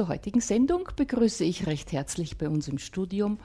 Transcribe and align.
zur 0.00 0.08
heutigen 0.08 0.40
Sendung 0.40 0.88
begrüße 0.96 1.44
ich 1.44 1.66
recht 1.66 1.92
herzlich 1.92 2.38
bei 2.38 2.48
uns 2.48 2.68
im 2.68 2.78
Studium 2.78 3.38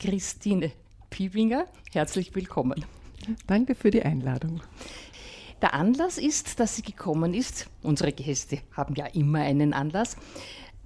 Christine 0.00 0.72
Piebinger. 1.10 1.66
Herzlich 1.92 2.34
willkommen. 2.34 2.84
Danke 3.46 3.76
für 3.76 3.92
die 3.92 4.02
Einladung. 4.02 4.62
Der 5.62 5.74
Anlass 5.74 6.18
ist, 6.18 6.58
dass 6.58 6.74
sie 6.74 6.82
gekommen 6.82 7.34
ist. 7.34 7.68
Unsere 7.84 8.10
Gäste 8.10 8.62
haben 8.72 8.96
ja 8.96 9.06
immer 9.06 9.42
einen 9.42 9.72
Anlass, 9.72 10.16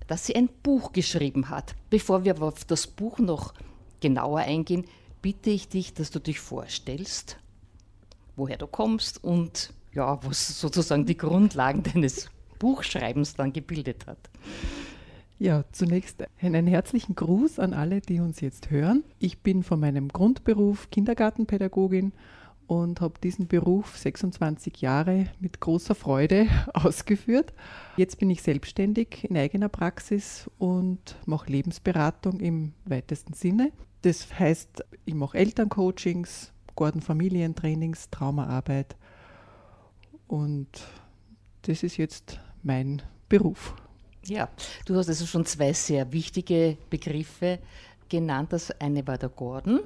dass 0.07 0.27
sie 0.27 0.37
ein 0.37 0.51
Buch 0.63 0.93
geschrieben 0.93 1.49
hat. 1.49 1.75
Bevor 1.89 2.27
wir 2.27 2.43
auf 2.43 2.67
das 2.67 2.87
Buch 2.87 3.19
noch 3.21 3.55
genauer 4.01 4.41
eingehen, 4.41 4.85
bitte 5.23 5.49
ich 5.49 5.71
dich, 5.71 5.95
dass 5.95 6.11
du 6.11 6.19
dich 6.19 6.41
vorstellst, 6.41 7.39
woher 8.37 8.59
du 8.59 8.67
kommst 8.67 9.25
und 9.25 9.73
ja, 9.95 10.23
was 10.23 10.61
sozusagen 10.61 11.07
die 11.07 11.17
Grundlagen 11.17 11.83
deines 11.83 12.29
Buchschreibens 12.59 13.35
dann 13.35 13.55
gebildet 13.55 14.07
hat. 14.07 14.19
Ja, 15.41 15.65
zunächst 15.73 16.23
einen 16.43 16.67
herzlichen 16.67 17.15
Gruß 17.15 17.61
an 17.61 17.73
alle, 17.73 18.03
die 18.03 18.21
uns 18.21 18.43
jetzt 18.43 18.69
hören. 18.69 19.05
Ich 19.19 19.41
bin 19.41 19.63
von 19.63 19.81
meinem 19.81 20.09
Grundberuf 20.09 20.91
Kindergartenpädagogin 20.91 22.13
und 22.67 23.01
habe 23.01 23.15
diesen 23.23 23.49
Beruf 23.49 23.97
26 23.97 24.83
Jahre 24.83 25.29
mit 25.41 25.59
großer 25.59 25.95
Freude 25.95 26.47
ausgeführt. 26.75 27.55
Jetzt 27.97 28.19
bin 28.19 28.29
ich 28.29 28.43
selbstständig 28.43 29.25
in 29.25 29.39
eigener 29.39 29.71
Praxis 29.71 30.51
und 30.59 31.17
mache 31.25 31.51
Lebensberatung 31.51 32.39
im 32.39 32.75
weitesten 32.85 33.33
Sinne. 33.33 33.73
Das 34.03 34.39
heißt, 34.39 34.85
ich 35.07 35.15
mache 35.15 35.39
Elterncoachings, 35.39 36.53
Gordon 36.77 37.01
Familientrainings, 37.01 38.11
Traumaarbeit 38.11 38.95
und 40.27 40.69
das 41.63 41.83
ist 41.83 41.97
jetzt 41.97 42.41
mein 42.63 43.01
Beruf. 43.31 43.75
Ja, 44.27 44.49
du 44.85 44.97
hast 44.97 45.09
also 45.09 45.27
schon 45.27 45.47
zwei 45.47 45.73
sehr 45.73 46.13
wichtige 46.13 46.77
Begriffe 46.91 47.59
genannt. 48.09 48.53
Das 48.53 48.71
eine 48.81 49.07
war 49.07 49.19
der 49.19 49.31
Gordon 49.31 49.81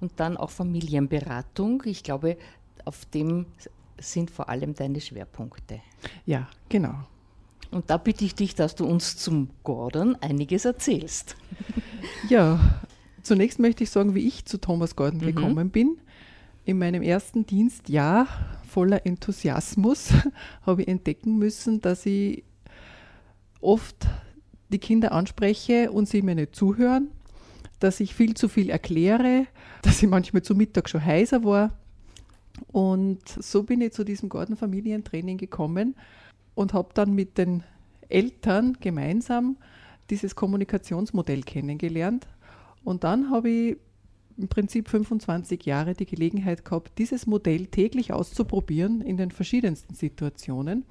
und 0.00 0.12
dann 0.16 0.36
auch 0.36 0.50
Familienberatung. 0.50 1.82
Ich 1.86 2.02
glaube, 2.02 2.36
auf 2.84 3.04
dem 3.06 3.46
sind 3.98 4.30
vor 4.30 4.48
allem 4.48 4.74
deine 4.74 5.00
Schwerpunkte. 5.00 5.80
Ja, 6.26 6.48
genau. 6.68 6.94
Und 7.70 7.90
da 7.90 7.96
bitte 7.96 8.24
ich 8.24 8.34
dich, 8.34 8.54
dass 8.54 8.74
du 8.74 8.86
uns 8.86 9.16
zum 9.16 9.50
Gordon 9.62 10.16
einiges 10.20 10.64
erzählst. 10.64 11.36
Ja, 12.28 12.78
zunächst 13.22 13.58
möchte 13.58 13.82
ich 13.82 13.90
sagen, 13.90 14.14
wie 14.14 14.26
ich 14.26 14.44
zu 14.44 14.58
Thomas 14.60 14.94
Gordon 14.94 15.20
mhm. 15.20 15.26
gekommen 15.26 15.70
bin. 15.70 15.98
In 16.64 16.78
meinem 16.78 17.02
ersten 17.02 17.44
Dienstjahr 17.44 18.28
voller 18.68 19.04
Enthusiasmus 19.04 20.10
habe 20.66 20.82
ich 20.82 20.88
entdecken 20.88 21.36
müssen, 21.36 21.80
dass 21.80 22.06
ich 22.06 22.44
oft 23.60 24.06
die 24.70 24.78
Kinder 24.78 25.12
anspreche 25.12 25.90
und 25.90 26.08
sie 26.08 26.22
mir 26.22 26.34
nicht 26.34 26.54
zuhören, 26.54 27.10
dass 27.78 28.00
ich 28.00 28.14
viel 28.14 28.34
zu 28.34 28.48
viel 28.48 28.70
erkläre, 28.70 29.46
dass 29.82 30.02
ich 30.02 30.08
manchmal 30.08 30.42
zu 30.42 30.54
Mittag 30.54 30.88
schon 30.88 31.04
heiser 31.04 31.44
war. 31.44 31.78
Und 32.66 33.20
so 33.28 33.62
bin 33.62 33.80
ich 33.80 33.92
zu 33.92 34.04
diesem 34.04 34.28
Gartenfamilientraining 34.28 35.38
gekommen 35.38 35.94
und 36.54 36.72
habe 36.72 36.88
dann 36.94 37.14
mit 37.14 37.38
den 37.38 37.62
Eltern 38.08 38.76
gemeinsam 38.80 39.56
dieses 40.10 40.34
Kommunikationsmodell 40.34 41.42
kennengelernt. 41.42 42.26
Und 42.82 43.04
dann 43.04 43.30
habe 43.30 43.50
ich 43.50 43.76
im 44.36 44.48
Prinzip 44.48 44.88
25 44.88 45.64
Jahre 45.66 45.94
die 45.94 46.06
Gelegenheit 46.06 46.64
gehabt, 46.64 46.98
dieses 46.98 47.26
Modell 47.26 47.66
täglich 47.66 48.12
auszuprobieren 48.12 49.00
in 49.00 49.16
den 49.16 49.30
verschiedensten 49.30 49.94
Situationen 49.94 50.84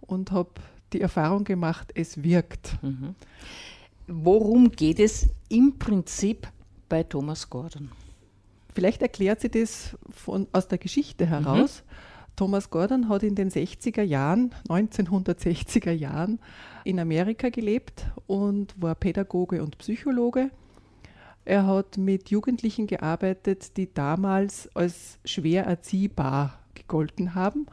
und 0.00 0.30
habe 0.30 0.50
die 0.92 1.00
Erfahrung 1.00 1.44
gemacht, 1.44 1.92
es 1.94 2.22
wirkt. 2.22 2.82
Mhm. 2.82 3.14
Worum 4.06 4.70
geht 4.70 5.00
es 5.00 5.28
im 5.48 5.78
Prinzip 5.78 6.48
bei 6.88 7.02
Thomas 7.02 7.50
Gordon? 7.50 7.90
Vielleicht 8.74 9.02
erklärt 9.02 9.40
sie 9.40 9.50
das 9.50 9.96
von, 10.10 10.46
aus 10.52 10.68
der 10.68 10.78
Geschichte 10.78 11.26
heraus. 11.26 11.82
Mhm. 11.84 11.92
Thomas 12.36 12.70
Gordon 12.70 13.08
hat 13.08 13.24
in 13.24 13.34
den 13.34 13.50
60er 13.50 14.02
Jahren, 14.02 14.54
1960er 14.68 15.90
Jahren, 15.90 16.38
in 16.84 17.00
Amerika 17.00 17.48
gelebt 17.48 18.06
und 18.28 18.80
war 18.80 18.94
Pädagoge 18.94 19.62
und 19.62 19.76
Psychologe. 19.78 20.50
Er 21.44 21.66
hat 21.66 21.98
mit 21.98 22.30
Jugendlichen 22.30 22.86
gearbeitet, 22.86 23.76
die 23.76 23.92
damals 23.92 24.68
als 24.76 25.18
schwer 25.24 25.64
erziehbar 25.64 26.60
gegolten 26.74 27.34
haben 27.34 27.66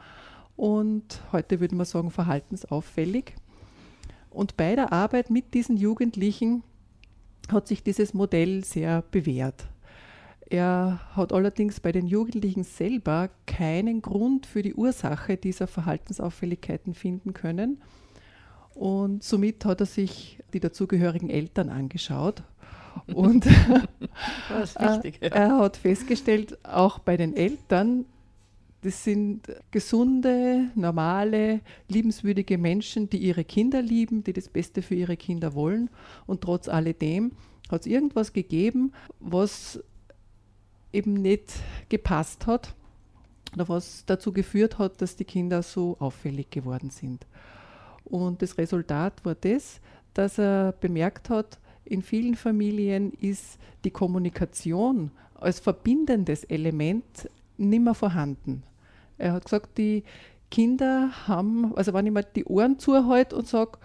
und 0.56 1.20
heute 1.32 1.60
würde 1.60 1.76
man 1.76 1.86
sagen 1.86 2.10
verhaltensauffällig. 2.10 3.34
Und 4.30 4.56
bei 4.56 4.74
der 4.74 4.92
Arbeit 4.92 5.30
mit 5.30 5.54
diesen 5.54 5.76
Jugendlichen 5.76 6.62
hat 7.50 7.68
sich 7.68 7.82
dieses 7.82 8.14
Modell 8.14 8.64
sehr 8.64 9.02
bewährt. 9.02 9.68
Er 10.48 11.00
hat 11.14 11.32
allerdings 11.32 11.80
bei 11.80 11.90
den 11.90 12.06
Jugendlichen 12.06 12.62
selber 12.62 13.30
keinen 13.46 14.00
Grund 14.00 14.46
für 14.46 14.62
die 14.62 14.74
Ursache 14.74 15.36
dieser 15.36 15.66
Verhaltensauffälligkeiten 15.66 16.94
finden 16.94 17.34
können. 17.34 17.82
Und 18.74 19.24
somit 19.24 19.64
hat 19.64 19.80
er 19.80 19.86
sich 19.86 20.38
die 20.52 20.60
dazugehörigen 20.60 21.30
Eltern 21.30 21.68
angeschaut. 21.68 22.42
Und 23.12 23.46
er 25.20 25.58
hat 25.58 25.76
festgestellt, 25.76 26.58
auch 26.64 26.98
bei 26.98 27.16
den 27.16 27.34
Eltern 27.34 28.04
das 28.86 29.02
sind 29.02 29.48
gesunde, 29.72 30.70
normale, 30.76 31.60
liebenswürdige 31.88 32.56
Menschen, 32.56 33.10
die 33.10 33.18
ihre 33.18 33.42
Kinder 33.42 33.82
lieben, 33.82 34.22
die 34.22 34.32
das 34.32 34.48
Beste 34.48 34.80
für 34.80 34.94
ihre 34.94 35.16
Kinder 35.16 35.54
wollen. 35.54 35.90
Und 36.24 36.42
trotz 36.42 36.68
alledem 36.68 37.32
hat 37.68 37.80
es 37.80 37.88
irgendwas 37.88 38.32
gegeben, 38.32 38.92
was 39.18 39.82
eben 40.92 41.14
nicht 41.14 41.52
gepasst 41.88 42.46
hat 42.46 42.76
oder 43.54 43.68
was 43.68 44.04
dazu 44.06 44.32
geführt 44.32 44.78
hat, 44.78 45.02
dass 45.02 45.16
die 45.16 45.24
Kinder 45.24 45.64
so 45.64 45.96
auffällig 45.98 46.50
geworden 46.50 46.90
sind. 46.90 47.26
Und 48.04 48.40
das 48.40 48.56
Resultat 48.56 49.24
war 49.24 49.34
das, 49.34 49.80
dass 50.14 50.38
er 50.38 50.70
bemerkt 50.80 51.28
hat, 51.28 51.58
in 51.84 52.02
vielen 52.02 52.36
Familien 52.36 53.12
ist 53.14 53.58
die 53.84 53.90
Kommunikation 53.90 55.10
als 55.34 55.58
verbindendes 55.58 56.44
Element 56.44 57.28
nimmer 57.58 57.96
vorhanden. 57.96 58.62
Er 59.18 59.32
hat 59.32 59.44
gesagt, 59.44 59.78
die 59.78 60.04
Kinder 60.50 61.10
haben, 61.26 61.76
also 61.76 61.92
wenn 61.92 62.06
ich 62.06 62.12
mir 62.12 62.22
die 62.22 62.44
Ohren 62.44 62.78
zuhalte 62.78 63.36
und 63.36 63.48
sage, 63.48 63.78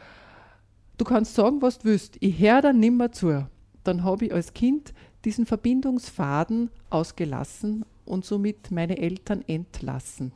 du 0.98 1.06
kannst 1.06 1.36
sagen, 1.36 1.62
was 1.62 1.80
du 1.80 1.86
willst, 1.86 2.18
ich 2.20 2.40
höre 2.40 2.62
dann 2.62 2.80
nimmer 2.80 3.12
zu, 3.12 3.48
dann 3.84 4.04
habe 4.04 4.26
ich 4.26 4.34
als 4.34 4.54
Kind 4.54 4.94
diesen 5.26 5.46
Verbindungsfaden 5.46 6.70
ausgelassen 6.90 7.86
und 8.06 8.26
somit 8.26 8.72
meine 8.72 8.98
Eltern 8.98 9.44
entlassen. 9.48 10.32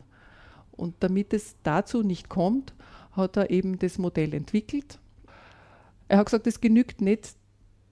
Und 0.71 0.95
damit 0.99 1.33
es 1.33 1.55
dazu 1.63 2.03
nicht 2.03 2.29
kommt, 2.29 2.73
hat 3.11 3.37
er 3.37 3.49
eben 3.49 3.79
das 3.79 3.97
Modell 3.97 4.33
entwickelt. 4.33 4.99
Er 6.07 6.19
hat 6.19 6.27
gesagt, 6.27 6.47
es 6.47 6.61
genügt 6.61 7.01
nicht, 7.01 7.35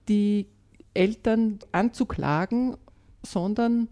die 0.08 0.48
Eltern 0.92 1.58
anzuklagen, 1.72 2.76
sondern 3.22 3.88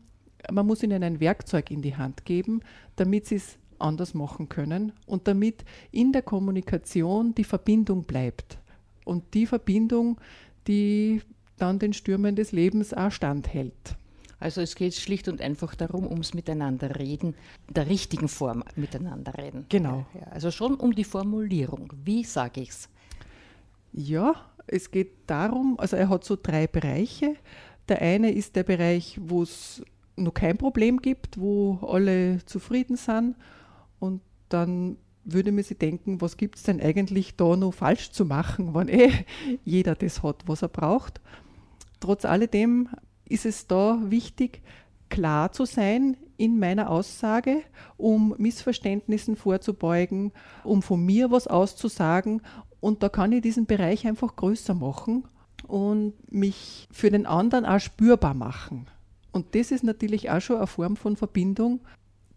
man 0.50 0.66
muss 0.66 0.82
ihnen 0.82 1.03
ein 1.03 1.20
Werkzeug 1.20 1.70
in 1.70 1.82
die 1.82 1.97
Hand 1.97 2.25
geben, 2.25 2.60
damit 2.97 3.26
sie 3.26 3.36
es 3.36 3.58
anders 3.78 4.14
machen 4.14 4.48
können 4.48 4.92
und 5.06 5.28
damit 5.28 5.64
in 5.91 6.12
der 6.12 6.22
Kommunikation 6.22 7.34
die 7.34 7.44
Verbindung 7.44 8.04
bleibt. 8.04 8.58
Und 9.04 9.34
die 9.34 9.47
Verbindung, 9.47 10.20
die 10.66 11.20
dann 11.58 11.78
den 11.78 11.92
Stürmen 11.92 12.36
des 12.36 12.52
Lebens 12.52 12.94
auch 12.94 13.10
standhält. 13.10 13.97
Also 14.38 14.60
es 14.60 14.75
geht 14.75 14.94
schlicht 14.94 15.28
und 15.28 15.41
einfach 15.41 15.76
darum, 15.76 16.06
ums 16.08 16.34
Miteinander 16.34 16.98
reden, 16.98 17.36
der 17.69 17.88
richtigen 17.88 18.26
Form 18.26 18.64
miteinander 18.75 19.34
reden. 19.38 19.66
Genau. 19.69 20.04
Also 20.31 20.50
schon 20.50 20.75
um 20.75 20.94
die 20.94 21.04
Formulierung. 21.04 21.92
Wie 22.04 22.25
sage 22.25 22.62
ich 22.62 22.70
es? 22.70 22.88
Ja, 23.92 24.34
es 24.66 24.91
geht 24.91 25.12
darum, 25.28 25.78
also 25.78 25.96
er 25.96 26.08
hat 26.08 26.25
so 26.25 26.37
drei 26.40 26.66
Bereiche. 26.66 27.37
Der 27.88 28.02
eine 28.02 28.32
ist 28.32 28.56
der 28.56 28.64
Bereich, 28.64 29.20
wo 29.22 29.43
es 29.43 29.84
noch 30.22 30.34
kein 30.34 30.56
Problem 30.56 31.00
gibt, 31.00 31.38
wo 31.38 31.78
alle 31.82 32.44
zufrieden 32.44 32.96
sind. 32.96 33.36
Und 33.98 34.20
dann 34.48 34.96
würde 35.24 35.52
man 35.52 35.64
sich 35.64 35.78
denken, 35.78 36.20
was 36.20 36.36
gibt 36.36 36.56
es 36.56 36.64
denn 36.64 36.80
eigentlich 36.80 37.36
da 37.36 37.56
noch 37.56 37.72
falsch 37.72 38.10
zu 38.10 38.24
machen, 38.24 38.74
wenn 38.74 38.88
eh 38.88 39.12
jeder 39.64 39.94
das 39.94 40.22
hat, 40.22 40.42
was 40.46 40.62
er 40.62 40.69
braucht. 40.69 41.20
Trotz 42.00 42.24
alledem 42.24 42.88
ist 43.28 43.46
es 43.46 43.66
da 43.66 43.98
wichtig, 44.04 44.62
klar 45.08 45.52
zu 45.52 45.64
sein 45.64 46.16
in 46.36 46.58
meiner 46.58 46.90
Aussage, 46.90 47.62
um 47.96 48.34
Missverständnissen 48.38 49.36
vorzubeugen, 49.36 50.32
um 50.64 50.82
von 50.82 51.04
mir 51.04 51.30
was 51.30 51.46
auszusagen. 51.46 52.42
Und 52.80 53.02
da 53.02 53.08
kann 53.08 53.30
ich 53.30 53.42
diesen 53.42 53.66
Bereich 53.66 54.06
einfach 54.06 54.34
größer 54.34 54.75
machen 54.75 55.25
und 55.68 56.14
mich 56.32 56.88
für 56.90 57.10
den 57.10 57.26
anderen 57.26 57.64
auch 57.64 57.78
spürbar 57.78 58.34
machen. 58.34 58.86
Und 59.32 59.55
das 59.55 59.70
ist 59.70 59.82
natürlich 59.82 60.31
auch 60.31 60.40
schon 60.40 60.56
eine 60.56 60.67
Form 60.67 60.96
von 60.96 61.17
Verbindung 61.17 61.81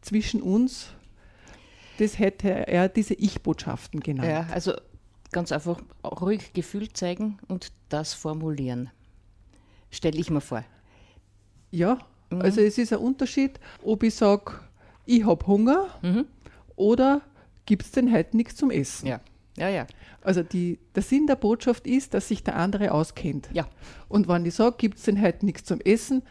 zwischen 0.02 0.42
uns. 0.42 0.90
Das 2.00 2.20
hätte 2.20 2.68
er 2.68 2.90
diese 2.90 3.14
Ich-Botschaften 3.14 4.00
genannt. 4.00 4.30
Ja, 4.30 4.48
also 4.52 4.74
ganz 5.32 5.52
einfach 5.52 5.82
ruhig 6.04 6.54
Gefühl 6.54 6.90
zeigen 6.94 7.38
und 7.48 7.72
das 7.90 8.14
formulieren. 8.14 8.90
Stelle 9.92 10.18
ich 10.20 10.30
mir 10.30 10.42
vor. 10.42 10.64
Ja, 11.72 12.00
mhm. 12.30 12.42
also 12.42 12.62
es 12.62 12.78
ist 12.78 12.94
ein 12.94 13.00
Unterschied, 13.00 13.60
ob 13.84 14.04
ich 14.04 14.16
sage, 14.16 14.54
ich 15.06 15.26
habe 15.26 15.46
Hunger 15.46 15.88
mhm. 16.02 16.26
oder 16.76 17.22
gibt 17.66 17.84
es 17.84 17.92
denn 17.92 18.12
heute 18.14 18.38
nichts 18.38 18.56
zum 18.56 18.72
Essen. 18.72 19.08
Ja. 19.08 19.20
Ja, 19.58 19.70
ja. 19.70 19.88
Also 20.22 20.44
die, 20.44 20.80
der 20.96 21.04
Sinn 21.04 21.28
der 21.28 21.36
Botschaft 21.36 21.88
ist, 21.88 22.14
dass 22.14 22.28
sich 22.28 22.44
der 22.44 22.58
andere 22.58 22.92
auskennt. 22.92 23.50
Ja. 23.54 23.68
Und 24.10 24.28
wenn 24.28 24.46
ich 24.46 24.56
sage, 24.56 24.76
gibt 24.78 24.98
es 24.98 25.06
denn 25.06 25.22
heute 25.22 25.46
nichts 25.46 25.64
zum 25.64 25.80
Essen, 25.80 26.24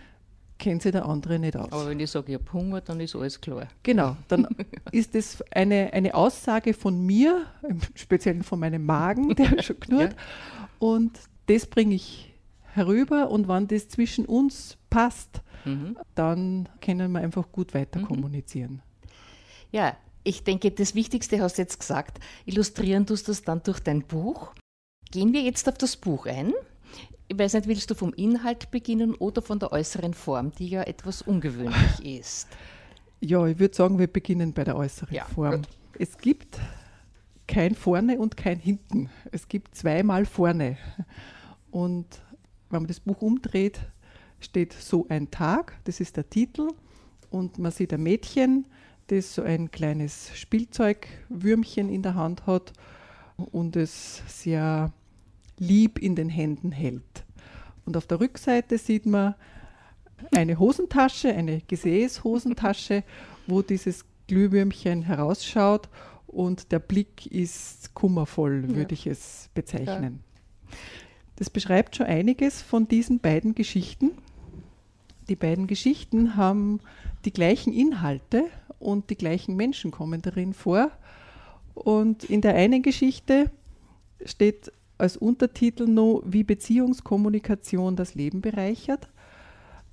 kennt 0.65 0.83
sich 0.83 0.93
der 0.93 1.05
andere 1.05 1.39
nicht 1.39 1.57
aus. 1.57 1.71
Aber 1.71 1.89
wenn 1.91 2.01
ich 2.01 2.11
sage, 2.11 2.33
ich 2.33 2.39
habe 2.39 2.53
Hunger, 2.53 2.81
dann 2.81 2.99
ist 2.99 3.15
alles 3.15 3.39
klar. 3.39 3.69
Genau, 3.83 4.17
dann 4.29 4.49
ist 4.93 5.15
das 5.15 5.43
eine, 5.51 5.93
eine 5.93 6.15
Aussage 6.15 6.73
von 6.73 7.05
mir, 7.05 7.45
im 7.69 7.81
Speziellen 7.95 8.43
von 8.43 8.59
meinem 8.59 8.85
Magen, 8.85 9.35
der 9.37 9.63
schon 9.63 9.79
knurrt. 9.79 10.13
Ja. 10.13 10.69
Und 10.79 11.19
das 11.47 11.67
bringe 11.67 11.95
ich 11.95 12.33
herüber 12.73 13.31
und 13.31 13.47
wenn 13.47 13.69
das 13.69 13.89
zwischen 13.89 14.25
uns 14.25 14.79
passt, 14.89 15.43
mhm. 15.67 15.99
dann 16.15 16.69
können 16.81 17.13
wir 17.13 17.21
einfach 17.21 17.53
gut 17.53 17.75
weiter 17.75 18.01
mhm. 18.01 18.05
kommunizieren. 18.07 18.83
Ja, 19.71 19.95
ich 20.23 20.45
denke, 20.45 20.71
das 20.71 20.95
Wichtigste 20.95 21.43
hast 21.43 21.59
du 21.59 21.63
jetzt 21.63 21.79
gesagt. 21.79 22.21
Illustrieren 22.47 23.05
tust 23.05 23.29
du 23.29 23.33
das 23.33 23.43
dann 23.43 23.63
durch 23.63 23.81
dein 23.81 24.03
Buch. 24.03 24.55
Gehen 25.11 25.35
wir 25.35 25.43
jetzt 25.43 25.69
auf 25.69 25.77
das 25.77 25.97
Buch 25.97 26.25
ein. 26.25 26.55
Ich 27.29 27.39
weiß 27.39 27.55
nicht, 27.55 27.67
willst 27.67 27.91
du 27.91 27.95
vom 27.95 28.13
Inhalt 28.15 28.71
beginnen 28.71 29.15
oder 29.15 29.41
von 29.41 29.59
der 29.59 29.73
äußeren 29.73 30.15
Form, 30.15 30.53
die 30.53 30.69
ja 30.69 30.83
etwas 30.83 31.23
ungewöhnlich 31.23 32.05
ist? 32.21 32.49
Ja, 33.21 33.47
ich 33.47 33.59
würde 33.59 33.75
sagen, 33.75 33.99
wir 33.99 34.07
beginnen 34.07 34.53
bei 34.53 34.65
der 34.65 34.77
äußeren 34.77 35.15
ja, 35.15 35.25
Form. 35.25 35.63
Gut. 35.63 35.69
Es 35.99 36.19
gibt 36.19 36.59
kein 37.47 37.75
Vorne 37.75 38.19
und 38.19 38.37
kein 38.37 38.59
Hinten. 38.59 39.09
Es 39.33 39.49
gibt 39.49 39.75
zweimal 39.75 40.27
Vorne. 40.27 40.77
Und 41.71 42.07
wenn 42.71 42.83
man 42.83 42.89
das 42.89 43.01
Buch 43.01 43.23
umdreht, 43.23 43.81
steht 44.41 44.73
so 44.75 45.07
ein 45.09 45.31
Tag, 45.31 45.79
das 45.85 46.01
ist 46.01 46.17
der 46.17 46.29
Titel. 46.29 46.69
Und 47.31 47.59
man 47.59 47.73
sieht 47.73 47.93
ein 47.93 48.03
Mädchen, 48.03 48.67
das 49.09 49.35
so 49.35 49.43
ein 49.43 49.71
kleines 49.71 50.31
Spielzeugwürmchen 50.37 51.89
in 51.89 52.03
der 52.03 52.15
Hand 52.15 52.47
hat 52.47 52.73
und 53.37 53.77
es 53.77 54.23
sehr 54.27 54.93
lieb 55.59 55.99
in 55.99 56.17
den 56.17 56.29
Händen 56.29 56.73
hält. 56.73 57.25
Und 57.85 57.97
auf 57.97 58.07
der 58.07 58.21
Rückseite 58.21 58.79
sieht 58.79 59.07
man 59.07 59.35
eine 60.35 60.59
Hosentasche, 60.59 61.35
eine 61.35 61.61
Gesäßhosentasche, 61.61 63.05
wo 63.47 63.63
dieses 63.63 64.05
Glühwürmchen 64.27 65.03
herausschaut 65.03 65.89
und 66.27 66.73
der 66.73 66.79
Blick 66.79 67.27
ist 67.27 67.95
kummervoll, 67.95 68.65
ja. 68.69 68.75
würde 68.75 68.95
ich 68.95 69.07
es 69.07 69.51
bezeichnen. 69.55 70.21
Ja. 70.71 70.77
Das 71.37 71.51
beschreibt 71.51 71.97
schon 71.97 72.07
einiges 72.07 72.63
von 72.63 72.89
diesen 72.89 73.21
beiden 73.21 73.55
Geschichten. 73.55 74.13
Die 75.29 75.37
beiden 75.37 75.67
Geschichten 75.67 76.37
haben 76.37 76.81
die 77.25 77.33
gleichen 77.33 77.73
Inhalte 77.73 78.45
und 78.79 79.11
die 79.11 79.17
gleichen 79.17 79.57
Menschen 79.57 79.91
kommen 79.91 80.23
darin 80.23 80.55
vor. 80.55 80.91
Und 81.75 82.25
in 82.25 82.41
der 82.41 82.55
einen 82.55 82.83
Geschichte 82.83 83.51
steht 84.25 84.71
als 84.99 85.17
Untertitel 85.17 85.87
noch, 85.87 86.23
wie 86.25 86.45
Beziehungskommunikation 86.45 87.97
das 87.97 88.15
Leben 88.15 88.41
bereichert. 88.41 89.09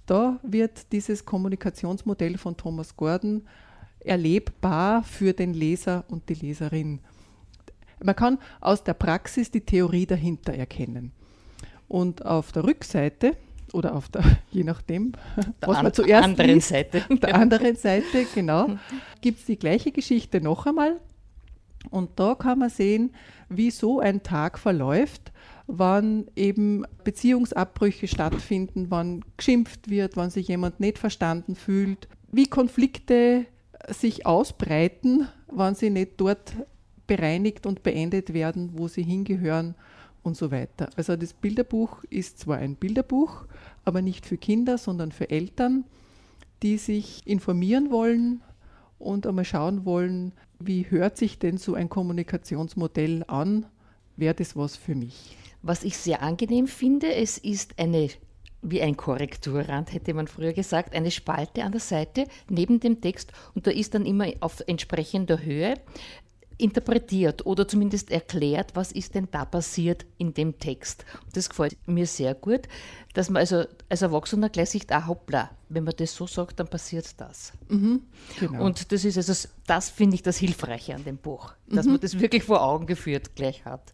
Da 0.06 0.40
wird 0.44 0.92
dieses 0.92 1.26
Kommunikationsmodell 1.26 2.38
von 2.38 2.58
Thomas 2.58 2.96
Gordon 2.96 3.44
erlebbar 4.00 5.04
für 5.04 5.34
den 5.34 5.54
Leser 5.54 6.04
und 6.10 6.28
die 6.30 6.34
Leserin. 6.34 7.00
Man 8.04 8.16
kann 8.16 8.40
aus 8.60 8.84
der 8.84 8.94
Praxis 8.94 9.52
die 9.52 9.62
Theorie 9.62 10.06
dahinter 10.06 10.54
erkennen. 10.54 11.12
Und 11.88 12.26
auf 12.26 12.52
der 12.52 12.64
Rückseite 12.64 13.38
oder 13.74 13.96
auf 13.96 14.10
der, 14.10 14.24
je 14.52 14.64
nachdem, 14.64 15.14
der 15.62 15.70
was 15.70 15.84
man 15.84 15.94
zuerst 15.94 16.24
anderen 16.24 16.56
liest, 16.56 16.70
Seite. 16.70 17.04
der 17.10 17.36
anderen 17.40 17.76
Seite, 17.76 18.26
genau, 18.34 18.70
gibt 19.22 19.40
es 19.40 19.46
die 19.46 19.58
gleiche 19.58 19.92
Geschichte 19.92 20.42
noch 20.42 20.66
einmal. 20.66 21.00
Und 21.90 22.12
da 22.20 22.36
kann 22.36 22.60
man 22.60 22.70
sehen, 22.70 23.12
wie 23.50 23.72
so 23.72 24.00
ein 24.00 24.24
Tag 24.24 24.60
verläuft, 24.60 25.32
wann 25.68 26.28
eben 26.36 26.86
Beziehungsabbrüche 27.04 28.08
stattfinden, 28.08 28.88
wann 28.90 29.24
geschimpft 29.38 29.90
wird, 29.90 30.16
wann 30.18 30.30
sich 30.30 30.48
jemand 30.48 30.80
nicht 30.80 31.00
verstanden 31.00 31.56
fühlt, 31.56 32.08
wie 32.32 32.46
Konflikte 32.46 33.46
sich 33.90 34.26
ausbreiten, 34.26 35.28
wann 35.48 35.76
sie 35.76 35.90
nicht 35.90 36.14
dort 36.18 36.54
bereinigt 37.08 37.66
und 37.66 37.84
beendet 37.84 38.34
werden, 38.34 38.72
wo 38.74 38.88
sie 38.88 39.04
hingehören 39.04 39.76
und 40.24 40.38
so 40.38 40.52
weiter. 40.52 40.90
Also 40.96 41.16
das 41.16 41.34
Bilderbuch 41.34 42.04
ist 42.10 42.40
zwar 42.40 42.58
ein 42.58 42.76
Bilderbuch, 42.76 43.46
aber 43.84 44.02
nicht 44.02 44.26
für 44.26 44.38
Kinder, 44.38 44.78
sondern 44.78 45.12
für 45.12 45.30
Eltern, 45.30 45.86
die 46.64 46.78
sich 46.78 47.22
informieren 47.26 47.92
wollen 47.92 48.42
und 49.00 49.26
einmal 49.26 49.46
schauen 49.46 49.84
wollen, 49.84 50.34
wie 50.68 50.90
hört 50.90 51.18
sich 51.18 51.40
denn 51.40 51.58
so 51.58 51.74
ein 51.74 51.90
Kommunikationsmodell 51.90 53.24
an? 53.28 53.66
Wäre 54.18 54.36
das 54.36 54.56
was 54.56 54.76
für 54.76 54.96
mich? 54.96 55.38
Was 55.62 55.84
ich 55.84 55.98
sehr 55.98 56.22
angenehm 56.22 56.68
finde, 56.68 57.14
es 57.14 57.38
ist 57.38 57.78
eine 57.80 58.10
wie 58.64 58.82
ein 58.82 58.96
Korrekturrand, 58.96 59.92
hätte 59.92 60.14
man 60.14 60.28
früher 60.28 60.54
gesagt, 60.54 60.94
eine 60.94 61.10
Spalte 61.10 61.64
an 61.64 61.72
der 61.72 61.82
Seite 61.82 62.26
neben 62.48 62.80
dem 62.80 63.02
Text 63.02 63.32
und 63.56 63.66
da 63.66 63.72
ist 63.72 63.96
dann 63.96 64.06
immer 64.06 64.28
auf 64.40 64.62
entsprechender 64.68 65.42
Höhe 65.42 65.76
interpretiert 66.62 67.46
oder 67.46 67.68
zumindest 67.68 68.12
erklärt, 68.12 68.72
was 68.76 68.92
ist 68.92 69.16
denn 69.16 69.28
da 69.32 69.46
passiert 69.46 70.06
in 70.18 70.34
dem 70.34 70.60
Text. 70.60 71.06
Und 71.26 71.36
das 71.36 71.50
gefällt 71.50 71.78
mir 71.88 72.06
sehr 72.06 72.36
gut, 72.36 72.62
dass 73.14 73.30
man 73.30 73.42
also 73.42 73.66
als 73.90 74.02
Erwachsener 74.02 74.50
gleich 74.50 74.70
sieht, 74.70 74.92
ah 74.92 75.08
hoppla, 75.08 75.52
wenn 75.70 75.84
man 75.84 75.94
das 75.98 76.16
so 76.16 76.28
sagt, 76.28 76.60
dann 76.60 76.68
passiert 76.68 77.20
das. 77.20 77.54
Mhm, 77.70 78.02
genau. 78.40 78.66
Und 78.66 78.92
das 78.92 79.04
ist 79.04 79.18
also, 79.18 79.50
das 79.66 79.90
finde 79.90 80.16
ich 80.16 80.24
das 80.24 80.38
Hilfreiche 80.38 80.96
an 80.96 81.04
dem 81.04 81.18
Buch, 81.18 81.54
dass 81.68 81.86
mhm. 81.86 81.94
man 81.94 82.02
das 82.02 82.20
wirklich 82.20 82.44
vor 82.44 82.64
Augen 82.64 82.86
geführt 82.86 83.36
gleich 83.36 83.66
hat. 83.66 83.94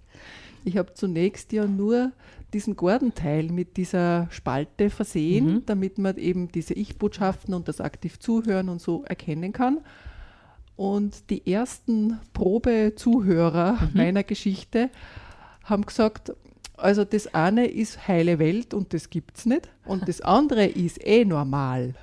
Ich 0.64 0.78
habe 0.78 0.94
zunächst 0.94 1.54
ja 1.54 1.66
nur 1.66 2.12
diesen 2.54 2.76
Gordon-Teil 2.76 3.50
mit 3.50 3.78
dieser 3.78 4.28
Spalte 4.32 4.90
versehen, 4.90 5.46
mhm. 5.46 5.66
damit 5.66 5.98
man 5.98 6.18
eben 6.18 6.52
diese 6.52 6.74
Ich-Botschaften 6.74 7.54
und 7.54 7.68
das 7.68 7.82
aktiv 7.82 8.20
Zuhören 8.20 8.70
und 8.70 8.82
so 8.82 9.04
erkennen 9.04 9.54
kann. 9.54 9.80
Und 10.78 11.32
die 11.32 11.52
ersten 11.52 12.20
Probezuhörer 12.34 13.74
mhm. 13.74 13.90
meiner 13.94 14.24
Geschichte 14.24 14.90
haben 15.64 15.86
gesagt, 15.86 16.32
also 16.78 17.04
das 17.04 17.34
eine 17.34 17.66
ist 17.66 18.08
heile 18.08 18.38
Welt 18.38 18.74
und 18.74 18.94
das 18.94 19.10
gibt 19.10 19.38
es 19.38 19.46
nicht. 19.46 19.70
Und 19.86 20.08
das 20.08 20.22
andere 20.22 20.66
ist 20.66 21.06
eh 21.06 21.26
normal. 21.26 21.96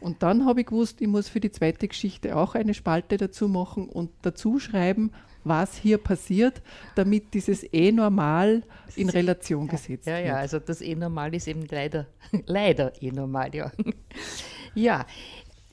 Und 0.00 0.22
dann 0.22 0.44
habe 0.44 0.60
ich 0.60 0.66
gewusst, 0.66 1.00
ich 1.00 1.08
muss 1.08 1.28
für 1.28 1.40
die 1.40 1.50
zweite 1.50 1.88
Geschichte 1.88 2.36
auch 2.36 2.54
eine 2.54 2.74
Spalte 2.74 3.16
dazu 3.16 3.48
machen 3.48 3.88
und 3.88 4.10
dazu 4.22 4.60
schreiben, 4.60 5.10
was 5.44 5.74
hier 5.76 5.98
passiert, 5.98 6.60
damit 6.94 7.32
dieses 7.34 7.64
eh 7.72 7.90
normal 7.90 8.62
in 8.94 9.08
Relation 9.08 9.66
gesetzt 9.66 10.06
ja, 10.06 10.18
wird. 10.18 10.26
Ja, 10.26 10.36
also 10.36 10.58
das 10.58 10.82
eh 10.82 10.94
normal 10.94 11.34
ist 11.34 11.48
eben 11.48 11.66
leider, 11.70 12.06
leider 12.46 12.92
eh 13.02 13.10
normal, 13.10 13.54
ja. 13.54 13.72
Ja, 14.74 15.06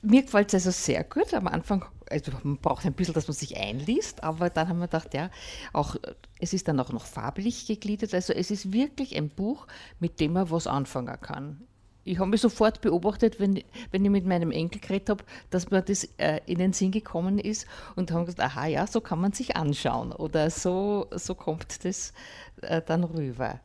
mir 0.02 0.22
gefällt 0.22 0.48
es 0.48 0.66
also 0.66 0.70
sehr 0.70 1.04
gut. 1.04 1.34
Am 1.34 1.46
Anfang, 1.46 1.84
also 2.10 2.32
man 2.42 2.58
braucht 2.58 2.84
ein 2.86 2.92
bisschen, 2.92 3.14
dass 3.14 3.28
man 3.28 3.34
sich 3.34 3.56
einliest, 3.56 4.22
aber 4.22 4.50
dann 4.50 4.68
haben 4.68 4.78
wir 4.78 4.86
gedacht, 4.86 5.14
ja, 5.14 5.30
auch, 5.72 5.96
es 6.38 6.52
ist 6.52 6.68
dann 6.68 6.80
auch 6.80 6.92
noch 6.92 7.04
farblich 7.04 7.66
gegliedert. 7.66 8.14
Also 8.14 8.32
es 8.32 8.50
ist 8.50 8.72
wirklich 8.72 9.16
ein 9.16 9.28
Buch, 9.28 9.66
mit 10.00 10.20
dem 10.20 10.34
man 10.34 10.50
was 10.50 10.66
anfangen 10.66 11.20
kann. 11.20 11.62
Ich 12.04 12.20
habe 12.20 12.30
mich 12.30 12.40
sofort 12.40 12.80
beobachtet, 12.82 13.40
wenn, 13.40 13.60
wenn 13.90 14.04
ich 14.04 14.10
mit 14.10 14.26
meinem 14.26 14.52
Enkel 14.52 14.80
geredet 14.80 15.10
habe, 15.10 15.24
dass 15.50 15.70
mir 15.72 15.82
das 15.82 16.04
äh, 16.18 16.40
in 16.46 16.58
den 16.58 16.72
Sinn 16.72 16.92
gekommen 16.92 17.40
ist 17.40 17.66
und 17.96 18.12
haben 18.12 18.26
gesagt, 18.26 18.40
aha, 18.40 18.66
ja, 18.66 18.86
so 18.86 19.00
kann 19.00 19.20
man 19.20 19.32
sich 19.32 19.56
anschauen 19.56 20.12
oder 20.12 20.48
so, 20.50 21.08
so 21.10 21.34
kommt 21.34 21.84
das 21.84 22.12
äh, 22.62 22.80
dann 22.80 23.02
rüber. 23.02 23.60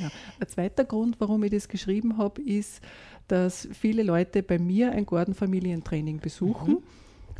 Ja. 0.00 0.10
Ein 0.38 0.48
zweiter 0.48 0.84
Grund, 0.84 1.16
warum 1.18 1.42
ich 1.42 1.50
das 1.50 1.66
geschrieben 1.66 2.16
habe, 2.16 2.40
ist, 2.42 2.80
dass 3.26 3.68
viele 3.72 4.04
Leute 4.04 4.44
bei 4.44 4.60
mir 4.60 4.92
ein 4.92 5.04
Gordon-Familientraining 5.06 6.20
besuchen 6.20 6.74
mhm. 6.74 6.82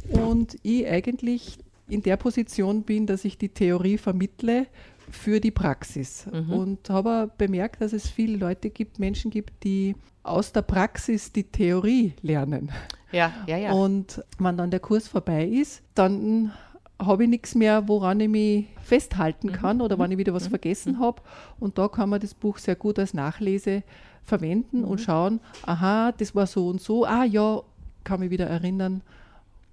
Und 0.09 0.57
ich 0.63 0.87
eigentlich 0.87 1.59
in 1.89 2.03
der 2.03 2.17
Position 2.17 2.83
bin, 2.83 3.07
dass 3.07 3.25
ich 3.25 3.37
die 3.37 3.49
Theorie 3.49 3.99
vermittle 3.99 4.67
für 5.11 5.41
die 5.41 5.51
Praxis. 5.51 6.27
Mhm. 6.33 6.53
Und 6.53 6.91
habe 6.91 7.31
bemerkt, 7.37 7.83
dass 7.83 7.93
es 7.93 8.09
viele 8.09 8.37
Leute 8.37 8.71
gibt, 8.71 8.99
Menschen 8.99 9.31
gibt, 9.31 9.65
die 9.65 9.97
aus 10.23 10.53
der 10.53 10.63
Praxis 10.63 11.33
die 11.33 11.45
Theorie 11.45 12.15
lernen. 12.23 12.71
Ja, 13.13 13.33
ja, 13.47 13.57
ja. 13.57 13.73
Und 13.73 14.23
wenn 14.39 14.57
dann 14.57 14.71
der 14.71 14.81
Kurs 14.81 15.09
vorbei 15.09 15.45
ist, 15.45 15.83
dann 15.95 16.53
habe 16.99 17.25
ich 17.25 17.31
nichts 17.31 17.55
mehr, 17.55 17.89
woran 17.89 18.21
ich 18.21 18.29
mich 18.29 18.67
festhalten 18.83 19.49
mhm. 19.49 19.53
kann 19.53 19.81
oder 19.81 19.97
mhm. 19.97 20.01
wenn 20.03 20.13
ich 20.13 20.19
wieder 20.19 20.35
was 20.35 20.45
mhm. 20.45 20.51
vergessen 20.51 20.99
habe. 21.01 21.23
Und 21.59 21.79
da 21.79 21.89
kann 21.89 22.09
man 22.09 22.21
das 22.21 22.35
Buch 22.35 22.59
sehr 22.59 22.77
gut 22.77 22.99
als 22.99 23.15
Nachlese 23.15 23.83
verwenden 24.23 24.81
mhm. 24.81 24.85
und 24.85 25.01
schauen, 25.01 25.41
aha, 25.65 26.13
das 26.13 26.35
war 26.35 26.47
so 26.47 26.69
und 26.69 26.81
so, 26.81 27.05
ah 27.05 27.25
ja, 27.25 27.63
kann 28.05 28.21
mich 28.21 28.31
wieder 28.31 28.47
erinnern. 28.47 29.03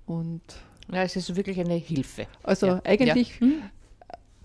Und 0.08 0.42
ja, 0.92 1.04
es 1.04 1.16
ist 1.16 1.36
wirklich 1.36 1.60
eine 1.60 1.76
Hilfe. 1.76 2.26
Also 2.42 2.68
ja. 2.68 2.82
eigentlich 2.86 3.40
ja. 3.40 3.48
Hm? 3.48 3.62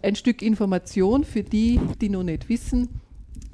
ein 0.02 0.16
Stück 0.16 0.42
Information 0.42 1.24
für 1.24 1.42
die, 1.42 1.80
die 2.00 2.08
noch 2.08 2.24
nicht 2.24 2.48
wissen, 2.48 3.00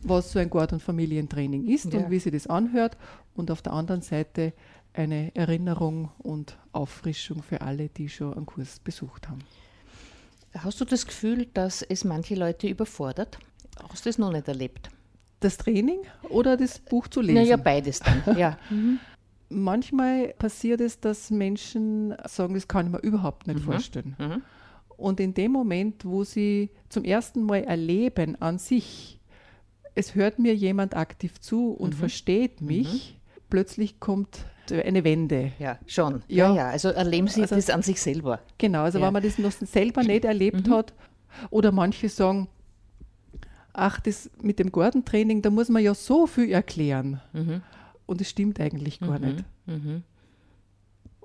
was 0.03 0.33
so 0.33 0.39
ein 0.39 0.49
Gott- 0.51 0.73
und 0.73 0.83
Familientraining 0.83 1.69
ist 1.69 1.93
Ja. 1.93 2.01
und 2.01 2.11
wie 2.11 2.19
sich 2.19 2.33
das 2.33 2.47
anhört. 2.47 2.97
Und 3.37 3.51
auf 3.51 3.63
der 3.63 3.75
anderen 3.75 4.01
Seite 4.03 4.53
eine 4.95 5.35
Erinnerung 5.37 6.11
und 6.19 6.57
Auffrischung 6.73 7.43
für 7.43 7.61
alle, 7.61 7.89
die 7.89 8.09
schon 8.09 8.35
einen 8.35 8.47
Kurs 8.47 8.81
besucht 8.81 9.29
haben. 9.29 9.41
Hast 10.55 10.81
du 10.81 10.85
das 10.87 11.07
Gefühl, 11.07 11.47
dass 11.53 11.83
es 11.83 12.05
manche 12.05 12.35
Leute 12.35 12.69
überfordert? 12.69 13.39
Hast 13.91 14.07
du 14.07 14.09
das 14.09 14.19
noch 14.19 14.33
nicht 14.33 14.49
erlebt? 14.49 14.89
Das 15.41 15.57
Training 15.59 16.01
oder 16.31 16.57
das 16.57 16.79
Buch 16.81 17.07
zu 17.07 17.21
lesen? 17.21 17.35
Naja, 17.35 17.57
beides 17.57 18.01
dann. 18.01 18.37
ja. 18.37 18.59
Manchmal 19.51 20.35
passiert 20.39 20.81
es, 20.81 21.01
dass 21.01 21.31
Menschen 21.31 22.15
sagen, 22.27 22.55
das 22.55 22.69
kann 22.69 22.87
ich 22.87 22.93
mir 22.93 22.99
überhaupt 22.99 23.47
nicht 23.47 23.61
Mhm. 23.61 23.65
vorstellen. 23.65 24.17
Mhm. 24.19 24.43
Und 24.97 25.21
in 25.21 25.33
dem 25.33 25.53
Moment, 25.53 26.05
wo 26.05 26.25
sie 26.25 26.71
zum 26.89 27.05
ersten 27.05 27.43
Mal 27.45 27.65
erleben 27.65 28.37
an 28.43 28.59
sich, 28.59 29.19
es 29.95 30.15
hört 30.15 30.39
mir 30.39 30.55
jemand 30.55 30.97
aktiv 30.97 31.41
zu 31.41 31.71
und 31.71 31.95
Mhm. 31.95 31.99
versteht 31.99 32.61
mich, 32.61 33.19
plötzlich 33.49 34.01
kommt 34.01 34.45
eine 34.71 35.03
Wende. 35.03 35.53
ja, 35.59 35.79
schon. 35.87 36.23
Ja. 36.29 36.51
Ja, 36.51 36.55
ja. 36.57 36.69
Also 36.69 36.89
erleben 36.91 37.27
Sie 37.29 37.41
Also- 37.41 37.55
das 37.55 37.71
an 37.71 37.81
sich 37.83 38.03
selber. 38.03 38.41
Genau, 38.59 38.83
also 38.83 38.99
Ja. 38.99 39.07
wenn 39.07 39.15
man 39.15 39.23
das 39.23 39.39
noch 39.39 39.51
selber 39.53 40.03
nicht 40.03 40.27
erlebt 40.27 40.67
Mhm. 40.67 40.73
hat, 40.75 40.93
oder 41.49 41.73
manche 41.73 42.09
sagen, 42.11 42.49
ach, 43.73 44.01
das 44.01 44.31
mit 44.43 44.59
dem 44.59 44.71
Gartentraining, 44.73 45.41
da 45.41 45.49
muss 45.51 45.69
man 45.71 45.83
ja 45.83 45.95
so 45.95 46.27
viel 46.27 46.51
erklären. 46.51 47.21
Mhm. 47.33 47.63
Und 48.09 48.21
es 48.23 48.31
stimmt 48.31 48.59
eigentlich 48.59 48.99
gar 49.01 49.19
nicht. 49.19 49.45
Mhm. 49.67 50.03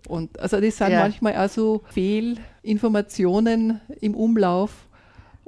Und 0.08 0.38
also 0.40 0.60
das 0.60 0.78
sind 0.78 0.92
Ja. 0.92 1.00
manchmal 1.00 1.36
auch 1.38 1.50
so 1.50 1.82
Fehlinformationen 1.88 3.80
im 4.02 4.16
Umlauf. 4.16 4.88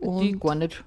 Die 0.01 0.32
gar 0.39 0.56
nicht 0.56 0.84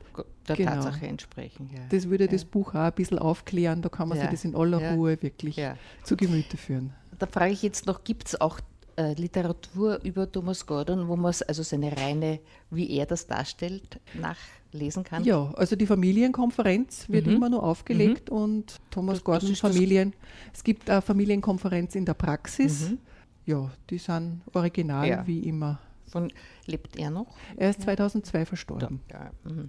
der 0.48 0.56
Genau. 0.56 0.72
Tatsache 0.72 1.06
entsprechen. 1.06 1.70
Ja. 1.74 1.80
das 1.90 2.08
würde 2.08 2.24
Ja. 2.24 2.30
das 2.30 2.44
Buch 2.46 2.70
auch 2.74 2.78
ein 2.80 2.92
bisschen 2.92 3.18
aufklären, 3.18 3.80
da 3.82 3.88
kann 3.90 4.08
man 4.08 4.16
Ja. 4.18 4.24
sich 4.24 4.30
das 4.32 4.44
in 4.44 4.54
aller 4.54 4.80
Ja. 4.80 4.94
Ruhe 4.94 5.22
wirklich 5.22 5.56
Ja. 5.56 5.76
zu 6.02 6.16
Gemüte 6.16 6.56
führen. 6.56 6.92
Da 7.18 7.26
frage 7.26 7.52
ich 7.52 7.62
jetzt 7.62 7.86
noch, 7.86 8.04
gibt 8.04 8.28
es 8.28 8.40
auch 8.40 8.58
äh, 8.98 9.14
Literatur 9.14 10.00
über 10.02 10.30
Thomas 10.30 10.66
Gordon, 10.66 11.06
wo 11.08 11.16
man 11.16 11.32
also 11.46 11.62
seine 11.62 11.96
reine, 11.96 12.40
wie 12.70 12.90
er 12.90 13.06
das 13.06 13.26
darstellt, 13.26 14.00
nachlesen 14.14 15.04
kann? 15.04 15.24
Ja, 15.24 15.52
also 15.54 15.76
die 15.76 15.86
Familienkonferenz 15.86 17.08
wird 17.08 17.26
Mhm. 17.26 17.32
immer 17.36 17.48
nur 17.48 17.62
aufgelegt 17.62 18.28
und 18.28 18.76
Thomas 18.90 19.18
Das- 19.18 19.24
Gordon 19.24 19.50
das- 19.50 19.60
Familien. 19.60 20.14
Es 20.52 20.64
gibt 20.64 20.90
eine 20.90 21.00
Familienkonferenz 21.02 21.94
in 21.94 22.04
der 22.04 22.14
Praxis. 22.14 22.90
Mhm. 22.90 22.98
Ja, 23.46 23.70
die 23.88 23.98
sind 23.98 24.42
original 24.52 25.08
Ja. 25.08 25.26
wie 25.26 25.40
immer. 25.40 25.78
Von, 26.08 26.32
lebt 26.66 26.96
er 26.96 27.10
noch? 27.10 27.36
Er 27.56 27.70
ist 27.70 27.82
2002 27.82 28.44
verstorben. 28.46 29.00
Ja. 29.10 29.30
Mhm. 29.44 29.68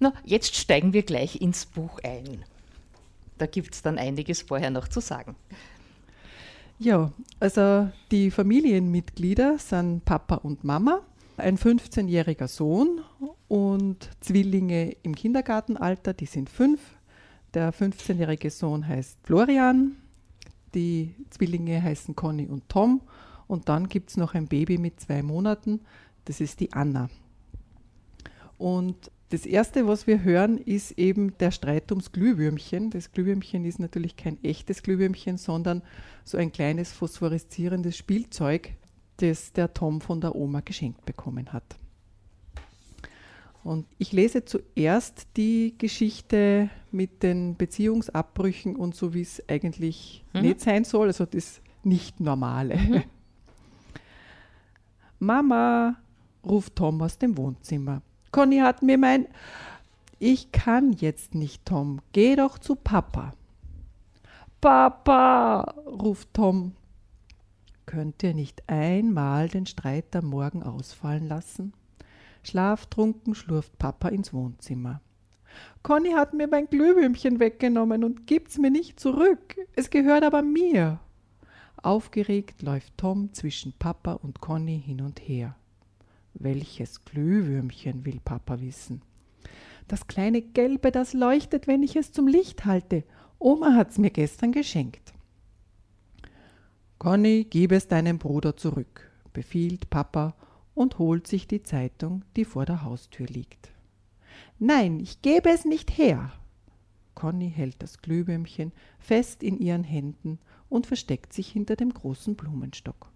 Na, 0.00 0.12
jetzt 0.24 0.54
steigen 0.54 0.92
wir 0.92 1.02
gleich 1.02 1.40
ins 1.40 1.66
Buch 1.66 1.98
ein. 2.04 2.44
Da 3.38 3.46
gibt 3.46 3.74
es 3.74 3.82
dann 3.82 3.98
einiges 3.98 4.42
vorher 4.42 4.70
noch 4.70 4.88
zu 4.88 5.00
sagen. 5.00 5.34
Ja, 6.80 7.12
also 7.40 7.90
die 8.12 8.30
Familienmitglieder 8.30 9.58
sind 9.58 10.04
Papa 10.04 10.36
und 10.36 10.62
Mama, 10.62 11.00
ein 11.36 11.58
15-jähriger 11.58 12.46
Sohn 12.46 13.00
und 13.48 14.08
Zwillinge 14.20 14.96
im 15.02 15.16
Kindergartenalter, 15.16 16.12
die 16.12 16.26
sind 16.26 16.48
fünf. 16.48 16.80
Der 17.52 17.74
15-jährige 17.74 18.50
Sohn 18.50 18.86
heißt 18.86 19.18
Florian, 19.24 19.96
die 20.72 21.16
Zwillinge 21.30 21.82
heißen 21.82 22.14
Conny 22.14 22.46
und 22.46 22.68
Tom 22.68 23.00
und 23.48 23.68
dann 23.68 23.88
gibt 23.88 24.10
es 24.10 24.16
noch 24.16 24.34
ein 24.34 24.46
Baby 24.46 24.78
mit 24.78 25.00
zwei 25.00 25.24
Monaten, 25.24 25.80
das 26.26 26.40
ist 26.40 26.60
die 26.60 26.72
Anna. 26.72 27.10
Und 28.56 29.10
das 29.30 29.44
Erste, 29.44 29.86
was 29.86 30.06
wir 30.06 30.22
hören, 30.22 30.58
ist 30.58 30.92
eben 30.92 31.36
der 31.38 31.50
Streit 31.50 31.92
ums 31.92 32.12
Glühwürmchen. 32.12 32.90
Das 32.90 33.12
Glühwürmchen 33.12 33.64
ist 33.64 33.78
natürlich 33.78 34.16
kein 34.16 34.42
echtes 34.42 34.82
Glühwürmchen, 34.82 35.36
sondern 35.36 35.82
so 36.24 36.38
ein 36.38 36.50
kleines 36.50 36.92
phosphoreszierendes 36.92 37.96
Spielzeug, 37.96 38.70
das 39.18 39.52
der 39.52 39.74
Tom 39.74 40.00
von 40.00 40.20
der 40.20 40.34
Oma 40.34 40.60
geschenkt 40.60 41.04
bekommen 41.04 41.52
hat. 41.52 41.76
Und 43.64 43.86
ich 43.98 44.12
lese 44.12 44.44
zuerst 44.46 45.26
die 45.36 45.74
Geschichte 45.76 46.70
mit 46.90 47.22
den 47.22 47.56
Beziehungsabbrüchen 47.56 48.76
und 48.76 48.94
so, 48.94 49.12
wie 49.12 49.20
es 49.20 49.42
eigentlich 49.46 50.24
Mhm. 50.32 50.40
nicht 50.40 50.60
sein 50.60 50.84
soll, 50.84 51.08
also 51.08 51.26
das 51.26 51.60
Nicht-Normale. 51.84 53.04
Mama, 55.18 55.96
ruft 56.44 56.76
Tom 56.76 57.02
aus 57.02 57.18
dem 57.18 57.36
Wohnzimmer. 57.36 58.00
Conny 58.32 58.58
hat 58.58 58.82
mir 58.82 58.98
mein... 58.98 59.26
Ich 60.20 60.50
kann 60.50 60.92
jetzt 60.92 61.34
nicht, 61.34 61.64
Tom. 61.64 62.00
Geh 62.12 62.34
doch 62.34 62.58
zu 62.58 62.74
Papa. 62.74 63.32
Papa, 64.60 65.74
ruft 65.86 66.34
Tom. 66.34 66.72
Könnt 67.86 68.22
ihr 68.24 68.34
nicht 68.34 68.68
einmal 68.68 69.48
den 69.48 69.66
Streit 69.66 70.14
am 70.16 70.26
Morgen 70.26 70.62
ausfallen 70.62 71.28
lassen? 71.28 71.72
Schlaftrunken 72.42 73.34
schlurft 73.34 73.78
Papa 73.78 74.08
ins 74.08 74.32
Wohnzimmer. 74.32 75.00
Conny 75.82 76.10
hat 76.10 76.34
mir 76.34 76.48
mein 76.48 76.66
Glühwürmchen 76.66 77.40
weggenommen 77.40 78.04
und 78.04 78.26
gibt's 78.26 78.58
mir 78.58 78.70
nicht 78.70 78.98
zurück. 78.98 79.56
Es 79.76 79.90
gehört 79.90 80.24
aber 80.24 80.42
mir. 80.42 80.98
Aufgeregt 81.82 82.62
läuft 82.62 82.98
Tom 82.98 83.32
zwischen 83.32 83.72
Papa 83.78 84.12
und 84.14 84.40
Conny 84.40 84.82
hin 84.84 85.00
und 85.00 85.20
her. 85.20 85.54
Welches 86.34 87.04
Glühwürmchen 87.04 88.04
will 88.04 88.20
Papa 88.24 88.60
wissen? 88.60 89.02
Das 89.88 90.06
kleine 90.06 90.42
Gelbe, 90.42 90.92
das 90.92 91.14
leuchtet, 91.14 91.66
wenn 91.66 91.82
ich 91.82 91.96
es 91.96 92.12
zum 92.12 92.28
Licht 92.28 92.64
halte. 92.64 93.04
Oma 93.38 93.74
hat's 93.74 93.98
mir 93.98 94.10
gestern 94.10 94.52
geschenkt. 94.52 95.14
Conny, 96.98 97.46
gib 97.48 97.72
es 97.72 97.88
deinem 97.88 98.18
Bruder 98.18 98.56
zurück, 98.56 99.10
befiehlt 99.32 99.88
Papa 99.88 100.34
und 100.74 100.98
holt 100.98 101.26
sich 101.26 101.46
die 101.46 101.62
Zeitung, 101.62 102.24
die 102.36 102.44
vor 102.44 102.66
der 102.66 102.82
Haustür 102.82 103.26
liegt. 103.26 103.70
Nein, 104.58 105.00
ich 105.00 105.22
gebe 105.22 105.48
es 105.50 105.64
nicht 105.64 105.96
her. 105.96 106.32
Conny 107.14 107.50
hält 107.50 107.82
das 107.82 107.98
Glühwürmchen 107.98 108.72
fest 108.98 109.42
in 109.42 109.58
ihren 109.58 109.84
Händen 109.84 110.38
und 110.68 110.86
versteckt 110.86 111.32
sich 111.32 111.50
hinter 111.50 111.76
dem 111.76 111.94
großen 111.94 112.36
Blumenstock. 112.36 113.10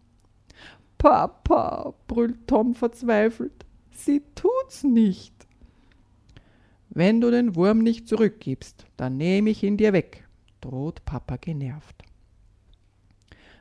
Papa, 1.02 1.94
brüllt 2.06 2.46
Tom 2.46 2.76
verzweifelt, 2.76 3.66
sie 3.90 4.22
tut's 4.36 4.84
nicht. 4.84 5.34
Wenn 6.90 7.20
du 7.20 7.32
den 7.32 7.56
Wurm 7.56 7.80
nicht 7.80 8.06
zurückgibst, 8.06 8.86
dann 8.96 9.16
nehme 9.16 9.50
ich 9.50 9.64
ihn 9.64 9.76
dir 9.76 9.92
weg, 9.92 10.28
droht 10.60 11.04
Papa 11.04 11.38
genervt. 11.38 12.04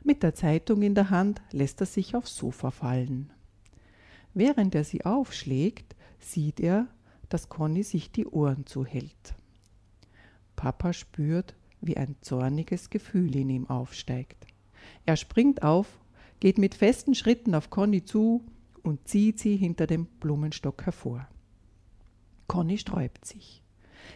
Mit 0.04 0.22
der 0.22 0.36
Zeitung 0.36 0.82
in 0.82 0.94
der 0.94 1.10
Hand 1.10 1.42
lässt 1.50 1.80
er 1.80 1.86
sich 1.86 2.14
aufs 2.14 2.36
Sofa 2.36 2.70
fallen. 2.70 3.32
Während 4.34 4.76
er 4.76 4.84
sie 4.84 5.04
aufschlägt, 5.04 5.96
sieht 6.20 6.60
er, 6.60 6.86
dass 7.28 7.48
Conny 7.48 7.82
sich 7.82 8.12
die 8.12 8.26
Ohren 8.26 8.66
zuhält. 8.66 9.34
Papa 10.54 10.92
spürt, 10.92 11.56
wie 11.80 11.96
ein 11.96 12.14
zorniges 12.20 12.88
Gefühl 12.88 13.34
in 13.34 13.50
ihm 13.50 13.68
aufsteigt. 13.68 14.46
Er 15.06 15.16
springt 15.16 15.64
auf, 15.64 15.98
geht 16.42 16.58
mit 16.58 16.74
festen 16.74 17.14
Schritten 17.14 17.54
auf 17.54 17.70
Conny 17.70 18.04
zu 18.04 18.44
und 18.82 19.06
zieht 19.06 19.38
sie 19.38 19.54
hinter 19.54 19.86
dem 19.86 20.06
Blumenstock 20.06 20.84
hervor. 20.84 21.28
Conny 22.48 22.78
sträubt 22.78 23.24
sich. 23.24 23.62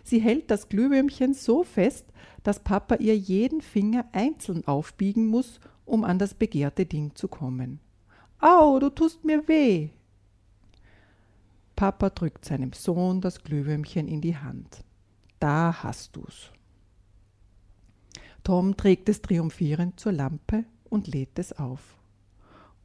Sie 0.03 0.19
hält 0.19 0.51
das 0.51 0.69
Glühwürmchen 0.69 1.35
so 1.35 1.63
fest, 1.63 2.05
dass 2.43 2.65
Papa 2.65 2.97
ihr 2.97 3.17
jeden 3.17 3.61
Finger 3.61 4.07
einzeln 4.11 4.67
aufbiegen 4.67 5.29
muss, 5.29 5.61
um 5.85 6.03
an 6.03 6.19
das 6.19 6.35
begehrte 6.35 6.85
Ding 6.85 7.15
zu 7.15 7.29
kommen. 7.29 7.79
Au, 8.41 8.81
du 8.81 8.91
tust 8.91 9.25
mir 9.25 9.47
weh. 9.47 9.91
Papa 11.77 12.11
drückt 12.11 12.45
seinem 12.45 12.73
Sohn 12.73 13.21
das 13.21 13.45
Glühwürmchen 13.45 14.09
in 14.09 14.21
die 14.21 14.37
Hand. 14.37 14.83
Da 15.39 15.81
hast 15.85 16.17
du's. 16.17 16.51
Tom 18.43 18.77
trägt 18.77 19.09
es 19.09 19.23
triumphierend 19.23 20.01
zur 20.01 20.11
Lampe 20.11 20.65
und 20.91 21.07
lädt 21.07 21.39
es 21.39 21.53
auf, 21.53 21.97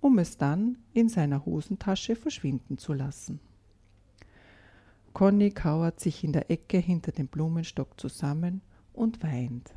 um 0.02 0.18
es 0.18 0.38
dann 0.38 0.78
in 0.94 1.08
seiner 1.08 1.46
Hosentasche 1.46 2.16
verschwinden 2.16 2.78
zu 2.78 2.94
lassen. 2.94 3.40
Conny 5.14 5.52
kauert 5.52 6.00
sich 6.00 6.24
in 6.24 6.34
der 6.34 6.50
Ecke 6.50 6.78
hinter 6.78 7.12
dem 7.12 7.28
Blumenstock 7.28 8.00
zusammen 8.00 8.62
und 8.94 9.24
weint. 9.24 9.74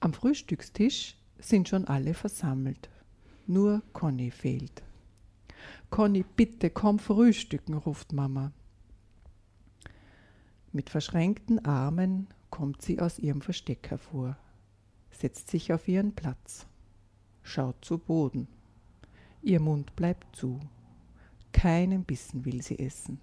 Am 0.00 0.12
Frühstückstisch 0.12 1.16
sind 1.38 1.68
schon 1.68 1.86
alle 1.86 2.14
versammelt. 2.14 2.90
Nur 3.46 3.82
Conny 3.92 4.30
fehlt. 4.30 4.82
Conny, 5.90 6.24
bitte 6.36 6.70
komm 6.70 6.98
frühstücken, 6.98 7.74
ruft 7.74 8.12
Mama. 8.12 8.52
Mit 10.72 10.90
verschränkten 10.90 11.64
Armen 11.64 12.28
kommt 12.50 12.82
sie 12.82 13.00
aus 13.00 13.18
ihrem 13.18 13.40
Versteck 13.40 13.90
hervor, 13.90 14.36
setzt 15.10 15.48
sich 15.50 15.72
auf 15.72 15.86
ihren 15.88 16.14
Platz, 16.14 16.66
schaut 17.42 17.84
zu 17.84 17.98
Boden. 17.98 18.48
Ihr 19.46 19.60
Mund 19.60 19.94
bleibt 19.94 20.34
zu. 20.34 20.58
keinen 21.52 22.02
Bissen 22.02 22.44
will 22.44 22.62
sie 22.62 22.80
essen. 22.80 23.20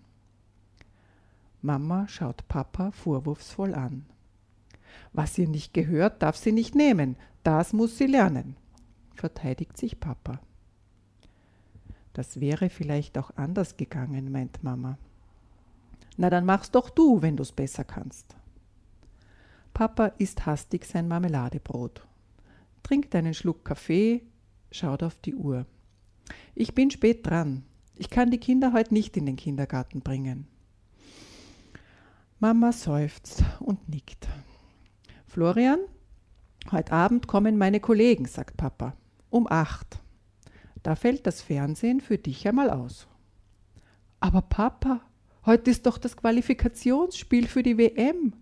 Mama 1.62 2.08
schaut 2.08 2.48
Papa 2.48 2.92
vorwurfsvoll 2.92 3.76
an. 3.76 4.06
Was 5.12 5.38
ihr 5.38 5.50
nicht 5.50 5.74
gehört, 5.74 6.24
darf 6.24 6.38
sie 6.38 6.54
nicht 6.54 6.76
nehmen, 6.76 7.18
das 7.44 7.74
muss 7.74 7.98
sie 7.98 8.06
lernen, 8.06 8.56
verteidigt 9.16 9.76
sich 9.76 10.00
Papa. 10.00 10.40
Das 12.14 12.40
wäre 12.40 12.70
vielleicht 12.70 13.18
auch 13.18 13.32
anders 13.36 13.76
gegangen, 13.76 14.32
meint 14.32 14.64
Mama. 14.64 14.98
Na 16.16 16.30
dann 16.30 16.46
mach's 16.46 16.72
doch 16.72 16.90
du, 16.90 17.22
wenn 17.22 17.36
du's 17.36 17.52
besser 17.52 17.84
kannst. 17.84 18.38
Papa 19.74 20.06
isst 20.20 20.46
hastig 20.46 20.86
sein 20.86 21.10
Marmeladebrot, 21.10 22.08
trinkt 22.82 23.14
einen 23.14 23.34
Schluck 23.34 23.66
Kaffee, 23.66 24.24
schaut 24.72 25.04
auf 25.04 25.18
die 25.18 25.36
Uhr. 25.36 25.66
Ich 26.56 26.74
bin 26.74 26.92
spät 26.92 27.26
dran. 27.26 27.64
Ich 27.96 28.10
kann 28.10 28.32
die 28.32 28.40
Kinder 28.40 28.74
heute 28.74 28.94
nicht 28.94 29.18
in 29.18 29.26
den 29.26 29.36
Kindergarten 29.36 30.02
bringen. 30.02 30.48
Mama 32.40 32.72
seufzt 32.72 33.44
und 33.60 33.88
nickt. 33.88 34.28
Florian, 35.26 35.80
heute 36.72 36.92
Abend 36.92 37.28
kommen 37.28 37.58
meine 37.58 37.80
Kollegen, 37.80 38.26
sagt 38.26 38.58
Papa. 38.58 38.96
Um 39.30 39.48
acht. 39.50 40.00
Da 40.84 40.96
fällt 40.96 41.26
das 41.26 41.42
Fernsehen 41.42 42.02
für 42.02 42.18
dich 42.18 42.48
einmal 42.48 42.70
aus. 42.70 43.08
Aber 44.20 44.42
Papa, 44.42 45.02
heute 45.46 45.72
ist 45.72 45.86
doch 45.86 45.98
das 45.98 46.18
Qualifikationsspiel 46.18 47.48
für 47.48 47.64
die 47.64 47.78
WM. 47.78 48.34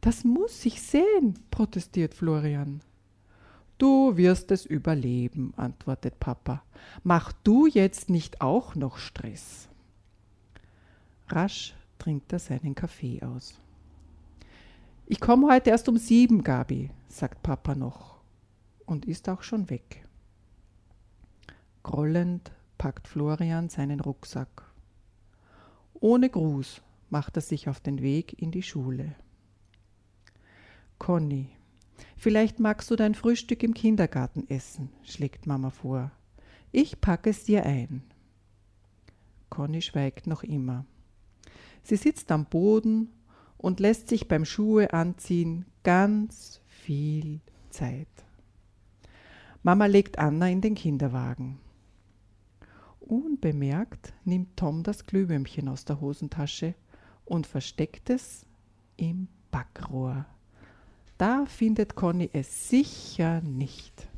Das 0.00 0.24
muss 0.24 0.64
ich 0.66 0.82
sehen, 0.82 1.38
protestiert 1.50 2.14
Florian. 2.14 2.82
Du 3.78 4.16
wirst 4.16 4.50
es 4.50 4.64
überleben, 4.64 5.52
antwortet 5.56 6.18
Papa. 6.18 6.62
Mach 7.02 7.32
du 7.32 7.66
jetzt 7.66 8.08
nicht 8.08 8.40
auch 8.40 8.74
noch 8.74 8.96
Stress. 8.96 9.68
Rasch 11.28 11.74
trinkt 11.98 12.32
er 12.32 12.38
seinen 12.38 12.74
Kaffee 12.74 13.22
aus. 13.22 13.60
Ich 15.06 15.20
komme 15.20 15.48
heute 15.48 15.70
erst 15.70 15.88
um 15.88 15.98
sieben, 15.98 16.42
Gabi, 16.42 16.90
sagt 17.08 17.42
Papa 17.42 17.74
noch 17.74 18.16
und 18.86 19.04
ist 19.04 19.28
auch 19.28 19.42
schon 19.42 19.68
weg. 19.68 20.04
Grollend 21.82 22.50
packt 22.78 23.06
Florian 23.06 23.68
seinen 23.68 24.00
Rucksack. 24.00 24.64
Ohne 25.94 26.30
Gruß 26.30 26.82
macht 27.10 27.36
er 27.36 27.42
sich 27.42 27.68
auf 27.68 27.80
den 27.80 28.00
Weg 28.00 28.40
in 28.40 28.50
die 28.50 28.62
Schule. 28.62 29.14
Conny, 30.98 31.55
vielleicht 32.16 32.60
magst 32.60 32.90
du 32.90 32.96
dein 32.96 33.14
Frühstück 33.14 33.62
im 33.62 33.74
Kindergarten 33.74 34.48
essen, 34.48 34.90
schlägt 35.02 35.46
Mama 35.46 35.70
vor. 35.70 36.10
Ich 36.72 37.00
packe 37.00 37.30
es 37.30 37.44
dir 37.44 37.64
ein. 37.64 38.02
Conny 39.50 39.82
schweigt 39.82 40.26
noch 40.26 40.42
immer. 40.42 40.84
Sie 41.82 41.96
sitzt 41.96 42.32
am 42.32 42.46
Boden 42.46 43.10
und 43.56 43.80
lässt 43.80 44.08
sich 44.08 44.28
beim 44.28 44.44
Schuhe 44.44 44.92
anziehen 44.92 45.64
ganz 45.84 46.60
viel 46.66 47.40
Zeit. 47.70 48.08
Mama 49.62 49.86
legt 49.86 50.18
Anna 50.18 50.48
in 50.48 50.60
den 50.60 50.74
Kinderwagen. 50.74 51.58
Unbemerkt 53.00 54.12
nimmt 54.24 54.56
Tom 54.56 54.82
das 54.82 55.06
Glühwürmchen 55.06 55.68
aus 55.68 55.84
der 55.84 56.00
Hosentasche 56.00 56.74
und 57.24 57.46
versteckt 57.46 58.10
es 58.10 58.44
im 58.96 59.28
Backrohr. 59.50 60.26
Da 61.18 61.46
findet 61.46 61.94
Conny 61.94 62.28
es 62.32 62.68
sicher 62.68 63.40
nicht. 63.40 64.08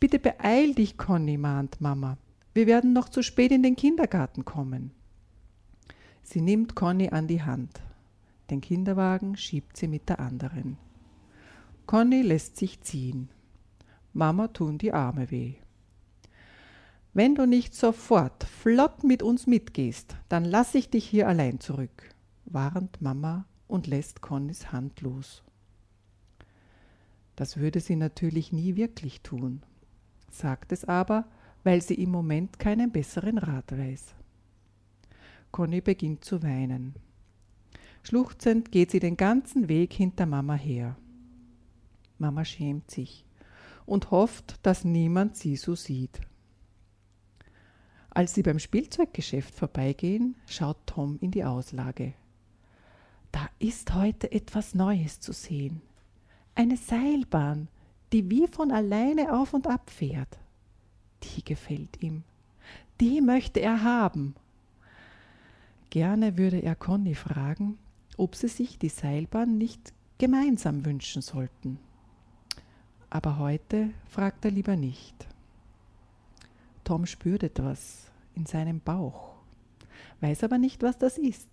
Bitte 0.00 0.18
beeil 0.18 0.74
dich, 0.74 0.98
Conny, 0.98 1.36
mahnt 1.36 1.80
Mama. 1.80 2.18
Wir 2.54 2.66
werden 2.66 2.92
noch 2.92 3.08
zu 3.08 3.22
spät 3.22 3.52
in 3.52 3.62
den 3.62 3.76
Kindergarten 3.76 4.44
kommen. 4.44 4.90
Sie 6.22 6.40
nimmt 6.40 6.74
Conny 6.74 7.10
an 7.10 7.28
die 7.28 7.42
Hand. 7.42 7.80
Den 8.50 8.60
Kinderwagen 8.60 9.36
schiebt 9.36 9.76
sie 9.76 9.86
mit 9.86 10.08
der 10.08 10.18
anderen. 10.18 10.76
Conny 11.86 12.22
lässt 12.22 12.56
sich 12.56 12.80
ziehen. 12.80 13.28
Mama 14.12 14.48
tun 14.48 14.78
die 14.78 14.92
Arme 14.92 15.30
weh. 15.30 15.54
Wenn 17.14 17.34
du 17.34 17.46
nicht 17.46 17.74
sofort 17.74 18.44
flott 18.44 19.04
mit 19.04 19.22
uns 19.22 19.46
mitgehst, 19.46 20.16
dann 20.28 20.44
lass 20.44 20.74
ich 20.74 20.90
dich 20.90 21.06
hier 21.06 21.28
allein 21.28 21.60
zurück, 21.60 22.14
warnt 22.44 23.00
Mama 23.00 23.46
und 23.68 23.86
lässt 23.86 24.20
Connys 24.20 24.72
Hand 24.72 25.00
los. 25.02 25.42
Das 27.36 27.56
würde 27.56 27.80
sie 27.80 27.96
natürlich 27.96 28.52
nie 28.52 28.76
wirklich 28.76 29.22
tun, 29.22 29.62
sagt 30.30 30.72
es 30.72 30.84
aber, 30.84 31.26
weil 31.64 31.80
sie 31.80 31.94
im 31.94 32.10
Moment 32.10 32.58
keinen 32.58 32.90
besseren 32.90 33.38
Rat 33.38 33.72
weiß. 33.72 34.14
Conny 35.50 35.80
beginnt 35.80 36.24
zu 36.24 36.42
weinen. 36.42 36.94
Schluchzend 38.02 38.72
geht 38.72 38.90
sie 38.90 39.00
den 39.00 39.16
ganzen 39.16 39.68
Weg 39.68 39.92
hinter 39.92 40.26
Mama 40.26 40.54
her. 40.54 40.96
Mama 42.18 42.44
schämt 42.44 42.90
sich 42.90 43.24
und 43.86 44.10
hofft, 44.10 44.58
dass 44.62 44.84
niemand 44.84 45.36
sie 45.36 45.56
so 45.56 45.74
sieht. 45.74 46.20
Als 48.10 48.34
sie 48.34 48.42
beim 48.42 48.58
Spielzeuggeschäft 48.58 49.54
vorbeigehen, 49.54 50.36
schaut 50.46 50.78
Tom 50.86 51.18
in 51.20 51.30
die 51.30 51.44
Auslage. 51.44 52.14
Da 53.30 53.48
ist 53.58 53.94
heute 53.94 54.30
etwas 54.32 54.74
Neues 54.74 55.20
zu 55.20 55.32
sehen. 55.32 55.80
Eine 56.54 56.76
Seilbahn, 56.76 57.68
die 58.12 58.28
wie 58.30 58.46
von 58.46 58.70
alleine 58.70 59.32
auf 59.32 59.54
und 59.54 59.66
ab 59.66 59.90
fährt. 59.90 60.38
Die 61.22 61.44
gefällt 61.44 62.02
ihm. 62.02 62.24
Die 63.00 63.20
möchte 63.20 63.60
er 63.60 63.82
haben. 63.82 64.34
Gerne 65.90 66.36
würde 66.36 66.62
er 66.62 66.74
Conny 66.74 67.14
fragen, 67.14 67.78
ob 68.16 68.36
sie 68.36 68.48
sich 68.48 68.78
die 68.78 68.88
Seilbahn 68.88 69.56
nicht 69.58 69.92
gemeinsam 70.18 70.84
wünschen 70.84 71.22
sollten. 71.22 71.78
Aber 73.10 73.38
heute 73.38 73.90
fragt 74.08 74.44
er 74.44 74.50
lieber 74.50 74.76
nicht. 74.76 75.26
Tom 76.84 77.06
spürt 77.06 77.42
etwas 77.42 78.10
in 78.34 78.46
seinem 78.46 78.80
Bauch, 78.80 79.34
weiß 80.20 80.44
aber 80.44 80.58
nicht, 80.58 80.82
was 80.82 80.98
das 80.98 81.18
ist. 81.18 81.48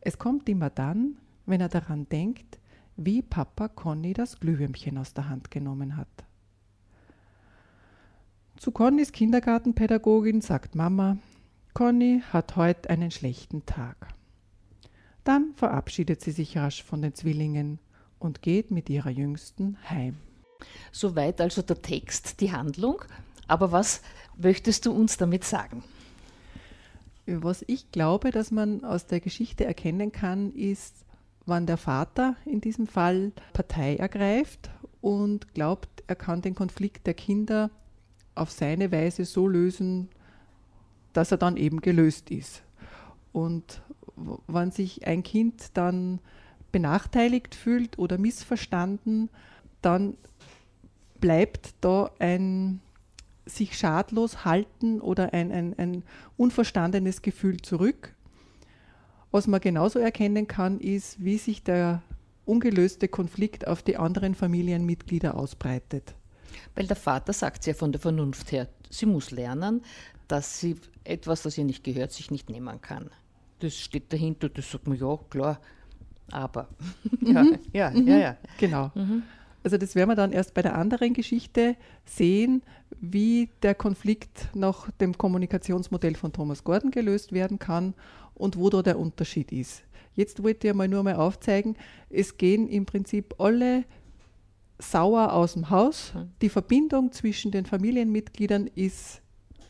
Es 0.00 0.18
kommt 0.18 0.48
immer 0.48 0.70
dann, 0.70 1.16
wenn 1.46 1.60
er 1.60 1.68
daran 1.68 2.08
denkt, 2.08 2.58
wie 2.98 3.22
Papa 3.22 3.68
Conny 3.68 4.12
das 4.12 4.40
Glühwürmchen 4.40 4.98
aus 4.98 5.14
der 5.14 5.28
Hand 5.28 5.50
genommen 5.52 5.96
hat. 5.96 6.08
Zu 8.56 8.72
Connys 8.72 9.12
Kindergartenpädagogin 9.12 10.40
sagt 10.40 10.74
Mama, 10.74 11.16
Conny 11.74 12.22
hat 12.32 12.56
heute 12.56 12.90
einen 12.90 13.12
schlechten 13.12 13.64
Tag. 13.66 14.08
Dann 15.22 15.54
verabschiedet 15.54 16.20
sie 16.20 16.32
sich 16.32 16.58
rasch 16.58 16.82
von 16.82 17.00
den 17.00 17.14
Zwillingen 17.14 17.78
und 18.18 18.42
geht 18.42 18.72
mit 18.72 18.90
ihrer 18.90 19.10
Jüngsten 19.10 19.78
heim. 19.88 20.16
Soweit 20.90 21.40
also 21.40 21.62
der 21.62 21.80
Text, 21.80 22.40
die 22.40 22.50
Handlung. 22.50 23.04
Aber 23.46 23.70
was 23.70 24.02
möchtest 24.36 24.86
du 24.86 24.92
uns 24.92 25.16
damit 25.18 25.44
sagen? 25.44 25.84
Was 27.26 27.64
ich 27.68 27.92
glaube, 27.92 28.32
dass 28.32 28.50
man 28.50 28.84
aus 28.84 29.06
der 29.06 29.20
Geschichte 29.20 29.64
erkennen 29.64 30.10
kann, 30.10 30.52
ist, 30.52 31.04
wann 31.48 31.66
der 31.66 31.76
Vater 31.76 32.36
in 32.44 32.60
diesem 32.60 32.86
Fall 32.86 33.32
Partei 33.52 33.96
ergreift 33.96 34.70
und 35.00 35.54
glaubt, 35.54 35.88
er 36.06 36.16
kann 36.16 36.42
den 36.42 36.54
Konflikt 36.54 37.06
der 37.06 37.14
Kinder 37.14 37.70
auf 38.34 38.50
seine 38.50 38.92
Weise 38.92 39.24
so 39.24 39.48
lösen, 39.48 40.08
dass 41.12 41.32
er 41.32 41.38
dann 41.38 41.56
eben 41.56 41.80
gelöst 41.80 42.30
ist. 42.30 42.62
Und 43.32 43.82
wenn 44.46 44.70
sich 44.70 45.06
ein 45.06 45.22
Kind 45.22 45.76
dann 45.76 46.20
benachteiligt 46.72 47.54
fühlt 47.54 47.98
oder 47.98 48.18
missverstanden, 48.18 49.30
dann 49.82 50.16
bleibt 51.20 51.74
da 51.80 52.10
ein 52.18 52.80
sich 53.46 53.78
schadlos 53.78 54.44
halten 54.44 55.00
oder 55.00 55.32
ein, 55.32 55.50
ein, 55.50 55.74
ein 55.78 56.02
unverstandenes 56.36 57.22
Gefühl 57.22 57.58
zurück. 57.58 58.14
Was 59.30 59.46
man 59.46 59.60
genauso 59.60 59.98
erkennen 59.98 60.46
kann, 60.46 60.80
ist, 60.80 61.22
wie 61.22 61.38
sich 61.38 61.62
der 61.62 62.02
ungelöste 62.44 63.08
Konflikt 63.08 63.66
auf 63.66 63.82
die 63.82 63.96
anderen 63.98 64.34
Familienmitglieder 64.34 65.34
ausbreitet. 65.36 66.14
Weil 66.74 66.86
der 66.86 66.96
Vater 66.96 67.32
sagt 67.32 67.66
ja 67.66 67.74
von 67.74 67.92
der 67.92 68.00
Vernunft 68.00 68.52
her, 68.52 68.68
sie 68.88 69.06
muss 69.06 69.30
lernen, 69.30 69.82
dass 70.28 70.60
sie 70.60 70.76
etwas, 71.04 71.42
das 71.42 71.58
ihr 71.58 71.64
nicht 71.64 71.84
gehört, 71.84 72.12
sich 72.12 72.30
nicht 72.30 72.48
nehmen 72.48 72.80
kann. 72.80 73.10
Das 73.60 73.76
steht 73.76 74.12
dahinter, 74.12 74.48
das 74.48 74.70
sagt 74.70 74.86
man, 74.86 74.98
ja, 74.98 75.18
klar, 75.28 75.60
aber. 76.30 76.68
ja, 77.20 77.44
ja, 77.72 77.90
ja, 77.90 78.16
ja, 78.16 78.36
genau. 78.58 78.90
Mhm. 78.94 79.22
Also 79.62 79.76
das 79.76 79.94
werden 79.94 80.10
wir 80.10 80.16
dann 80.16 80.32
erst 80.32 80.54
bei 80.54 80.62
der 80.62 80.76
anderen 80.76 81.14
Geschichte 81.14 81.76
sehen, 82.04 82.62
wie 83.00 83.50
der 83.62 83.74
Konflikt 83.74 84.48
nach 84.54 84.90
dem 84.92 85.16
Kommunikationsmodell 85.16 86.14
von 86.14 86.32
Thomas 86.32 86.64
Gordon 86.64 86.90
gelöst 86.90 87.32
werden 87.32 87.58
kann 87.58 87.94
und 88.34 88.56
wo 88.56 88.70
da 88.70 88.82
der 88.82 88.98
Unterschied 88.98 89.52
ist. 89.52 89.82
Jetzt 90.14 90.42
wollte 90.42 90.68
ich 90.68 90.74
mal 90.74 90.88
nur 90.88 91.02
mal 91.02 91.16
aufzeigen, 91.16 91.76
es 92.08 92.36
gehen 92.36 92.68
im 92.68 92.86
Prinzip 92.86 93.34
alle 93.38 93.84
sauer 94.78 95.32
aus 95.32 95.54
dem 95.54 95.70
Haus. 95.70 96.12
Mhm. 96.14 96.30
Die 96.40 96.48
Verbindung 96.48 97.12
zwischen 97.12 97.50
den 97.50 97.66
Familienmitgliedern 97.66 98.68
ist 98.74 99.20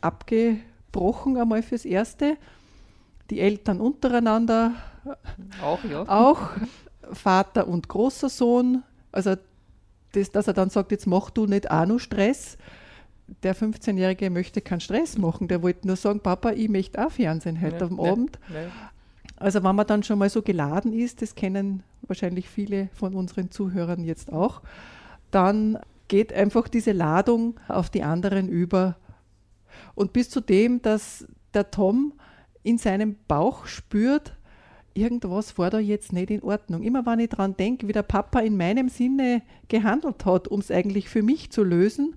abgebrochen 0.01 0.69
gebrochen 0.91 1.37
einmal 1.37 1.61
fürs 1.61 1.85
Erste. 1.85 2.37
Die 3.29 3.39
Eltern 3.39 3.79
untereinander 3.79 4.73
auch, 5.61 5.83
ja. 5.83 6.03
Auch 6.07 6.49
Vater 7.13 7.67
und 7.67 7.87
großer 7.87 8.29
Sohn. 8.29 8.83
Also, 9.11 9.35
das, 10.13 10.31
dass 10.31 10.47
er 10.47 10.53
dann 10.53 10.69
sagt, 10.69 10.91
jetzt 10.91 11.07
mach 11.07 11.29
du 11.29 11.45
nicht 11.45 11.69
auch 11.69 11.85
noch 11.85 11.99
Stress. 11.99 12.57
Der 13.43 13.55
15-Jährige 13.55 14.29
möchte 14.29 14.61
keinen 14.61 14.81
Stress 14.81 15.17
machen. 15.17 15.47
Der 15.47 15.61
wollte 15.61 15.85
nur 15.85 15.95
sagen, 15.95 16.19
Papa, 16.19 16.51
ich 16.51 16.69
möchte 16.69 17.05
auch 17.05 17.11
Fernsehen 17.11 17.61
heute 17.61 17.85
ja, 17.85 17.85
am 17.85 17.99
Abend. 17.99 18.39
Ja, 18.49 18.61
ja. 18.61 18.69
Also 19.37 19.63
wenn 19.63 19.75
man 19.75 19.87
dann 19.87 20.03
schon 20.03 20.19
mal 20.19 20.29
so 20.29 20.41
geladen 20.41 20.91
ist, 20.91 21.21
das 21.21 21.35
kennen 21.35 21.83
wahrscheinlich 22.01 22.49
viele 22.49 22.89
von 22.93 23.13
unseren 23.13 23.51
Zuhörern 23.51 24.03
jetzt 24.03 24.33
auch, 24.33 24.61
dann 25.31 25.77
geht 26.07 26.33
einfach 26.33 26.67
diese 26.67 26.91
Ladung 26.91 27.59
auf 27.67 27.89
die 27.89 28.03
anderen 28.03 28.49
über. 28.49 28.97
Und 29.95 30.11
bis 30.11 30.29
zu 30.29 30.41
dem, 30.41 30.81
dass 30.81 31.25
der 31.53 31.71
Tom 31.71 32.13
in 32.63 32.77
seinem 32.77 33.15
Bauch 33.27 33.65
spürt, 33.67 34.35
irgendwas 34.93 35.57
war 35.57 35.69
da 35.69 35.79
jetzt 35.79 36.13
nicht 36.13 36.31
in 36.31 36.43
Ordnung. 36.43 36.83
Immer 36.83 37.05
wenn 37.05 37.19
ich 37.19 37.29
daran 37.29 37.55
denke, 37.55 37.87
wie 37.87 37.93
der 37.93 38.03
Papa 38.03 38.39
in 38.39 38.57
meinem 38.57 38.89
Sinne 38.89 39.41
gehandelt 39.67 40.25
hat, 40.25 40.47
um 40.47 40.59
es 40.59 40.71
eigentlich 40.71 41.09
für 41.09 41.21
mich 41.21 41.51
zu 41.51 41.63
lösen, 41.63 42.15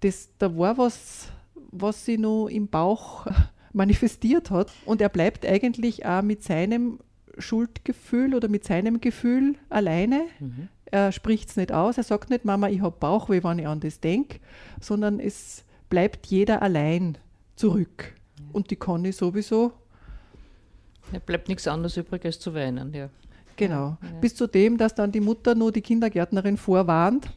das, 0.00 0.30
da 0.38 0.56
war 0.56 0.78
was, 0.78 1.28
was 1.70 2.04
sie 2.04 2.18
noch 2.18 2.48
im 2.48 2.68
Bauch 2.68 3.26
manifestiert 3.72 4.50
hat. 4.50 4.72
Und 4.84 5.00
er 5.00 5.08
bleibt 5.08 5.46
eigentlich 5.46 6.04
auch 6.06 6.22
mit 6.22 6.42
seinem 6.42 6.98
Schuldgefühl 7.38 8.34
oder 8.34 8.48
mit 8.48 8.64
seinem 8.64 9.00
Gefühl 9.00 9.56
alleine. 9.68 10.22
Mhm. 10.40 10.68
Er 10.86 11.12
spricht 11.12 11.50
es 11.50 11.56
nicht 11.56 11.72
aus, 11.72 11.98
er 11.98 12.04
sagt 12.04 12.30
nicht, 12.30 12.44
Mama, 12.44 12.68
ich 12.68 12.80
habe 12.80 12.96
Bauchweh, 12.98 13.42
wenn 13.42 13.58
ich 13.58 13.66
an 13.66 13.80
das 13.80 14.00
denke, 14.00 14.38
sondern 14.80 15.18
es 15.18 15.64
bleibt 15.90 16.26
jeder 16.26 16.62
allein 16.62 17.18
zurück. 17.56 18.14
Mhm. 18.38 18.50
Und 18.52 18.70
die 18.70 18.76
Conny 18.76 19.12
sowieso. 19.12 19.72
Es 21.12 21.20
bleibt 21.20 21.48
nichts 21.48 21.66
anderes 21.68 21.96
übrig, 21.96 22.24
als 22.24 22.38
zu 22.38 22.54
weinen, 22.54 22.92
ja. 22.92 23.08
Genau. 23.56 23.96
Ja. 24.02 24.18
Bis 24.20 24.34
zu 24.34 24.46
dem, 24.46 24.76
dass 24.76 24.94
dann 24.94 25.12
die 25.12 25.20
Mutter 25.20 25.54
nur 25.54 25.72
die 25.72 25.80
Kindergärtnerin 25.80 26.56
vorwarnt, 26.56 27.30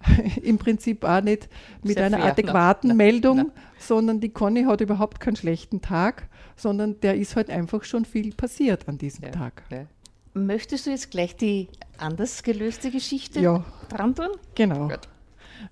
im 0.42 0.58
Prinzip 0.58 1.04
auch 1.04 1.20
nicht 1.20 1.48
mit 1.82 1.94
Sehr 1.94 2.06
einer 2.06 2.18
fair, 2.18 2.32
adäquaten 2.32 2.88
na, 2.88 2.94
Meldung, 2.94 3.36
na. 3.36 3.62
sondern 3.78 4.20
die 4.20 4.30
Conny 4.30 4.64
hat 4.64 4.80
überhaupt 4.80 5.20
keinen 5.20 5.36
schlechten 5.36 5.80
Tag, 5.80 6.28
sondern 6.56 7.00
der 7.00 7.16
ist 7.16 7.36
halt 7.36 7.50
einfach 7.50 7.84
schon 7.84 8.04
viel 8.04 8.32
passiert 8.34 8.88
an 8.88 8.98
diesem 8.98 9.24
ja, 9.24 9.30
Tag. 9.30 9.62
Ja. 9.70 9.86
Möchtest 10.34 10.86
du 10.86 10.90
jetzt 10.90 11.10
gleich 11.10 11.36
die 11.36 11.68
anders 11.96 12.42
gelöste 12.42 12.90
Geschichte 12.90 13.40
ja. 13.40 13.64
dran 13.88 14.14
tun? 14.14 14.28
Genau. 14.54 14.88
Gut. 14.88 15.08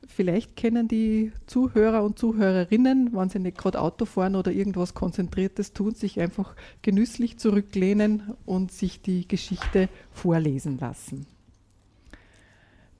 Vielleicht 0.06 0.56
kennen 0.56 0.88
die 0.88 1.32
Zuhörer 1.46 2.02
und 2.04 2.18
Zuhörerinnen, 2.18 3.10
wenn 3.12 3.28
sie 3.28 3.38
nicht 3.38 3.58
gerade 3.58 3.80
Auto 3.80 4.04
fahren 4.04 4.36
oder 4.36 4.52
irgendwas 4.52 4.94
Konzentriertes 4.94 5.72
tun, 5.72 5.94
sich 5.94 6.20
einfach 6.20 6.56
genüsslich 6.82 7.38
zurücklehnen 7.38 8.34
und 8.44 8.72
sich 8.72 9.02
die 9.02 9.28
Geschichte 9.28 9.88
vorlesen 10.12 10.78
lassen 10.78 11.26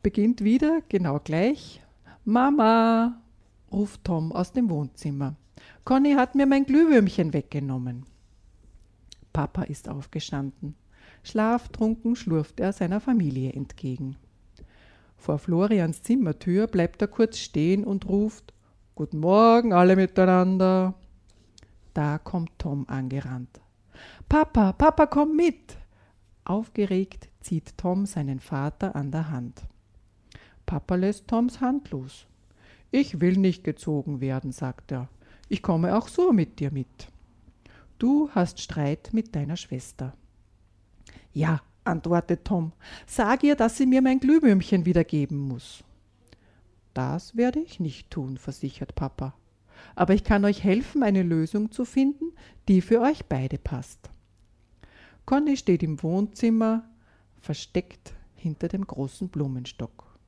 beginnt 0.07 0.45
wieder 0.45 0.83
genau 0.89 1.19
gleich. 1.19 1.83
Mama, 2.25 3.21
ruft 3.73 4.05
Tom 4.05 4.31
aus 4.31 4.53
dem 4.53 4.71
Wohnzimmer. 4.71 5.35
Conny 5.85 6.13
hat 6.13 6.37
mir 6.37 6.47
mein 6.47 6.65
Glühwürmchen 6.65 7.33
weggenommen. 7.33 8.07
Papa 9.33 9.65
ist 9.65 9.89
aufgestanden. 9.89 10.77
Schlaftrunken 11.25 12.15
schlurft 12.15 12.61
er 12.61 12.73
seiner 12.73 13.01
Familie 13.01 13.53
entgegen. 13.53 14.15
Vor 15.27 15.41
Florians 15.41 16.05
Zimmertür 16.05 16.69
bleibt 16.69 17.03
er 17.03 17.09
kurz 17.09 17.39
stehen 17.39 17.83
und 17.83 18.09
ruft 18.09 18.55
Guten 18.95 19.19
Morgen 19.19 19.73
alle 19.73 19.97
miteinander. 19.97 20.95
Da 21.95 22.19
kommt 22.19 22.57
Tom 22.61 22.89
angerannt. 22.89 23.61
Papa, 24.29 24.73
Papa, 24.73 25.07
komm 25.07 25.35
mit. 25.35 25.77
Aufgeregt 26.45 27.29
zieht 27.41 27.77
Tom 27.77 28.07
seinen 28.07 28.39
Vater 28.39 28.95
an 28.95 29.11
der 29.11 29.29
Hand. 29.29 29.63
Papa 30.65 30.95
lässt 30.95 31.27
Toms 31.27 31.61
Hand 31.61 31.91
los. 31.91 32.29
Ich 32.93 33.21
will 33.21 33.37
nicht 33.37 33.65
gezogen 33.65 34.21
werden, 34.21 34.53
sagt 34.53 34.93
er. 34.93 35.09
Ich 35.49 35.61
komme 35.61 35.97
auch 35.99 36.07
so 36.07 36.33
mit 36.33 36.61
dir 36.61 36.71
mit. 36.71 37.09
Du 37.99 38.31
hast 38.31 38.61
Streit 38.61 39.11
mit 39.13 39.35
deiner 39.35 39.57
Schwester. 39.57 40.15
Ja, 41.33 41.63
antwortet 41.87 42.45
Tom, 42.45 42.73
sag 43.07 43.43
ihr, 43.43 43.57
dass 43.57 43.77
sie 43.77 43.87
mir 43.87 44.03
mein 44.03 44.21
Glühwürmchen 44.21 44.87
wiedergeben 44.87 45.39
muss. 45.39 45.85
Das 46.95 47.37
werde 47.37 47.61
ich 47.61 47.81
nicht 47.81 48.11
tun, 48.11 48.39
versichert 48.39 48.95
Papa. 48.95 49.35
Aber 49.95 50.15
ich 50.15 50.25
kann 50.25 50.45
euch 50.45 50.65
helfen, 50.65 51.03
eine 51.03 51.23
Lösung 51.23 51.71
zu 51.71 51.85
finden, 51.85 52.33
die 52.69 52.81
für 52.81 53.01
euch 53.01 53.27
beide 53.27 53.59
passt. 53.59 54.11
Conny 55.27 55.57
steht 55.57 55.83
im 55.83 56.03
Wohnzimmer, 56.03 56.89
versteckt 57.41 58.15
hinter 58.35 58.69
dem 58.69 58.87
großen 58.87 59.29
Blumenstock. 59.29 60.19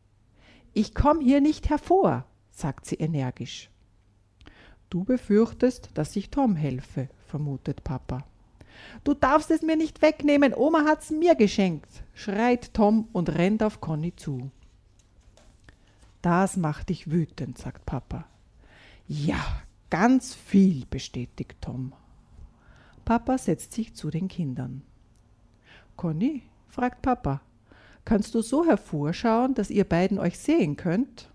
Ich 0.74 0.94
komme 0.94 1.22
hier 1.22 1.40
nicht 1.40 1.70
hervor, 1.70 2.26
sagt 2.50 2.86
sie 2.86 2.96
energisch. 2.96 3.70
Du 4.90 5.04
befürchtest, 5.04 5.90
dass 5.94 6.16
ich 6.16 6.30
Tom 6.30 6.56
helfe, 6.56 7.08
vermutet 7.26 7.84
Papa. 7.84 8.26
Du 9.04 9.14
darfst 9.14 9.50
es 9.50 9.62
mir 9.62 9.76
nicht 9.76 10.02
wegnehmen, 10.02 10.54
Oma 10.54 10.84
hat's 10.84 11.10
mir 11.10 11.34
geschenkt, 11.34 11.88
schreit 12.14 12.74
Tom 12.74 13.08
und 13.12 13.30
rennt 13.30 13.62
auf 13.62 13.80
Conny 13.80 14.14
zu. 14.14 14.50
Das 16.22 16.56
macht 16.56 16.88
dich 16.88 17.10
wütend, 17.10 17.58
sagt 17.58 17.86
Papa. 17.86 18.26
Ja, 19.06 19.40
ganz 19.90 20.34
viel, 20.34 20.84
bestätigt 20.86 21.56
Tom. 21.60 21.92
Papa 23.04 23.38
setzt 23.38 23.72
sich 23.72 23.94
zu 23.94 24.10
den 24.10 24.28
Kindern. 24.28 24.82
Conny, 25.96 26.42
fragt 26.68 27.02
Papa, 27.02 27.40
Kannst 28.08 28.34
du 28.34 28.40
so 28.40 28.64
hervorschauen, 28.64 29.52
dass 29.52 29.68
ihr 29.68 29.84
beiden 29.84 30.18
euch 30.18 30.38
sehen 30.38 30.78
könnt? 30.78 31.28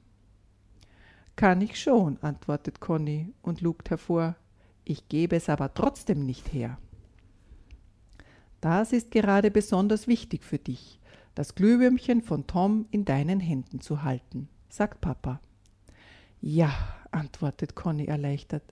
Kann 1.36 1.62
ich 1.62 1.79
schon, 1.79 2.17
antwortet 2.23 2.79
Conny 2.79 3.32
und 3.43 3.62
lugt 3.62 3.91
hervor. 3.91 4.36
Ich 4.84 5.08
gebe 5.08 5.36
es 5.36 5.49
aber 5.49 5.71
trotzdem 5.75 6.25
nicht 6.25 6.51
her. 6.51 6.79
Das 8.63 8.93
ist 8.93 9.12
gerade 9.12 9.52
besonders 9.52 10.08
wichtig 10.08 10.45
für 10.45 10.58
dich, 10.58 10.97
das 11.36 11.54
Glühwürmchen 11.54 12.21
von 12.21 12.47
Tom 12.47 12.86
in 12.91 13.04
deinen 13.04 13.41
Händen 13.41 13.82
zu 13.82 14.04
halten, 14.04 14.47
sagt 14.69 15.02
Papa. 15.02 15.41
Ja, 16.39 16.71
antwortet 17.12 17.76
Conny 17.76 18.06
erleichtert. 18.06 18.63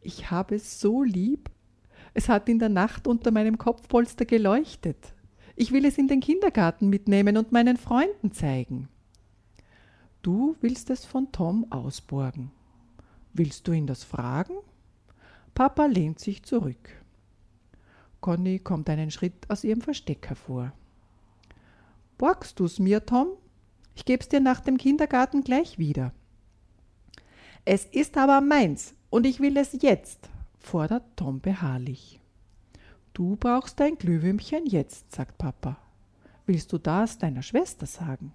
Ich 0.00 0.30
habe 0.30 0.54
es 0.54 0.78
so 0.78 1.02
lieb. 1.02 1.50
Es 2.14 2.28
hat 2.28 2.48
in 2.48 2.60
der 2.60 2.68
Nacht 2.68 3.08
unter 3.08 3.32
meinem 3.32 3.58
Kopfpolster 3.58 4.24
geleuchtet. 4.24 5.14
Ich 5.56 5.72
will 5.72 5.84
es 5.84 5.98
in 5.98 6.06
den 6.06 6.20
Kindergarten 6.20 6.88
mitnehmen 6.88 7.36
und 7.36 7.50
meinen 7.50 7.76
Freunden 7.76 8.30
zeigen. 8.30 8.88
Du 10.22 10.54
willst 10.60 10.90
es 10.90 11.04
von 11.04 11.32
Tom 11.32 11.66
ausborgen. 11.72 12.52
Willst 13.32 13.66
du 13.66 13.72
ihn 13.72 13.88
das 13.88 14.04
fragen? 14.04 14.54
Papa 15.56 15.86
lehnt 15.86 16.20
sich 16.20 16.44
zurück. 16.44 17.02
Conny 18.20 18.58
kommt 18.58 18.90
einen 18.90 19.10
Schritt 19.10 19.48
aus 19.48 19.64
ihrem 19.64 19.80
Versteck 19.80 20.28
hervor. 20.28 20.72
Borgst 22.16 22.58
du's 22.58 22.78
mir, 22.78 23.06
Tom? 23.06 23.28
Ich 23.94 24.04
geb's 24.04 24.28
dir 24.28 24.40
nach 24.40 24.60
dem 24.60 24.76
Kindergarten 24.76 25.42
gleich 25.42 25.78
wieder. 25.78 26.12
Es 27.64 27.84
ist 27.84 28.16
aber 28.16 28.40
meins 28.40 28.94
und 29.10 29.26
ich 29.26 29.40
will 29.40 29.56
es 29.56 29.76
jetzt, 29.80 30.28
fordert 30.58 31.04
Tom 31.16 31.40
beharrlich. 31.40 32.20
Du 33.12 33.36
brauchst 33.36 33.80
dein 33.80 33.98
Glühwürmchen 33.98 34.66
jetzt, 34.66 35.12
sagt 35.12 35.38
Papa. 35.38 35.76
Willst 36.46 36.72
du 36.72 36.78
das 36.78 37.18
deiner 37.18 37.42
Schwester 37.42 37.86
sagen? 37.86 38.32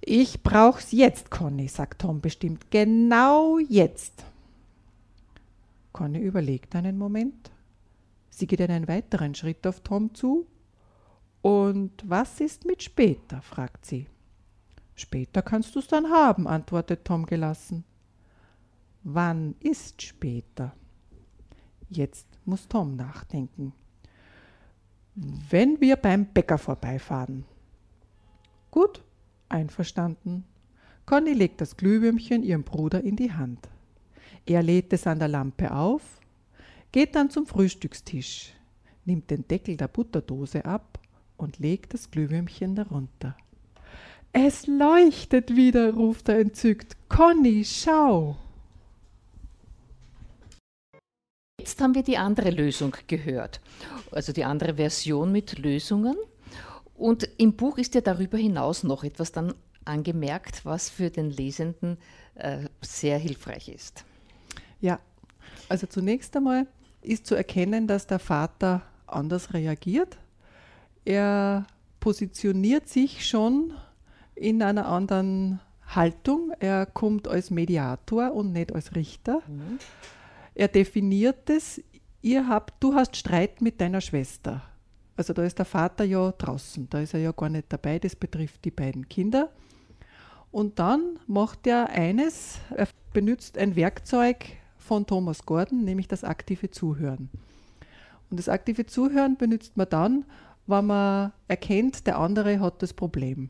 Ich 0.00 0.42
brauch's 0.42 0.92
jetzt, 0.92 1.30
Conny, 1.30 1.68
sagt 1.68 2.00
Tom 2.00 2.20
bestimmt. 2.20 2.70
Genau 2.70 3.58
jetzt. 3.58 4.24
Conny 5.92 6.18
überlegt 6.18 6.74
einen 6.74 6.96
Moment. 6.96 7.50
Sie 8.30 8.46
geht 8.46 8.60
einen 8.62 8.88
weiteren 8.88 9.34
Schritt 9.34 9.66
auf 9.66 9.80
Tom 9.80 10.14
zu. 10.14 10.46
Und 11.42 12.02
was 12.06 12.40
ist 12.40 12.64
mit 12.64 12.82
später? 12.82 13.42
fragt 13.42 13.84
sie. 13.84 14.06
Später 14.94 15.42
kannst 15.42 15.74
du's 15.74 15.88
dann 15.88 16.10
haben, 16.10 16.46
antwortet 16.46 17.04
Tom 17.04 17.26
gelassen. 17.26 17.84
Wann 19.02 19.54
ist 19.60 20.02
später? 20.02 20.74
Jetzt 21.88 22.26
muss 22.44 22.68
Tom 22.68 22.96
nachdenken. 22.96 23.72
Wenn 25.14 25.80
wir 25.80 25.96
beim 25.96 26.26
Bäcker 26.26 26.58
vorbeifahren. 26.58 27.44
Gut, 28.70 29.02
einverstanden. 29.48 30.44
Conny 31.06 31.32
legt 31.32 31.60
das 31.60 31.76
Glühwürmchen 31.76 32.42
ihrem 32.42 32.62
Bruder 32.62 33.02
in 33.02 33.16
die 33.16 33.32
Hand. 33.32 33.68
Er 34.46 34.62
lädt 34.62 34.92
es 34.92 35.06
an 35.06 35.18
der 35.18 35.28
Lampe 35.28 35.72
auf, 35.72 36.19
geht 36.92 37.14
dann 37.14 37.30
zum 37.30 37.46
Frühstückstisch, 37.46 38.52
nimmt 39.04 39.30
den 39.30 39.46
Deckel 39.46 39.76
der 39.76 39.88
Butterdose 39.88 40.64
ab 40.64 40.98
und 41.36 41.58
legt 41.58 41.94
das 41.94 42.10
Glühwürmchen 42.10 42.74
darunter. 42.74 43.36
Es 44.32 44.66
leuchtet 44.66 45.56
wieder, 45.56 45.94
ruft 45.94 46.28
er 46.28 46.38
entzückt. 46.38 46.96
Conny, 47.08 47.64
schau! 47.64 48.36
jetzt 51.70 51.80
haben 51.80 51.94
wir 51.94 52.02
die 52.02 52.18
andere 52.18 52.50
Lösung 52.50 52.96
gehört, 53.06 53.60
also 54.10 54.32
die 54.32 54.44
andere 54.44 54.74
Version 54.74 55.30
mit 55.30 55.58
Lösungen. 55.58 56.16
Und 56.94 57.28
im 57.38 57.54
Buch 57.54 57.78
ist 57.78 57.94
ja 57.94 58.00
darüber 58.00 58.36
hinaus 58.36 58.82
noch 58.82 59.04
etwas 59.04 59.32
dann 59.32 59.54
angemerkt, 59.84 60.64
was 60.66 60.90
für 60.90 61.10
den 61.10 61.30
Lesenden 61.30 61.96
äh, 62.34 62.64
sehr 62.82 63.18
hilfreich 63.18 63.68
ist. 63.68 64.04
Ja, 64.80 64.98
also 65.68 65.86
zunächst 65.86 66.36
einmal 66.36 66.66
ist 67.02 67.26
zu 67.26 67.34
erkennen, 67.34 67.86
dass 67.86 68.06
der 68.06 68.18
Vater 68.18 68.82
anders 69.06 69.54
reagiert. 69.54 70.18
Er 71.04 71.66
positioniert 71.98 72.88
sich 72.88 73.26
schon 73.26 73.72
in 74.34 74.62
einer 74.62 74.86
anderen 74.86 75.60
Haltung. 75.86 76.52
Er 76.60 76.86
kommt 76.86 77.28
als 77.28 77.50
Mediator 77.50 78.32
und 78.32 78.52
nicht 78.52 78.74
als 78.74 78.94
Richter. 78.94 79.42
Mhm. 79.46 79.78
Er 80.54 80.68
definiert 80.68 81.48
es, 81.50 81.82
ihr 82.22 82.48
habt, 82.48 82.82
du 82.82 82.94
hast 82.94 83.16
Streit 83.16 83.60
mit 83.60 83.80
deiner 83.80 84.00
Schwester. 84.00 84.62
Also 85.16 85.32
da 85.32 85.42
ist 85.42 85.58
der 85.58 85.66
Vater 85.66 86.04
ja 86.04 86.32
draußen, 86.32 86.88
da 86.88 87.00
ist 87.00 87.12
er 87.12 87.20
ja 87.20 87.32
gar 87.32 87.50
nicht 87.50 87.66
dabei, 87.68 87.98
das 87.98 88.16
betrifft 88.16 88.64
die 88.64 88.70
beiden 88.70 89.08
Kinder. 89.08 89.50
Und 90.50 90.78
dann 90.78 91.18
macht 91.26 91.66
er 91.66 91.90
eines, 91.90 92.58
er 92.74 92.88
benutzt 93.12 93.58
ein 93.58 93.76
Werkzeug 93.76 94.46
von 94.80 95.06
Thomas 95.06 95.46
Gordon, 95.46 95.84
nämlich 95.84 96.08
das 96.08 96.24
aktive 96.24 96.70
Zuhören. 96.70 97.28
Und 98.30 98.38
das 98.38 98.48
aktive 98.48 98.86
Zuhören 98.86 99.36
benutzt 99.36 99.76
man 99.76 99.88
dann, 99.88 100.24
wenn 100.66 100.86
man 100.86 101.32
erkennt, 101.48 102.06
der 102.06 102.18
andere 102.18 102.60
hat 102.60 102.82
das 102.82 102.92
Problem. 102.92 103.48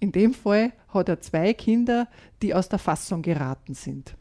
In 0.00 0.12
dem 0.12 0.34
Fall 0.34 0.72
hat 0.88 1.08
er 1.08 1.20
zwei 1.20 1.52
Kinder, 1.54 2.08
die 2.42 2.54
aus 2.54 2.68
der 2.68 2.78
Fassung 2.78 3.22
geraten 3.22 3.74
sind. 3.74 4.16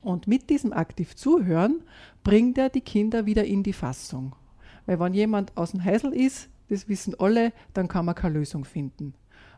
Und 0.00 0.28
mit 0.28 0.50
diesem 0.50 0.72
aktiv 0.72 1.16
Zuhören 1.16 1.82
bringt 2.22 2.58
er 2.58 2.68
die 2.70 2.80
Kinder 2.80 3.26
wieder 3.26 3.44
in 3.44 3.62
die 3.62 3.72
Fassung. 3.72 4.36
Weil 4.86 5.00
wenn 5.00 5.14
jemand 5.14 5.56
aus 5.56 5.72
dem 5.72 5.82
Heisel 5.82 6.12
ist, 6.12 6.48
das 6.68 6.88
wissen 6.88 7.14
alle, 7.18 7.52
dann 7.74 7.88
kann 7.88 8.04
man 8.04 8.14
keine 8.14 8.38
Lösung 8.38 8.64
finden. 8.64 9.14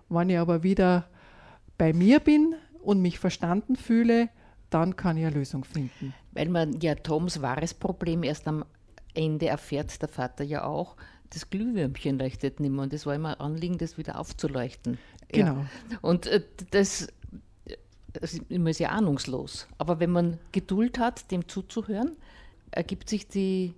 Wenn 0.09 0.31
ich 0.31 0.39
aber 0.39 0.63
wieder 0.63 1.09
bei 1.77 1.93
mir 1.93 2.21
bin 2.21 2.55
und 2.83 3.01
mich 3.01 3.19
verstanden 3.19 3.77
fühle, 3.77 4.31
dann 4.71 4.97
kann 4.97 5.17
ich 5.17 5.25
eine 5.25 5.35
Lösung 5.35 5.65
finden. 5.65 6.15
Weil 6.33 6.49
man 6.49 6.81
ja 6.81 6.95
Toms 6.95 7.43
wahres 7.43 7.75
Problem 7.75 8.23
erst 8.23 8.47
am 8.47 8.65
Ende 9.15 9.49
erfährt, 9.49 10.01
der 10.01 10.09
Vater 10.09 10.45
ja 10.45 10.65
auch, 10.65 10.97
das 11.31 11.51
Glühwürmchen 11.51 12.19
leuchtet 12.19 12.61
nicht 12.61 12.71
mehr. 12.71 12.83
Und 12.83 12.93
das 12.93 13.07
war 13.07 13.15
immer 13.15 13.31
ein 13.31 13.41
Anliegen, 13.41 13.79
das 13.79 13.99
wieder 13.99 14.19
aufzuleuchten. 14.19 14.99
Genau. 15.29 15.57
Ja. 15.91 15.99
Und 16.01 16.27
äh, 16.27 16.43
das, 16.71 17.09
das 18.13 18.35
ist 18.35 18.51
immer 18.51 18.73
sehr 18.73 18.93
ahnungslos. 18.93 19.67
Aber 19.77 20.01
wenn 20.01 20.11
man 20.11 20.39
Geduld 20.53 20.99
hat, 20.99 21.31
dem 21.31 21.49
zuzuhören, 21.49 22.17
ergibt 22.71 23.09
sich 23.09 23.29
die 23.29 23.75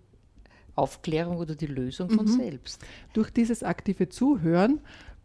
Aufklärung 0.75 1.39
oder 1.39 1.55
die 1.55 1.67
Lösung 1.67 2.11
von 2.11 2.27
mhm. 2.27 2.37
selbst. 2.37 2.85
Durch 3.13 3.31
dieses 3.31 3.63
aktive 3.63 4.09
Zuhören 4.09 4.81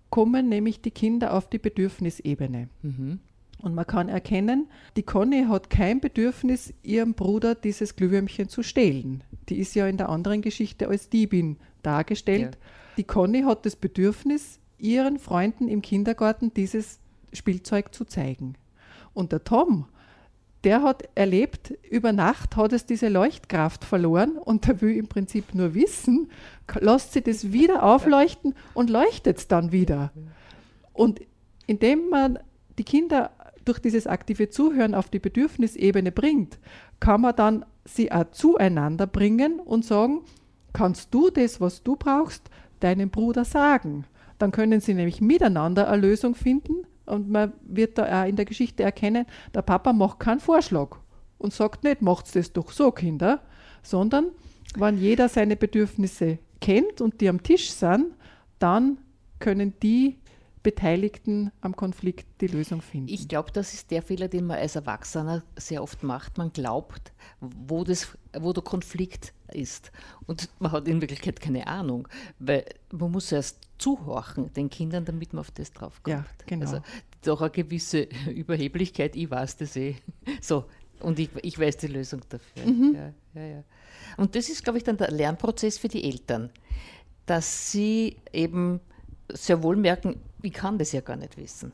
kommen 0.10 0.50
nämlich 0.50 0.82
die 0.82 0.92
Kinder 0.92 1.34
auf 1.34 1.50
die 1.50 1.60
Bedürfnisebene. 1.60 2.70
Mhm. 2.82 3.20
Und 3.58 3.74
man 3.74 3.88
kann 3.88 4.10
erkennen, 4.10 4.68
die 4.96 5.04
Conny 5.04 5.46
hat 5.46 5.70
kein 5.70 6.00
Bedürfnis, 6.00 6.74
ihrem 6.84 7.14
Bruder 7.14 7.56
dieses 7.56 7.96
Glühwürmchen 7.96 8.50
zu 8.50 8.64
stehlen. 8.64 9.24
Die 9.50 9.58
ist 9.58 9.76
ja 9.76 9.88
in 9.88 9.98
der 9.98 10.10
anderen 10.10 10.42
Geschichte 10.42 10.88
als 10.88 11.10
Diebin 11.10 11.58
dargestellt. 11.82 12.56
Ja. 12.56 12.70
Die 12.98 13.04
Conny 13.04 13.42
hat 13.42 13.66
das 13.66 13.76
Bedürfnis, 13.76 14.60
ihren 14.78 15.20
Freunden 15.20 15.68
im 15.68 15.82
Kindergarten 15.82 16.54
dieses 16.54 17.00
Spielzeug 17.34 17.94
zu 17.94 18.06
zeigen. 18.06 18.56
Und 19.14 19.32
der 19.32 19.44
Tom, 19.44 19.88
der 20.64 20.82
hat 20.82 21.08
erlebt, 21.16 21.74
über 21.90 22.12
Nacht 22.12 22.56
hat 22.56 22.74
es 22.74 22.86
diese 22.86 23.08
Leuchtkraft 23.08 23.86
verloren 23.86 24.38
und 24.38 24.68
der 24.68 24.82
will 24.82 24.98
im 24.98 25.08
Prinzip 25.08 25.54
nur 25.54 25.74
wissen, 25.76 26.30
lässt 26.80 27.14
sie 27.14 27.22
das 27.22 27.52
wieder 27.52 27.84
aufleuchten 27.84 28.56
und 28.74 28.90
leuchtet 28.90 29.38
es 29.38 29.48
dann 29.48 29.72
wieder. 29.72 30.12
Und 30.92 31.22
indem 31.68 32.10
man 32.10 32.40
die 32.78 32.84
Kinder 32.84 33.32
durch 33.66 33.80
dieses 33.80 34.08
aktive 34.08 34.50
Zuhören 34.50 34.96
auf 34.96 35.10
die 35.10 35.20
Bedürfnisebene 35.20 36.12
bringt, 36.12 36.60
kann 37.00 37.22
man 37.22 37.36
dann 37.36 37.66
sie 37.84 38.12
auch 38.12 38.32
zueinander 38.32 39.08
bringen 39.08 39.60
und 39.60 39.86
sagen, 39.86 40.22
kannst 40.74 41.14
du 41.14 41.30
das, 41.30 41.62
was 41.62 41.84
du 41.84 41.96
brauchst, 41.96 42.50
deinem 42.80 43.10
Bruder 43.10 43.46
sagen. 43.46 44.06
Dann 44.38 44.52
können 44.52 44.82
sie 44.82 44.94
nämlich 44.94 45.22
miteinander 45.22 45.90
eine 45.90 46.02
Lösung 46.02 46.36
finden 46.36 46.86
und 47.06 47.30
man 47.30 47.54
wird 47.64 47.98
da 47.98 48.24
auch 48.24 48.28
in 48.28 48.36
der 48.36 48.46
Geschichte 48.46 48.84
erkennen, 48.84 49.26
der 49.54 49.62
Papa 49.62 49.94
macht 49.94 50.20
keinen 50.20 50.40
Vorschlag 50.40 50.98
und 51.38 51.54
sagt 51.54 51.84
nicht, 51.84 52.02
macht's 52.02 52.32
das 52.32 52.52
doch 52.52 52.72
so, 52.72 52.92
Kinder, 52.92 53.42
sondern 53.84 54.28
wenn 54.78 54.98
jeder 54.98 55.30
seine 55.30 55.56
Bedürfnisse 55.56 56.40
kennt 56.60 57.02
und 57.02 57.22
die 57.22 57.30
am 57.30 57.44
Tisch 57.44 57.70
sind, 57.70 58.08
dann 58.60 58.98
können 59.40 59.74
die 59.82 60.18
Beteiligten 60.66 61.52
am 61.62 61.76
Konflikt 61.76 62.26
die 62.42 62.48
Lösung 62.48 62.82
finden. 62.82 63.08
Ich 63.08 63.28
glaube, 63.28 63.52
das 63.52 63.76
ist 63.76 63.92
der 63.92 64.02
Fehler, 64.02 64.28
den 64.28 64.48
man 64.48 64.58
als 64.58 64.76
Erwachsener 64.76 65.44
sehr 65.56 65.84
oft 65.84 66.02
macht. 66.02 66.40
Man 66.40 66.52
glaubt, 66.52 67.14
wo, 67.40 67.84
das, 67.84 68.18
wo 68.36 68.52
der 68.52 68.64
Konflikt 68.64 69.32
ist. 69.54 69.92
Und 70.26 70.50
man 70.58 70.72
hat 70.72 70.88
in 70.88 71.02
Wirklichkeit 71.02 71.40
keine 71.40 71.68
Ahnung, 71.68 72.08
weil 72.40 72.66
man 72.92 73.12
muss 73.12 73.32
erst 73.32 73.60
zuhorchen 73.78 74.52
den 74.54 74.72
Kindern, 74.72 75.06
damit 75.06 75.34
man 75.34 75.42
auf 75.42 75.52
das 75.52 75.72
draufkommt. 75.72 76.08
Ja, 76.08 76.26
genau. 76.48 76.66
Also 76.66 76.82
doch 77.22 77.42
eine 77.42 77.52
gewisse 77.52 78.02
Überheblichkeit, 78.34 79.16
ich 79.16 79.30
weiß 79.30 79.58
das 79.58 79.76
eh. 79.76 79.98
So, 80.42 80.66
und 81.00 81.20
ich, 81.20 81.30
ich 81.44 81.60
weiß 81.60 81.78
die 81.78 81.88
Lösung 81.88 82.22
dafür. 82.28 82.66
Mhm. 82.66 82.96
Ja, 82.96 83.14
ja, 83.40 83.48
ja. 83.58 83.64
Und 84.18 84.34
das 84.36 84.50
ist, 84.50 84.64
glaube 84.64 84.80
ich, 84.80 84.84
dann 84.84 84.98
der 84.98 85.12
Lernprozess 85.12 85.78
für 85.78 85.90
die 85.90 86.06
Eltern, 86.06 86.50
dass 87.28 87.72
sie 87.72 88.18
eben 88.34 88.80
sehr 89.32 89.62
wohl 89.64 89.76
merken, 89.76 90.20
ich 90.46 90.54
kann 90.54 90.78
das 90.78 90.92
ja 90.92 91.02
gar 91.02 91.16
nicht 91.16 91.38
wissen. 91.38 91.74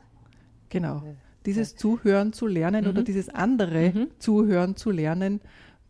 Genau. 0.68 1.02
Dieses 1.46 1.76
Zuhören 1.76 2.32
zu 2.32 2.46
lernen 2.46 2.84
mhm. 2.84 2.90
oder 2.90 3.02
dieses 3.02 3.28
andere 3.28 3.92
mhm. 3.94 4.08
Zuhören 4.18 4.76
zu 4.76 4.90
lernen, 4.90 5.40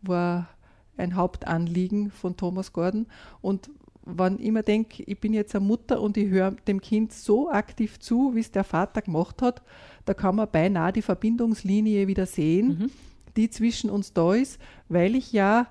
war 0.01 0.49
ein 0.97 1.15
Hauptanliegen 1.15 2.11
von 2.11 2.37
Thomas 2.37 2.73
Gordon. 2.73 3.07
Und 3.41 3.69
wenn 4.05 4.39
ich 4.39 4.51
mir 4.51 4.63
denke, 4.63 5.03
ich 5.03 5.19
bin 5.19 5.33
jetzt 5.33 5.55
eine 5.55 5.65
Mutter 5.65 6.01
und 6.01 6.17
ich 6.17 6.29
höre 6.29 6.51
dem 6.51 6.81
Kind 6.81 7.13
so 7.13 7.49
aktiv 7.49 7.99
zu, 7.99 8.35
wie 8.35 8.41
es 8.41 8.51
der 8.51 8.63
Vater 8.63 9.01
gemacht 9.01 9.41
hat, 9.41 9.61
da 10.05 10.13
kann 10.13 10.35
man 10.35 10.49
beinahe 10.51 10.91
die 10.91 11.01
Verbindungslinie 11.01 12.07
wieder 12.07 12.25
sehen, 12.25 12.67
mhm. 12.67 12.91
die 13.37 13.49
zwischen 13.49 13.89
uns 13.89 14.13
da 14.13 14.33
ist, 14.33 14.59
weil 14.89 15.15
ich 15.15 15.31
ja 15.31 15.67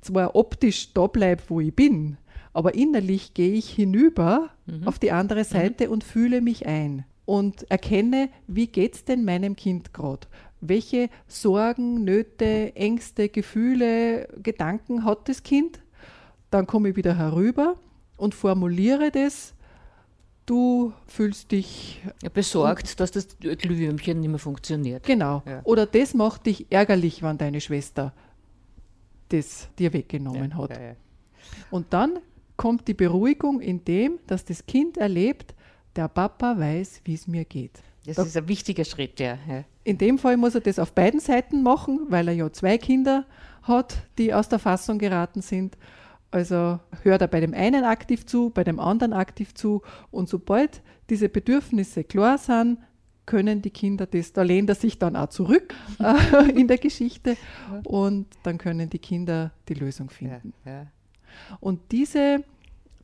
zwar 0.00 0.34
optisch 0.34 0.94
da 0.94 1.06
bleibe, 1.06 1.42
wo 1.48 1.60
ich 1.60 1.74
bin, 1.74 2.16
aber 2.58 2.74
innerlich 2.74 3.34
gehe 3.34 3.52
ich 3.52 3.70
hinüber 3.70 4.50
mhm. 4.66 4.88
auf 4.88 4.98
die 4.98 5.12
andere 5.12 5.40
mhm. 5.40 5.44
Seite 5.44 5.86
mhm. 5.86 5.92
und 5.92 6.02
fühle 6.02 6.40
mich 6.40 6.66
ein 6.66 7.04
und 7.24 7.70
erkenne, 7.70 8.30
wie 8.48 8.66
geht 8.66 8.96
es 8.96 9.04
denn 9.04 9.24
meinem 9.24 9.54
Kind 9.54 9.94
gerade? 9.94 10.26
Welche 10.60 11.08
Sorgen, 11.28 12.02
Nöte, 12.02 12.74
Ängste, 12.74 13.28
Gefühle, 13.28 14.26
Gedanken 14.42 15.04
hat 15.04 15.28
das 15.28 15.44
Kind? 15.44 15.78
Dann 16.50 16.66
komme 16.66 16.88
ich 16.88 16.96
wieder 16.96 17.16
herüber 17.16 17.76
und 18.16 18.34
formuliere 18.34 19.12
das. 19.12 19.54
Du 20.44 20.92
fühlst 21.06 21.52
dich 21.52 22.02
ja, 22.24 22.28
besorgt, 22.28 22.98
dass 22.98 23.12
das 23.12 23.38
Glühwürmchen 23.38 24.18
nicht 24.18 24.30
mehr 24.30 24.40
funktioniert. 24.40 25.04
Genau. 25.06 25.44
Ja. 25.46 25.60
Oder 25.62 25.86
das 25.86 26.12
macht 26.12 26.46
dich 26.46 26.66
ärgerlich, 26.72 27.22
wenn 27.22 27.38
deine 27.38 27.60
Schwester 27.60 28.12
das 29.28 29.68
dir 29.78 29.92
weggenommen 29.92 30.50
ja, 30.50 30.56
hat. 30.56 30.80
Und 31.70 31.92
dann 31.92 32.18
kommt 32.58 32.88
die 32.88 32.94
Beruhigung 32.94 33.60
in 33.60 33.84
dem, 33.86 34.18
dass 34.26 34.44
das 34.44 34.66
Kind 34.66 34.98
erlebt, 34.98 35.54
der 35.96 36.08
Papa 36.08 36.58
weiß, 36.58 37.00
wie 37.04 37.14
es 37.14 37.26
mir 37.26 37.46
geht. 37.46 37.80
Das 38.04 38.16
da, 38.16 38.22
ist 38.24 38.36
ein 38.36 38.48
wichtiger 38.48 38.84
Schritt, 38.84 39.20
ja. 39.20 39.38
In 39.84 39.96
dem 39.96 40.18
Fall 40.18 40.36
muss 40.36 40.54
er 40.54 40.60
das 40.60 40.78
auf 40.78 40.92
beiden 40.92 41.20
Seiten 41.20 41.62
machen, 41.62 42.06
weil 42.08 42.28
er 42.28 42.34
ja 42.34 42.52
zwei 42.52 42.76
Kinder 42.76 43.24
hat, 43.62 43.96
die 44.18 44.34
aus 44.34 44.48
der 44.48 44.58
Fassung 44.58 44.98
geraten 44.98 45.40
sind. 45.40 45.78
Also 46.30 46.78
hört 47.02 47.22
er 47.22 47.28
bei 47.28 47.40
dem 47.40 47.54
einen 47.54 47.84
aktiv 47.84 48.26
zu, 48.26 48.50
bei 48.50 48.64
dem 48.64 48.80
anderen 48.80 49.12
aktiv 49.12 49.54
zu. 49.54 49.82
Und 50.10 50.28
sobald 50.28 50.82
diese 51.10 51.28
Bedürfnisse 51.28 52.04
klar 52.04 52.38
sind, 52.38 52.78
können 53.24 53.62
die 53.62 53.70
Kinder 53.70 54.06
das, 54.06 54.32
da 54.32 54.42
lehnt 54.42 54.68
er 54.70 54.74
sich 54.74 54.98
dann 54.98 55.14
auch 55.14 55.28
zurück 55.28 55.74
äh, 56.00 56.50
in 56.50 56.66
der 56.66 56.78
Geschichte 56.78 57.36
und 57.84 58.26
dann 58.42 58.58
können 58.58 58.88
die 58.88 58.98
Kinder 58.98 59.52
die 59.68 59.74
Lösung 59.74 60.08
finden. 60.08 60.54
Ja, 60.64 60.72
ja. 60.72 60.86
Und 61.60 61.80
diese 61.92 62.44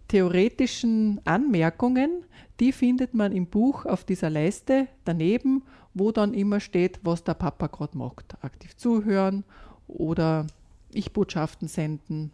theoretischen 0.09 1.21
Anmerkungen, 1.25 2.25
die 2.61 2.73
findet 2.73 3.15
man 3.15 3.33
im 3.33 3.47
Buch 3.47 3.85
auf 3.85 4.05
dieser 4.05 4.31
Leiste 4.31 4.89
daneben, 5.05 5.63
wo 5.95 6.13
dann 6.13 6.35
immer 6.35 6.61
steht, 6.61 7.01
was 7.03 7.25
der 7.25 7.35
Papa 7.35 7.69
gerade 7.69 7.97
macht. 7.97 8.37
Aktiv 8.43 8.77
zuhören 8.77 9.45
oder 9.89 10.47
Ich-Botschaften 10.93 11.69
senden. 11.69 12.31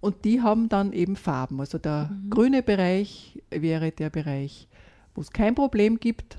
Und 0.00 0.26
die 0.26 0.42
haben 0.42 0.68
dann 0.68 0.92
eben 0.92 1.16
Farben. 1.16 1.60
Also 1.60 1.78
der 1.78 2.10
mhm. 2.10 2.28
grüne 2.28 2.62
Bereich 2.62 3.42
wäre 3.50 3.90
der 3.90 4.10
Bereich, 4.10 4.68
wo 5.14 5.22
es 5.22 5.30
kein 5.30 5.54
Problem 5.54 5.98
gibt. 5.98 6.38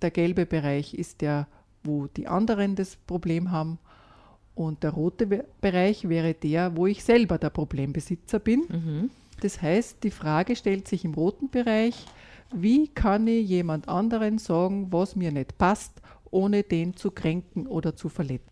Der 0.00 0.10
gelbe 0.10 0.46
Bereich 0.46 0.94
ist 0.94 1.20
der, 1.20 1.46
wo 1.82 2.06
die 2.06 2.26
anderen 2.26 2.74
das 2.74 2.96
Problem 2.96 3.50
haben. 3.50 3.78
Und 4.54 4.82
der 4.82 4.90
rote 4.90 5.44
Bereich 5.60 6.08
wäre 6.08 6.34
der, 6.34 6.76
wo 6.76 6.86
ich 6.86 7.02
selber 7.02 7.38
der 7.38 7.50
Problembesitzer 7.50 8.38
bin. 8.38 8.64
Mhm. 8.68 9.10
Das 9.40 9.60
heißt, 9.60 10.04
die 10.04 10.12
Frage 10.12 10.54
stellt 10.54 10.86
sich 10.86 11.04
im 11.04 11.14
roten 11.14 11.50
Bereich, 11.50 12.06
wie 12.52 12.88
kann 12.88 13.26
ich 13.26 13.48
jemand 13.48 13.88
anderen 13.88 14.38
sagen, 14.38 14.92
was 14.92 15.16
mir 15.16 15.32
nicht 15.32 15.58
passt, 15.58 16.00
ohne 16.30 16.62
den 16.62 16.96
zu 16.96 17.10
kränken 17.10 17.66
oder 17.66 17.96
zu 17.96 18.08
verletzen. 18.08 18.50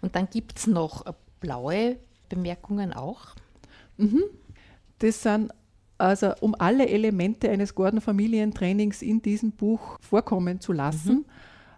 Und 0.00 0.16
dann 0.16 0.28
gibt 0.30 0.58
es 0.58 0.66
noch 0.66 1.04
blaue 1.40 1.96
Bemerkungen 2.28 2.92
auch. 2.92 3.34
Das 4.98 5.22
sind 5.22 5.52
also, 5.98 6.32
um 6.40 6.54
alle 6.58 6.88
Elemente 6.88 7.50
eines 7.50 7.74
Gordon-Familientrainings 7.74 9.02
in 9.02 9.22
diesem 9.22 9.52
Buch 9.52 9.98
vorkommen 10.00 10.60
zu 10.60 10.72
lassen, 10.72 11.26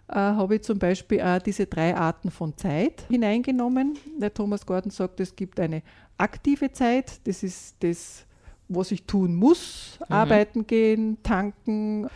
äh, 0.07 0.15
habe 0.15 0.55
ich 0.55 0.61
zum 0.61 0.79
Beispiel 0.79 1.21
auch 1.21 1.39
diese 1.39 1.65
drei 1.65 1.95
Arten 1.95 2.31
von 2.31 2.55
Zeit 2.57 3.05
hineingenommen. 3.09 3.97
Der 4.17 4.33
Thomas 4.33 4.65
Gordon 4.65 4.91
sagt, 4.91 5.19
es 5.19 5.35
gibt 5.35 5.59
eine 5.59 5.81
aktive 6.17 6.71
Zeit, 6.71 7.19
das 7.25 7.43
ist 7.43 7.75
das, 7.79 8.25
was 8.67 8.91
ich 8.91 9.03
tun 9.03 9.35
muss, 9.35 9.99
arbeiten 10.09 10.65
gehen, 10.65 11.17
tanken, 11.23 12.07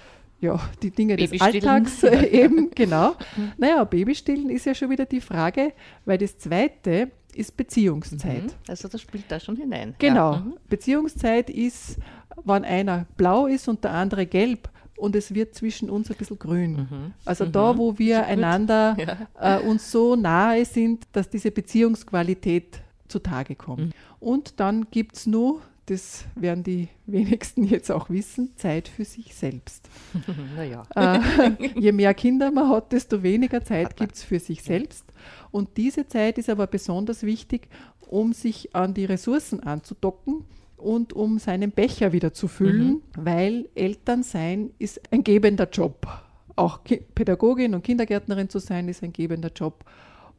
ja, 0.41 0.59
die 0.81 0.91
Dinge 0.91 1.17
des. 1.17 1.39
Alltags 1.39 2.03
eben, 2.31 2.71
genau. 2.71 3.15
Naja, 3.57 3.83
Babystillen 3.83 4.49
ist 4.49 4.65
ja 4.65 4.73
schon 4.73 4.89
wieder 4.89 5.05
die 5.05 5.21
Frage, 5.21 5.73
weil 6.05 6.17
das 6.17 6.37
zweite 6.37 7.11
ist 7.35 7.55
Beziehungszeit. 7.55 8.43
Mhm. 8.43 8.51
Also 8.67 8.87
das 8.87 9.01
spielt 9.01 9.25
da 9.29 9.39
schon 9.39 9.55
hinein. 9.55 9.95
Genau. 9.99 10.33
Ja. 10.33 10.39
Mhm. 10.39 10.53
Beziehungszeit 10.67 11.49
ist, 11.49 11.97
wenn 12.43 12.63
einer 12.63 13.05
blau 13.17 13.45
ist 13.47 13.67
und 13.67 13.83
der 13.83 13.91
andere 13.91 14.25
gelb 14.25 14.69
und 14.99 15.15
es 15.15 15.33
wird 15.33 15.55
zwischen 15.55 15.89
uns 15.89 16.11
ein 16.11 16.17
bisschen 16.17 16.37
grün. 16.39 17.13
Also 17.25 17.45
da, 17.45 17.77
wo 17.77 17.97
wir 17.97 18.25
einander 18.25 18.97
äh, 19.39 19.59
uns 19.59 19.91
so 19.91 20.15
nahe 20.15 20.65
sind, 20.65 21.07
dass 21.13 21.29
diese 21.29 21.51
Beziehungsqualität 21.51 22.81
zutage 23.07 23.55
kommt. 23.55 23.93
Und 24.19 24.59
dann 24.59 24.87
gibt 24.91 25.15
es 25.15 25.25
nur, 25.25 25.61
das 25.85 26.25
werden 26.35 26.63
die 26.63 26.87
wenigsten 27.05 27.63
jetzt 27.63 27.91
auch 27.91 28.09
wissen, 28.09 28.51
Zeit 28.55 28.87
für 28.87 29.05
sich 29.05 29.35
selbst. 29.35 29.89
Naja. 30.55 30.83
Äh, 30.95 31.69
je 31.79 31.91
mehr 31.91 32.13
Kinder 32.13 32.51
man 32.51 32.69
hat, 32.69 32.91
desto 32.91 33.23
weniger 33.23 33.63
Zeit 33.63 33.95
gibt 33.95 34.15
es 34.15 34.23
für 34.23 34.39
sich 34.39 34.63
selbst. 34.63 35.05
Und 35.51 35.77
diese 35.77 36.07
Zeit 36.07 36.37
ist 36.37 36.49
aber 36.49 36.67
besonders 36.67 37.23
wichtig, 37.23 37.67
um 38.07 38.33
sich 38.33 38.75
an 38.75 38.93
die 38.93 39.05
Ressourcen 39.05 39.61
anzudocken 39.61 40.45
und 40.79 41.13
um 41.13 41.39
seinen 41.39 41.71
Becher 41.71 42.11
wieder 42.11 42.33
zu 42.33 42.47
füllen, 42.47 43.01
weil 43.17 43.69
Elternsein 43.75 44.71
ist 44.79 45.01
ein 45.11 45.23
gebender 45.23 45.69
Job. 45.69 46.07
Auch 46.55 46.83
Ki 46.83 47.03
Pädagogin 47.15 47.75
und 47.75 47.83
Kindergärtnerin 47.83 48.49
zu 48.49 48.59
sein, 48.59 48.87
ist 48.87 49.03
ein 49.03 49.13
gebender 49.13 49.51
Job. 49.55 49.85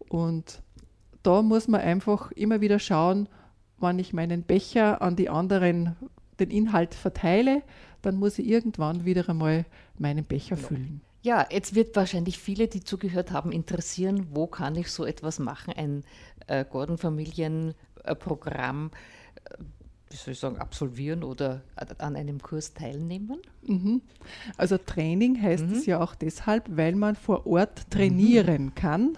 Und 0.09 0.63
da 1.23 1.43
muss 1.43 1.69
man 1.69 1.81
einfach 1.81 2.33
immer 2.33 2.61
wieder 2.61 2.79
schauen, 2.79 3.29
wann 3.79 3.99
ich 3.99 4.13
meinen 4.13 4.43
Becher 4.43 5.03
an 5.03 5.17
die 5.17 5.29
anderen 5.29 5.97
den 6.39 6.51
Inhalt 6.51 6.95
verteile, 6.95 7.63
dann 8.03 8.17
muss 8.17 8.39
ich 8.39 8.49
irgendwann 8.49 9.05
wieder 9.05 9.29
einmal 9.29 9.67
meinen 9.99 10.25
Becher 10.25 10.57
füllen. 10.57 11.03
Ja, 11.23 11.47
jetzt 11.51 11.75
wird 11.75 11.95
wahrscheinlich 11.97 12.39
viele, 12.39 12.67
die 12.67 12.83
zugehört 12.83 13.31
haben, 13.31 13.53
interessieren, 13.53 14.29
wo 14.31 14.47
kann 14.47 14.75
ich 14.75 14.91
so 14.91 15.05
etwas 15.05 15.39
machen, 15.39 15.75
ein 15.77 16.03
äh, 16.47 16.65
Gordon-Familien-Programm, 16.65 18.87
äh, 18.87 18.91
wie 20.11 20.17
soll 20.17 20.33
ich 20.33 20.41
sagen, 20.41 20.59
absolvieren 20.59 21.23
oder 21.23 21.63
an 21.99 22.17
einem 22.17 22.43
Kurs 22.43 22.75
teilnehmen? 22.75 23.39
Mhm. 23.63 24.03
Also 24.57 24.77
Training 24.77 25.41
heißt 25.41 25.65
es 25.71 25.87
ja 25.87 26.01
auch 26.01 26.15
deshalb, 26.17 26.65
weil 26.77 26.97
man 26.97 27.15
vor 27.15 27.47
Ort 27.47 27.89
trainieren 27.91 28.75
kann. 28.75 29.17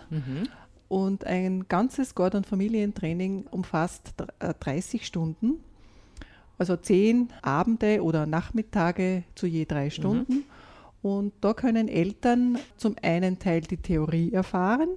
Und 0.89 1.25
ein 1.25 1.67
ganzes 1.69 2.15
Gordon-Familientraining 2.15 3.47
umfasst 3.51 4.13
dr- 4.19 4.29
äh, 4.41 4.53
30 4.61 5.07
Stunden, 5.07 5.55
also 6.59 6.77
10 6.77 7.29
Abende 7.41 8.03
oder 8.03 8.27
Nachmittage 8.27 9.25
zu 9.35 9.47
je 9.47 9.65
drei 9.65 9.89
Stunden. 9.89 10.45
Und 11.01 11.33
da 11.41 11.55
können 11.55 11.89
Eltern 11.89 12.59
zum 12.77 12.97
einen 13.03 13.39
Teil 13.39 13.63
die 13.63 13.79
Theorie 13.79 14.33
erfahren, 14.33 14.91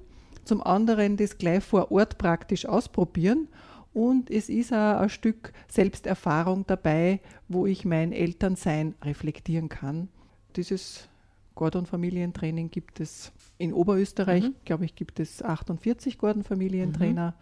zum 0.43 0.61
anderen 0.61 1.15
das 1.15 1.37
gleich 1.37 1.63
vor 1.63 1.91
Ort 1.91 2.17
praktisch 2.17 2.65
ausprobieren. 2.65 3.47
Und 3.95 4.29
es 4.29 4.49
ist 4.49 4.73
auch 4.73 4.99
ein 4.99 5.09
Stück 5.09 5.53
Selbsterfahrung 5.69 6.65
dabei, 6.67 7.21
wo 7.47 7.65
ich 7.65 7.85
mein 7.85 8.11
Elternsein 8.11 8.93
reflektieren 9.01 9.69
kann. 9.69 10.09
Dieses 10.57 11.07
Gordon-Familientraining 11.55 12.69
gibt 12.69 12.99
es 12.99 13.31
in 13.57 13.71
Oberösterreich, 13.71 14.51
glaube 14.65 14.83
ich, 14.83 14.95
gibt 14.95 15.21
es 15.21 15.41
48 15.41 16.17
Gordon-Familientrainer. 16.17 17.35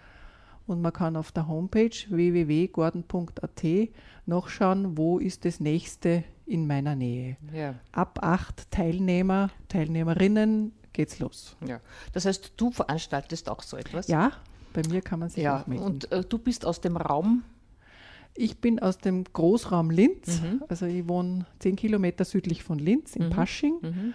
Und 0.67 0.83
man 0.83 0.93
kann 0.93 1.15
auf 1.15 1.31
der 1.31 1.47
Homepage 1.47 1.89
www.gordon.at 1.89 3.63
nachschauen, 4.27 4.95
wo 4.95 5.17
ist 5.17 5.45
das 5.45 5.59
nächste 5.59 6.23
in 6.45 6.67
meiner 6.67 6.95
Nähe. 6.95 7.35
Ja. 7.51 7.73
Ab 7.93 8.19
acht 8.21 8.69
Teilnehmer, 8.69 9.49
Teilnehmerinnen 9.69 10.71
geht's 10.93 11.17
los. 11.17 11.57
ja. 11.65 11.81
Das 12.11 12.25
heißt, 12.25 12.53
du 12.57 12.69
veranstaltest 12.69 13.49
auch 13.49 13.63
so 13.63 13.75
etwas? 13.75 14.07
Ja, 14.07 14.33
bei 14.73 14.81
mir 14.89 15.01
kann 15.01 15.19
man 15.19 15.29
sich 15.29 15.43
Ja, 15.43 15.61
auch 15.61 15.67
melden. 15.67 15.83
und 15.83 16.11
äh, 16.11 16.23
du 16.23 16.37
bist 16.37 16.65
aus 16.65 16.81
dem 16.81 16.97
Raum. 16.97 17.43
Ich 18.35 18.57
bin 18.57 18.79
aus 18.79 18.97
dem 18.97 19.23
Großraum 19.25 19.91
Linz, 19.91 20.41
Mhm. 20.41 20.63
also 20.67 20.85
ich 20.87 21.07
wohne 21.07 21.45
zehn 21.59 21.75
Kilometer 21.75 22.25
südlich 22.25 22.63
von 22.63 22.79
Linz, 22.79 23.15
in 23.15 23.29
Pasching. 23.29 23.75
Mhm. 23.81 24.13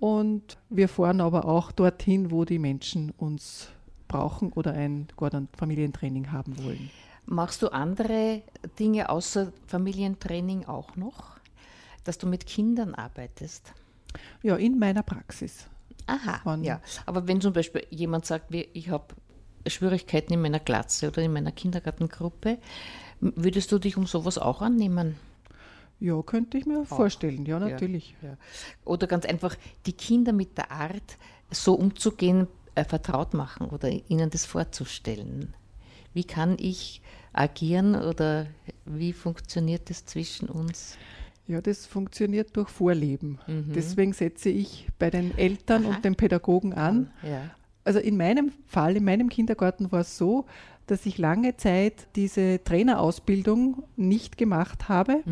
Und 0.00 0.58
wir 0.68 0.88
fahren 0.88 1.20
aber 1.20 1.44
auch 1.44 1.72
dorthin, 1.72 2.30
wo 2.30 2.44
die 2.44 2.58
Menschen 2.58 3.10
uns 3.16 3.68
brauchen 4.08 4.52
oder 4.52 4.72
ein 4.72 5.08
Gordon-Familientraining 5.16 6.32
haben 6.32 6.56
wollen. 6.64 6.90
Machst 7.26 7.62
du 7.62 7.68
andere 7.68 8.42
Dinge 8.78 9.10
außer 9.10 9.52
Familientraining 9.66 10.64
auch 10.66 10.96
noch? 10.96 11.36
Dass 12.04 12.16
du 12.16 12.26
mit 12.26 12.46
Kindern 12.46 12.94
arbeitest? 12.94 13.72
Ja, 14.42 14.56
in 14.56 14.78
meiner 14.78 15.02
Praxis. 15.02 15.66
Aha, 16.06 16.40
Wann- 16.44 16.64
ja. 16.64 16.80
Aber 17.04 17.28
wenn 17.28 17.40
zum 17.40 17.52
Beispiel 17.52 17.84
jemand 17.90 18.24
sagt, 18.24 18.54
ich 18.54 18.88
habe 18.88 19.14
Schwierigkeiten 19.66 20.32
in 20.32 20.40
meiner 20.40 20.60
Klasse 20.60 21.08
oder 21.08 21.22
in 21.22 21.32
meiner 21.32 21.52
Kindergartengruppe, 21.52 22.58
würdest 23.20 23.72
du 23.72 23.78
dich 23.78 23.96
um 23.96 24.06
sowas 24.06 24.38
auch 24.38 24.62
annehmen? 24.62 25.16
Ja, 26.00 26.22
könnte 26.22 26.58
ich 26.58 26.66
mir 26.66 26.84
vorstellen, 26.84 27.44
ja, 27.44 27.58
natürlich. 27.58 28.14
Ja. 28.22 28.36
Oder 28.84 29.06
ganz 29.08 29.24
einfach 29.24 29.56
die 29.86 29.92
Kinder 29.92 30.32
mit 30.32 30.56
der 30.56 30.70
Art, 30.70 31.18
so 31.50 31.74
umzugehen, 31.74 32.46
äh, 32.74 32.84
vertraut 32.84 33.34
machen 33.34 33.68
oder 33.68 33.90
ihnen 34.08 34.30
das 34.30 34.46
vorzustellen. 34.46 35.54
Wie 36.14 36.24
kann 36.24 36.56
ich 36.58 37.02
agieren 37.32 37.94
oder 37.96 38.46
wie 38.84 39.12
funktioniert 39.12 39.90
das 39.90 40.04
zwischen 40.04 40.48
uns? 40.48 40.96
Ja, 41.48 41.60
das 41.62 41.86
funktioniert 41.86 42.54
durch 42.56 42.68
Vorleben. 42.68 43.38
Deswegen 43.46 44.12
setze 44.12 44.50
ich 44.50 44.86
bei 44.98 45.08
den 45.08 45.36
Eltern 45.36 45.86
und 45.86 46.04
den 46.04 46.14
Pädagogen 46.14 46.74
an. 46.74 47.10
Ja. 47.22 47.50
Also 47.88 48.00
in 48.00 48.18
meinem 48.18 48.52
Fall, 48.66 48.98
in 48.98 49.04
meinem 49.04 49.30
Kindergarten 49.30 49.90
war 49.90 50.00
es 50.00 50.18
so, 50.18 50.44
dass 50.86 51.06
ich 51.06 51.16
lange 51.16 51.56
Zeit 51.56 52.06
diese 52.16 52.62
Trainerausbildung 52.62 53.82
nicht 53.96 54.36
gemacht 54.36 54.90
habe. 54.90 55.22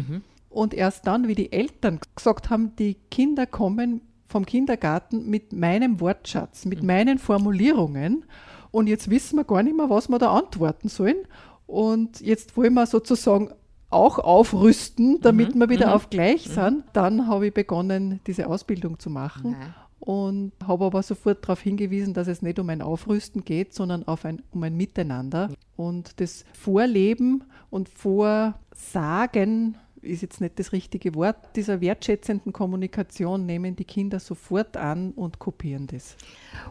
Und 0.49 0.73
erst 0.73 1.07
dann, 1.07 1.29
wie 1.29 1.35
die 1.35 1.53
Eltern 1.53 2.01
gesagt 2.14 2.49
haben, 2.49 2.75
die 2.77 2.95
Kinder 3.11 3.45
kommen 3.47 4.01
vom 4.27 4.47
Kindergarten 4.47 5.29
mit 5.29 5.53
meinem 5.53 6.01
Wortschatz, 6.01 6.64
mit 6.64 6.83
meinen 6.83 7.19
Formulierungen. 7.19 8.25
Und 8.71 8.87
jetzt 8.87 9.11
wissen 9.11 9.37
wir 9.37 9.45
gar 9.45 9.62
nicht 9.62 9.77
mehr, 9.77 9.90
was 9.90 10.09
wir 10.09 10.19
da 10.19 10.33
antworten 10.33 10.88
sollen. 10.88 11.19
Und 11.66 12.23
jetzt 12.23 12.57
wollen 12.57 12.73
wir 12.73 12.87
sozusagen 12.87 13.51
auch 13.90 14.19
aufrüsten, 14.19 15.21
damit 15.21 15.55
wir 15.55 15.69
wieder 15.69 15.95
auf 15.95 16.09
gleich 16.09 16.45
sind. 16.49 16.85
Dann 16.95 17.27
habe 17.27 17.49
ich 17.49 17.55
begonnen, 17.55 18.21
diese 18.27 18.47
Ausbildung 18.47 18.99
zu 18.99 19.11
machen 19.11 19.53
Ja. 19.61 19.86
Und 20.07 20.53
habe 20.64 20.85
aber 20.85 21.03
sofort 21.03 21.42
darauf 21.42 21.61
hingewiesen, 21.61 22.14
dass 22.14 22.29
es 22.29 22.40
nicht 22.40 22.61
um 22.61 22.71
ein 22.71 22.81
Aufrüsten 22.81 23.45
geht, 23.45 23.74
sondern 23.74 24.07
ein, 24.07 24.41
um 24.53 24.62
ein 24.62 24.76
Miteinander. 24.76 25.51
Und 25.74 26.20
das 26.20 26.45
Vorleben 26.53 27.43
und 27.70 27.89
Vorsagen 27.89 29.76
ist 30.03 30.22
jetzt 30.22 30.41
nicht 30.41 30.61
das 30.61 30.70
richtige 30.70 31.16
Wort. 31.16 31.37
Dieser 31.57 31.80
wertschätzenden 31.80 32.53
Kommunikation 32.53 33.47
nehmen 33.47 33.74
die 33.74 33.85
Kinder 33.85 34.20
sofort 34.20 34.76
an 34.76 35.11
und 35.11 35.41
kopieren 35.41 35.89
das. 35.89 36.16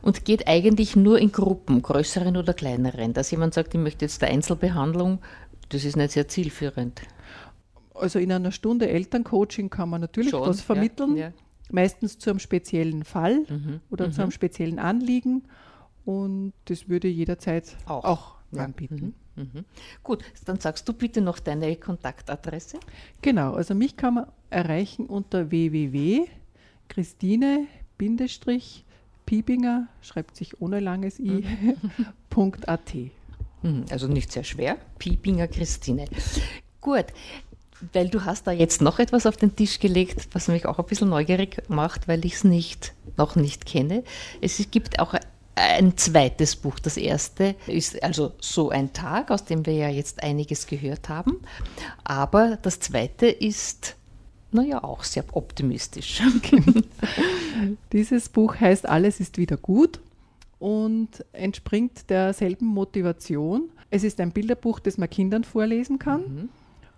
Und 0.02 0.24
geht 0.24 0.48
eigentlich 0.48 0.96
nur 0.96 1.20
in 1.20 1.34
Gruppen, 1.34 1.82
größeren 1.82 2.38
oder 2.38 2.54
kleineren, 2.54 3.12
dass 3.12 3.32
jemand 3.32 3.54
sagt, 3.54 3.74
ich 3.74 3.82
möchte 3.82 4.06
jetzt 4.06 4.22
der 4.22 4.30
Einzelbehandlung, 4.30 5.20
das 5.68 5.84
ist 5.84 5.98
nicht 5.98 6.12
sehr 6.12 6.30
zielführend. 6.30 7.02
Also 7.94 8.18
in 8.20 8.32
einer 8.32 8.54
Stunde 8.54 8.88
Elterncoaching 8.88 9.70
kann 9.70 9.90
man 9.90 10.00
natürlich 10.00 10.30
Schon, 10.30 10.48
was 10.48 10.60
ja, 10.60 10.64
vermitteln, 10.64 11.18
ja. 11.18 11.34
Meistens 11.72 12.18
zu 12.20 12.30
einem 12.30 12.40
speziellen 12.40 13.04
Fall 13.04 13.46
Mhm, 13.50 13.82
oder 13.90 14.12
zu 14.12 14.22
einem 14.22 14.32
speziellen 14.32 14.80
Anliegen. 14.80 15.44
Und 16.06 16.54
das 16.66 16.88
würde 16.88 17.08
jederzeit 17.08 17.76
Auch. 17.86 18.04
auch, 18.04 18.36
Ja. 18.52 18.64
anbieten. 18.66 19.16
Mhm. 19.36 19.66
Gut, 20.04 20.24
dann 20.46 20.60
sagst 20.60 20.88
du 20.88 20.94
bitte 20.94 21.20
noch 21.22 21.40
deine 21.40 21.76
Kontaktadresse. 21.76 22.80
Genau, 23.22 23.54
also 23.54 23.76
mich 23.76 23.98
kann 23.98 24.14
man 24.14 24.28
erreichen 24.50 25.08
unter 25.08 25.52
Piebinger, 29.26 29.88
schreibt 30.02 30.36
sich 30.36 30.62
ohne 30.62 30.80
langes 30.80 31.20
i, 31.20 31.44
mhm. 31.44 31.76
.at. 32.68 32.96
Mhm, 33.64 33.86
also 33.90 34.08
nicht 34.08 34.32
sehr 34.32 34.44
schwer. 34.44 34.78
Piebinger 35.00 35.48
Christine. 35.48 36.06
Gut, 36.80 37.06
weil 37.94 38.10
du 38.10 38.26
hast 38.26 38.48
da 38.48 38.52
jetzt 38.52 38.82
noch 38.82 39.00
etwas 39.00 39.26
auf 39.26 39.38
den 39.38 39.56
Tisch 39.56 39.80
gelegt, 39.80 40.28
was 40.34 40.48
mich 40.48 40.66
auch 40.66 40.80
ein 40.80 40.86
bisschen 40.86 41.10
neugierig 41.10 41.62
macht, 41.68 42.08
weil 42.08 42.26
ich 42.26 42.36
es 42.36 42.44
nicht, 42.44 42.94
noch 43.18 43.36
nicht 43.36 43.66
kenne. 43.66 44.04
Es 44.42 44.62
gibt 44.72 45.00
auch 45.00 45.16
ein 45.56 45.98
zweites 45.98 46.56
Buch. 46.56 46.80
Das 46.80 46.98
erste 46.98 47.56
ist 47.68 48.04
also 48.04 48.34
so 48.40 48.70
ein 48.70 48.94
Tag, 48.94 49.32
aus 49.32 49.46
dem 49.46 49.66
wir 49.66 49.74
ja 49.74 49.90
jetzt 49.90 50.22
einiges 50.22 50.68
gehört 50.68 51.10
haben. 51.10 51.40
Aber 52.04 52.58
das 52.62 52.80
zweite 52.80 53.28
ist, 53.28 53.96
naja, 54.52 54.84
auch 54.84 55.04
sehr 55.04 55.24
optimistisch. 55.32 56.22
Dieses 57.94 58.30
Buch 58.30 58.60
heißt 58.60 58.88
Alles 58.88 59.20
ist 59.20 59.38
wieder 59.38 59.58
gut 59.58 60.00
und 60.60 61.10
entspringt 61.32 62.10
derselben 62.10 62.66
Motivation. 62.66 63.70
Es 63.90 64.04
ist 64.04 64.20
ein 64.20 64.32
Bilderbuch, 64.32 64.80
das 64.80 64.98
man 64.98 65.10
Kindern 65.10 65.44
vorlesen 65.44 66.00
kann 66.00 66.22
mhm. 66.22 66.50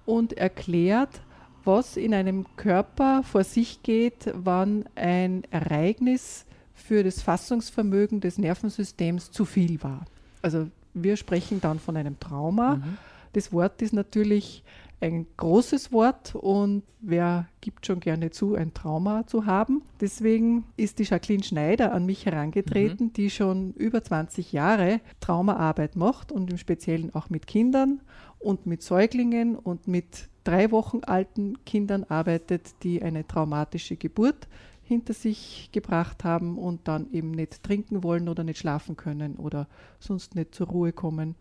Und 0.07 0.33
erklärt, 0.33 1.21
was 1.63 1.97
in 1.97 2.13
einem 2.13 2.45
Körper 2.55 3.21
vor 3.23 3.43
sich 3.43 3.83
geht, 3.83 4.33
wann 4.33 4.85
ein 4.95 5.43
Ereignis 5.51 6.45
für 6.73 7.03
das 7.03 7.21
Fassungsvermögen 7.21 8.21
des 8.21 8.37
Nervensystems 8.37 9.31
zu 9.31 9.43
viel 9.43 9.83
war. 9.83 10.05
Also 10.41 10.69
wir 10.93 11.17
sprechen 11.17 11.59
dann 11.59 11.79
von 11.79 11.97
einem 11.97 12.19
Trauma. 12.19 12.75
Mhm. 12.75 12.97
Das 13.33 13.51
Wort 13.51 13.81
ist 13.81 13.93
natürlich 13.93 14.63
ein 14.99 15.27
großes 15.35 15.91
Wort 15.91 16.33
und 16.33 16.83
wer 17.01 17.47
gibt 17.61 17.85
schon 17.85 17.99
gerne 17.99 18.31
zu, 18.31 18.55
ein 18.55 18.73
Trauma 18.73 19.27
zu 19.27 19.45
haben. 19.45 19.83
Deswegen 20.01 20.63
ist 20.75 20.97
die 20.97 21.03
Jacqueline 21.03 21.43
Schneider 21.43 21.93
an 21.93 22.05
mich 22.05 22.25
herangetreten, 22.25 23.07
mhm. 23.07 23.13
die 23.13 23.29
schon 23.29 23.73
über 23.73 24.03
20 24.03 24.53
Jahre 24.53 25.01
Traumaarbeit 25.19 25.95
macht 25.95 26.31
und 26.31 26.49
im 26.49 26.57
Speziellen 26.57 27.13
auch 27.13 27.29
mit 27.29 27.45
Kindern 27.45 27.99
und 28.39 28.65
mit 28.65 28.81
Säuglingen 28.81 29.55
und 29.55 29.87
mit 29.87 30.29
drei 30.43 30.71
Wochen 30.71 31.01
alten 31.03 31.63
Kindern 31.65 32.03
arbeitet, 32.05 32.75
die 32.83 33.01
eine 33.01 33.27
traumatische 33.27 33.97
Geburt 33.97 34.47
hinter 34.83 35.13
sich 35.13 35.69
gebracht 35.73 36.23
haben 36.23 36.57
und 36.57 36.87
dann 36.87 37.11
eben 37.11 37.31
nicht 37.31 37.61
trinken 37.63 38.03
wollen 38.03 38.29
oder 38.29 38.43
nicht 38.43 38.59
schlafen 38.59 38.95
können 38.95 39.35
oder 39.35 39.67
sonst 39.99 40.35
nicht 40.35 40.55
zur 40.55 40.67
Ruhe 40.67 40.93
kommen. 40.93 41.35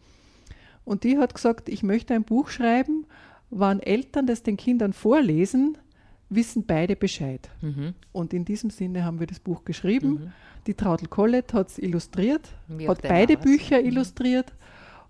Und 0.84 1.05
die 1.05 1.18
hat 1.18 1.34
gesagt, 1.34 1.68
ich 1.68 1.82
möchte 1.82 2.14
ein 2.14 2.24
Buch 2.24 2.49
schreiben, 2.49 3.07
wann 3.51 3.80
Eltern 3.80 4.26
das 4.26 4.42
den 4.42 4.57
Kindern 4.57 4.92
vorlesen, 4.92 5.78
wissen 6.28 6.64
beide 6.66 6.97
Bescheid. 6.97 7.49
Mhm. 7.61 7.94
Und 8.12 8.34
in 8.34 8.44
diesem 8.44 8.70
Sinne 8.70 9.05
haben 9.05 9.20
wir 9.20 9.26
das 9.28 9.38
Buch 9.38 9.64
geschrieben. 9.64 10.11
Mhm. 10.11 10.32
Die 10.66 10.74
Traudel 10.74 11.09
Collett 11.09 11.53
hat 11.55 11.68
es 11.68 11.78
illustriert, 11.78 12.49
Wie 12.66 12.88
hat 12.88 13.03
beide 13.03 13.36
Bücher 13.36 13.80
mhm. 13.80 13.86
illustriert. 13.86 14.53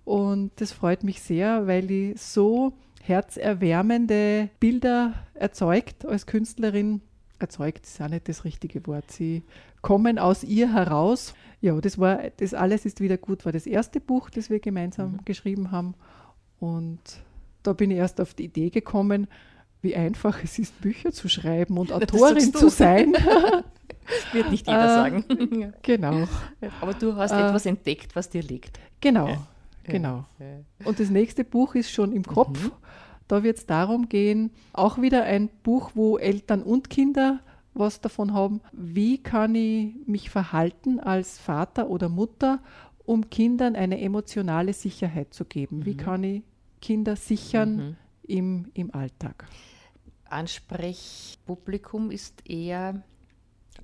Und 0.06 0.52
das 0.60 0.70
freut 0.70 1.02
mich 1.02 1.20
sehr, 1.20 1.66
weil 1.66 1.88
die 1.88 2.14
so 2.16 2.72
herzerwärmende 3.02 4.50
Bilder 4.60 5.14
erzeugt 5.34 6.06
als 6.06 6.26
Künstlerin, 6.26 7.00
erzeugt 7.40 7.84
ist 7.84 8.00
auch 8.00 8.06
nicht 8.06 8.28
das 8.28 8.44
richtige 8.44 8.86
Wort. 8.86 9.10
Sie 9.10 9.42
kommen 9.82 10.20
aus 10.20 10.44
ihr 10.44 10.72
heraus. 10.72 11.34
Ja, 11.60 11.80
das 11.80 11.98
war, 11.98 12.20
das 12.36 12.54
alles 12.54 12.86
ist 12.86 13.00
wieder 13.00 13.16
gut, 13.16 13.44
war 13.44 13.50
das 13.50 13.66
erste 13.66 13.98
Buch, 13.98 14.30
das 14.30 14.48
wir 14.48 14.60
gemeinsam 14.60 15.14
mhm. 15.14 15.24
geschrieben 15.24 15.72
haben. 15.72 15.94
Und 16.60 17.00
da 17.64 17.72
bin 17.72 17.90
ich 17.90 17.98
erst 17.98 18.20
auf 18.20 18.32
die 18.32 18.44
Idee 18.44 18.70
gekommen, 18.70 19.26
wie 19.82 19.96
einfach 19.96 20.38
es 20.44 20.56
ist, 20.60 20.80
Bücher 20.80 21.10
zu 21.10 21.28
schreiben 21.28 21.78
und 21.78 21.90
Autorin 21.92 22.54
zu 22.54 22.68
sein. 22.68 23.12
das 23.12 23.24
wird 24.32 24.52
nicht 24.52 24.68
jeder 24.68 24.84
äh, 24.84 24.88
sagen. 24.88 25.74
Genau. 25.82 26.28
Aber 26.80 26.94
du 26.94 27.16
hast 27.16 27.32
äh, 27.32 27.44
etwas 27.44 27.66
entdeckt, 27.66 28.14
was 28.14 28.30
dir 28.30 28.42
liegt. 28.44 28.78
Genau, 29.00 29.36
genau. 29.92 30.24
Und 30.84 31.00
das 31.00 31.10
nächste 31.10 31.44
Buch 31.44 31.74
ist 31.74 31.90
schon 31.90 32.12
im 32.12 32.24
Kopf. 32.24 32.62
Mhm. 32.64 32.72
Da 33.28 33.42
wird 33.42 33.58
es 33.58 33.66
darum 33.66 34.08
gehen, 34.08 34.50
auch 34.72 35.00
wieder 35.00 35.24
ein 35.24 35.48
Buch, 35.62 35.92
wo 35.94 36.16
Eltern 36.18 36.62
und 36.62 36.90
Kinder 36.90 37.40
was 37.78 38.00
davon 38.00 38.32
haben, 38.32 38.60
wie 38.72 39.18
kann 39.18 39.54
ich 39.54 39.94
mich 40.06 40.30
verhalten 40.30 40.98
als 40.98 41.38
Vater 41.38 41.90
oder 41.90 42.08
Mutter, 42.08 42.60
um 43.04 43.28
Kindern 43.30 43.76
eine 43.76 44.00
emotionale 44.00 44.72
Sicherheit 44.72 45.34
zu 45.34 45.44
geben. 45.44 45.80
Mhm. 45.80 45.84
Wie 45.84 45.96
kann 45.96 46.24
ich 46.24 46.42
Kinder 46.80 47.16
sichern 47.16 47.76
mhm. 47.76 47.96
im, 48.22 48.70
im 48.74 48.94
Alltag? 48.94 49.46
Ansprechpublikum 50.24 52.10
ist 52.10 52.48
eher 52.48 53.02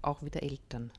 auch 0.00 0.22
wieder 0.22 0.42
Eltern. 0.42 0.90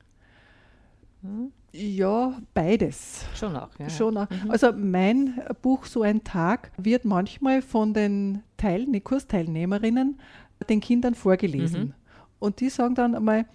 Ja, 1.76 2.40
beides. 2.54 3.24
Schon 3.34 3.56
auch, 3.56 3.70
ja. 3.80 3.90
Schon 3.90 4.16
auch. 4.16 4.30
Mhm. 4.30 4.50
Also 4.50 4.72
mein 4.72 5.40
Buch 5.60 5.86
So 5.86 6.02
ein 6.02 6.22
Tag 6.22 6.70
wird 6.76 7.04
manchmal 7.04 7.62
von 7.62 7.92
den 7.92 8.42
Teil 8.56 8.86
Kursteilnehmerinnen 9.00 10.20
den 10.68 10.80
Kindern 10.80 11.14
vorgelesen. 11.14 11.80
Mhm. 11.82 11.94
Und 12.38 12.60
die 12.60 12.68
sagen 12.68 12.94
dann 12.94 13.16
einmal 13.16 13.46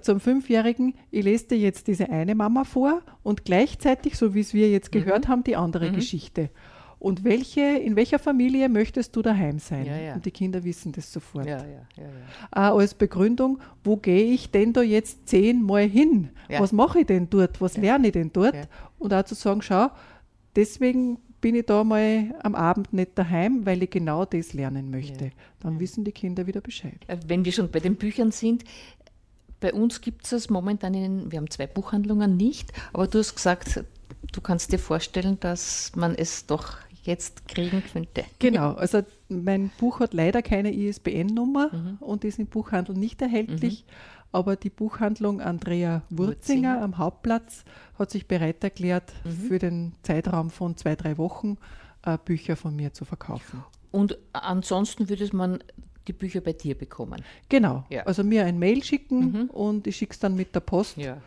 zum 0.00 0.20
Fünfjährigen, 0.20 0.94
ich 1.10 1.24
lese 1.24 1.48
dir 1.48 1.58
jetzt 1.58 1.88
diese 1.88 2.08
eine 2.10 2.36
Mama 2.36 2.62
vor 2.62 3.02
und 3.24 3.44
gleichzeitig, 3.44 4.16
so 4.16 4.34
wie 4.34 4.40
es 4.40 4.54
wir 4.54 4.70
jetzt 4.70 4.92
gehört 4.92 5.24
mhm. 5.24 5.28
haben, 5.28 5.44
die 5.44 5.56
andere 5.56 5.90
mhm. 5.90 5.96
Geschichte 5.96 6.50
und 6.98 7.22
welche, 7.22 7.60
in 7.60 7.94
welcher 7.94 8.18
Familie 8.18 8.68
möchtest 8.68 9.14
du 9.14 9.22
daheim 9.22 9.58
sein? 9.58 9.86
Ja, 9.86 9.96
ja. 9.96 10.14
Und 10.14 10.26
die 10.26 10.30
Kinder 10.30 10.64
wissen 10.64 10.92
das 10.92 11.12
sofort. 11.12 11.46
Ja, 11.46 11.58
äh, 11.58 12.04
als 12.50 12.94
Begründung, 12.94 13.60
wo 13.84 13.96
gehe 13.96 14.32
ich 14.32 14.50
denn 14.50 14.72
da 14.72 14.82
jetzt 14.82 15.28
zehnmal 15.28 15.88
hin? 15.88 16.30
Was 16.48 16.72
mache 16.72 17.00
ich 17.00 17.06
denn 17.06 17.30
dort? 17.30 17.60
Was 17.60 17.76
lerne 17.76 18.08
ich 18.08 18.12
denn 18.14 18.32
dort? 18.32 18.68
Und 18.98 19.14
auch 19.14 19.22
zu 19.22 19.34
sagen, 19.34 19.62
schau, 19.62 19.90
deswegen 20.56 21.18
bin 21.40 21.54
ich 21.54 21.66
da 21.66 21.84
mal 21.84 22.34
am 22.42 22.54
Abend 22.54 22.92
nicht 22.92 23.16
daheim, 23.16 23.64
weil 23.64 23.82
ich 23.82 23.90
genau 23.90 24.24
das 24.24 24.54
lernen 24.54 24.90
möchte. 24.90 25.30
Dann 25.60 25.78
wissen 25.78 26.04
die 26.04 26.12
Kinder 26.12 26.46
wieder 26.46 26.60
Bescheid. 26.60 26.98
Äh, 27.06 27.18
wenn 27.26 27.44
wir 27.44 27.52
schon 27.52 27.70
bei 27.70 27.80
den 27.80 27.94
Büchern 27.94 28.32
sind, 28.32 28.64
bei 29.60 29.72
uns 29.72 30.00
gibt 30.00 30.30
es 30.32 30.50
momentan 30.50 30.94
in, 30.94 31.30
wir 31.30 31.38
haben 31.38 31.50
zwei 31.50 31.66
Buchhandlungen 31.66 32.36
nicht, 32.36 32.72
aber 32.92 33.06
du 33.06 33.18
hast 33.18 33.34
gesagt, 33.34 33.84
du 34.32 34.40
kannst 34.40 34.72
dir 34.72 34.78
vorstellen, 34.78 35.38
dass 35.40 35.92
man 35.96 36.14
es 36.14 36.46
doch 36.46 36.76
jetzt 37.08 37.48
kriegen 37.48 37.82
könnte. 37.92 38.24
Genau, 38.38 38.74
also 38.74 39.02
mein 39.28 39.70
Buch 39.78 39.98
hat 39.98 40.14
leider 40.14 40.42
keine 40.42 40.72
ISBN-Nummer 40.72 41.70
mhm. 41.72 41.96
und 42.00 42.24
ist 42.24 42.38
im 42.38 42.46
Buchhandel 42.46 42.96
nicht 42.96 43.20
erhältlich. 43.20 43.84
Mhm. 43.86 43.92
Aber 44.30 44.56
die 44.56 44.70
Buchhandlung 44.70 45.40
Andrea 45.40 46.02
Wurzinger, 46.10 46.28
Wurzinger, 46.28 46.82
am 46.82 46.98
Hauptplatz 46.98 47.64
hat 47.98 48.10
sich 48.10 48.28
bereit 48.28 48.62
erklärt, 48.62 49.12
mhm. 49.24 49.30
für 49.30 49.58
den 49.58 49.92
Zeitraum 50.02 50.50
von 50.50 50.76
zwei, 50.76 50.94
drei 50.96 51.16
Wochen 51.16 51.56
äh, 52.04 52.18
Bücher 52.22 52.56
von 52.56 52.76
mir 52.76 52.92
zu 52.92 53.06
verkaufen. 53.06 53.64
Und 53.90 54.18
ansonsten 54.34 55.08
würde 55.08 55.28
man 55.34 55.60
die 56.06 56.12
Bücher 56.12 56.40
bei 56.40 56.52
dir 56.52 56.76
bekommen? 56.76 57.22
Genau. 57.48 57.84
Ja. 57.90 58.02
Also 58.04 58.22
mir 58.24 58.44
ein 58.44 58.58
Mail 58.58 58.82
schicken 58.84 59.32
mhm. 59.32 59.50
und 59.50 59.86
ich 59.86 59.96
schicke 59.96 60.12
es 60.12 60.18
dann 60.18 60.34
mit 60.34 60.54
der 60.54 60.60
Post. 60.60 60.96
Ja. 60.96 61.18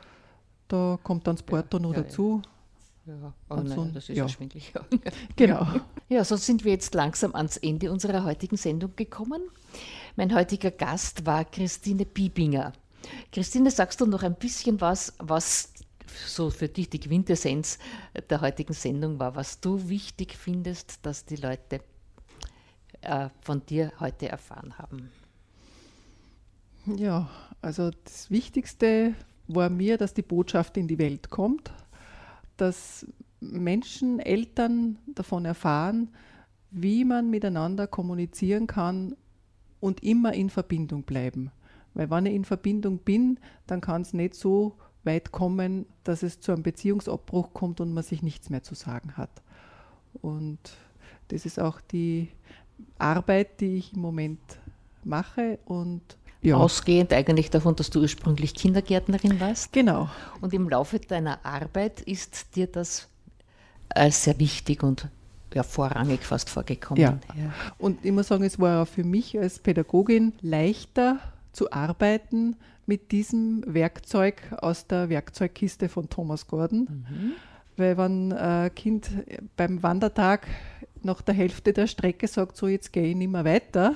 Da 0.68 1.00
kommt 1.04 1.28
dann 1.28 1.36
das 1.36 1.44
Porto 1.44 1.78
ja, 1.78 1.84
noch 1.84 1.94
dazu. 1.94 2.42
Ja, 3.20 3.34
aber 3.50 3.64
nein, 3.64 3.76
so, 3.76 3.86
das 3.86 4.10
ist 4.10 4.16
ja. 4.16 4.24
erschwinglich. 4.24 4.74
genau. 5.36 5.68
Ja, 6.08 6.24
so 6.24 6.38
sind 6.38 6.64
wir 6.64 6.72
jetzt 6.72 6.94
langsam 6.94 7.36
ans 7.36 7.58
Ende 7.58 7.92
unserer 7.92 8.24
heutigen 8.24 8.58
Sendung 8.58 8.96
gekommen. 8.96 9.42
Mein 10.16 10.34
heutiger 10.34 10.72
Gast 10.72 11.26
war 11.26 11.44
Christine 11.46 12.06
Biebinger. 12.06 12.74
Christine, 13.32 13.72
sagst 13.72 14.00
du 14.00 14.06
noch 14.06 14.24
ein 14.24 14.36
bisschen 14.36 14.80
was, 14.80 15.14
was 15.20 15.74
so 16.26 16.50
für 16.50 16.68
dich 16.68 16.90
die 16.90 17.00
Quintessenz 17.00 17.80
der 18.30 18.42
heutigen 18.42 18.74
Sendung 18.74 19.20
war, 19.20 19.36
was 19.36 19.60
du 19.60 19.90
wichtig 19.90 20.38
findest, 20.38 21.06
dass 21.06 21.26
die 21.26 21.38
Leute 21.38 21.82
äh, 23.02 23.30
von 23.42 23.66
dir 23.66 23.92
heute 24.00 24.30
erfahren 24.30 24.78
haben? 24.78 25.12
Ja, 26.86 27.30
also 27.62 27.92
das 28.04 28.30
Wichtigste 28.30 29.16
war 29.48 29.70
mir, 29.70 29.98
dass 29.98 30.14
die 30.14 30.22
Botschaft 30.22 30.78
in 30.78 30.88
die 30.88 30.98
Welt 30.98 31.30
kommt, 31.30 31.72
dass 32.62 33.08
Menschen, 33.40 34.20
Eltern 34.20 35.00
davon 35.08 35.46
erfahren, 35.46 36.10
wie 36.70 37.04
man 37.04 37.30
miteinander 37.30 37.88
kommunizieren 37.88 38.68
kann 38.68 39.16
und 39.80 40.04
immer 40.04 40.34
in 40.34 40.52
Verbindung 40.52 41.04
bleiben. 41.04 41.52
Weil 41.96 42.10
wenn 42.12 42.28
ich 42.28 42.36
in 42.36 42.46
Verbindung 42.46 43.00
bin, 43.00 43.40
dann 43.66 43.82
kann 43.82 44.04
es 44.04 44.14
nicht 44.14 44.36
so 44.36 44.78
weit 45.04 45.32
kommen, 45.32 45.88
dass 46.04 46.22
es 46.22 46.40
zu 46.40 46.52
einem 46.52 46.62
Beziehungsabbruch 46.62 47.54
kommt 47.54 47.82
und 47.82 47.94
man 47.94 48.04
sich 48.04 48.22
nichts 48.22 48.52
mehr 48.52 48.62
zu 48.62 48.76
sagen 48.76 49.18
hat. 49.18 49.42
Und 50.22 50.60
das 51.30 51.46
ist 51.46 51.60
auch 51.60 51.82
die 51.82 52.30
Arbeit, 53.00 53.60
die 53.60 53.78
ich 53.78 53.94
im 53.94 54.02
Moment 54.02 54.40
mache 55.04 55.58
und 55.66 56.18
ja. 56.42 56.58
Ausgehend 56.58 57.14
eigentlich 57.14 57.50
davon, 57.50 57.76
dass 57.76 57.90
du 57.90 58.02
ursprünglich 58.02 58.56
Kindergärtnerin 58.56 59.40
warst. 59.40 59.74
Genau. 59.74 60.10
Und 60.42 60.54
im 60.54 60.70
Laufe 60.70 61.00
deiner 61.00 61.46
Arbeit 61.46 62.02
ist 62.02 62.56
dir 62.56 62.68
das 62.68 63.08
als 63.90 64.24
sehr 64.24 64.40
wichtig 64.40 64.84
und 64.84 65.08
ja, 65.54 65.64
vorrangig 65.64 66.22
fast 66.22 66.50
vorgekommen. 66.50 67.02
Ja. 67.02 67.20
ja. 67.36 67.54
Und 67.78 68.04
ich 68.04 68.12
muss 68.12 68.28
sagen, 68.28 68.44
es 68.44 68.60
war 68.60 68.84
auch 68.84 68.88
für 68.88 69.04
mich 69.04 69.38
als 69.38 69.60
Pädagogin 69.60 70.34
leichter 70.42 71.20
zu 71.52 71.72
arbeiten, 71.72 72.56
mit 72.86 73.12
diesem 73.12 73.64
Werkzeug 73.68 74.42
aus 74.60 74.88
der 74.88 75.10
Werkzeugkiste 75.10 75.90
von 75.90 76.10
Thomas 76.10 76.48
Gordon. 76.48 76.88
Mhm. 76.90 77.32
Weil 77.78 77.98
wenn 77.98 78.34
ein 78.34 78.74
Kind 78.74 79.10
beim 79.56 79.84
Wandertag 79.84 80.48
nach 81.04 81.22
der 81.22 81.36
Hälfte 81.36 81.74
der 81.74 81.88
Strecke 81.88 82.28
sagt, 82.28 82.58
so 82.58 82.68
jetzt 82.68 82.92
gehe 82.92 83.10
ich 83.10 83.16
nicht 83.16 83.32
mehr 83.32 83.46
weiter, 83.46 83.96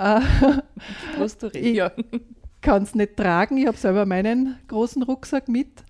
ich 1.52 1.74
ja. 1.74 1.92
kann 2.60 2.82
es 2.82 2.94
nicht 2.94 3.16
tragen. 3.16 3.56
Ich 3.58 3.66
habe 3.66 3.76
selber 3.76 4.06
meinen 4.06 4.58
großen 4.68 5.02
Rucksack 5.02 5.48
mit. 5.48 5.84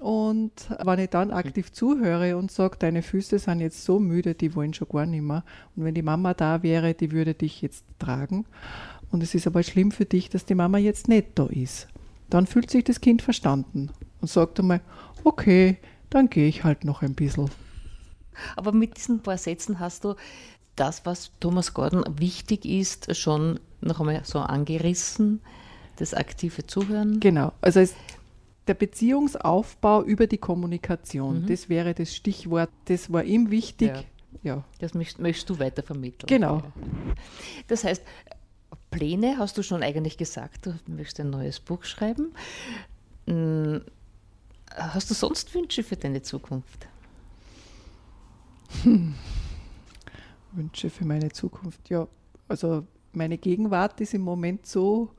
Und 0.00 0.52
wenn 0.82 0.98
ich 0.98 1.10
dann 1.10 1.30
aktiv 1.30 1.72
zuhöre 1.72 2.38
und 2.38 2.50
sage, 2.50 2.78
deine 2.78 3.02
Füße 3.02 3.38
sind 3.38 3.60
jetzt 3.60 3.84
so 3.84 4.00
müde, 4.00 4.34
die 4.34 4.54
wollen 4.54 4.72
schon 4.72 4.88
gar 4.88 5.04
nicht 5.04 5.20
mehr. 5.20 5.44
Und 5.76 5.84
wenn 5.84 5.94
die 5.94 6.02
Mama 6.02 6.32
da 6.32 6.62
wäre, 6.62 6.94
die 6.94 7.12
würde 7.12 7.34
dich 7.34 7.60
jetzt 7.60 7.84
tragen. 7.98 8.46
Und 9.10 9.22
es 9.22 9.34
ist 9.34 9.46
aber 9.46 9.62
schlimm 9.62 9.90
für 9.90 10.06
dich, 10.06 10.30
dass 10.30 10.46
die 10.46 10.54
Mama 10.54 10.78
jetzt 10.78 11.08
nicht 11.08 11.28
da 11.34 11.46
ist. 11.46 11.88
Dann 12.30 12.46
fühlt 12.46 12.70
sich 12.70 12.84
das 12.84 13.00
Kind 13.00 13.20
verstanden 13.20 13.90
und 14.22 14.30
sagt 14.30 14.58
einmal, 14.60 14.80
okay, 15.24 15.76
dann 16.08 16.30
gehe 16.30 16.48
ich 16.48 16.64
halt 16.64 16.84
noch 16.84 17.02
ein 17.02 17.14
bisschen. 17.14 17.50
Aber 18.56 18.72
mit 18.72 18.96
diesen 18.96 19.20
paar 19.20 19.36
Sätzen 19.36 19.80
hast 19.80 20.04
du 20.04 20.14
das, 20.80 21.04
was 21.04 21.30
Thomas 21.40 21.74
Gordon 21.74 22.04
wichtig 22.18 22.64
ist, 22.64 23.14
schon 23.14 23.60
noch 23.82 24.00
einmal 24.00 24.24
so 24.24 24.38
angerissen, 24.38 25.40
das 25.96 26.14
aktive 26.14 26.66
Zuhören. 26.66 27.20
Genau, 27.20 27.52
also 27.60 27.80
es, 27.80 27.94
der 28.66 28.74
Beziehungsaufbau 28.74 30.02
über 30.02 30.26
die 30.26 30.38
Kommunikation, 30.38 31.42
mhm. 31.42 31.46
das 31.46 31.68
wäre 31.68 31.92
das 31.92 32.14
Stichwort, 32.14 32.70
das 32.86 33.12
war 33.12 33.24
ihm 33.24 33.50
wichtig. 33.50 33.90
Ja. 34.42 34.54
ja. 34.54 34.64
Das 34.78 34.94
möchtest, 34.94 35.50
du 35.50 35.58
weiter 35.58 35.82
vermitteln. 35.82 36.28
Genau. 36.28 36.62
Das 37.68 37.84
heißt, 37.84 38.02
Pläne 38.90 39.36
hast 39.38 39.58
du 39.58 39.62
schon 39.62 39.82
eigentlich 39.82 40.16
gesagt, 40.16 40.66
du 40.66 40.74
möchtest 40.86 41.20
ein 41.20 41.30
neues 41.30 41.60
Buch 41.60 41.84
schreiben. 41.84 42.32
Hm, 43.26 43.82
hast 44.74 45.10
du 45.10 45.14
sonst 45.14 45.54
Wünsche 45.54 45.82
für 45.82 45.96
deine 45.96 46.22
Zukunft? 46.22 46.88
Hm. 48.82 49.14
Wünsche 50.52 50.90
für 50.90 51.04
meine 51.04 51.30
Zukunft. 51.30 51.88
Ja, 51.90 52.06
also 52.48 52.86
meine 53.12 53.38
Gegenwart 53.38 54.00
ist 54.00 54.14
im 54.14 54.22
Moment 54.22 54.66
so 54.66 55.10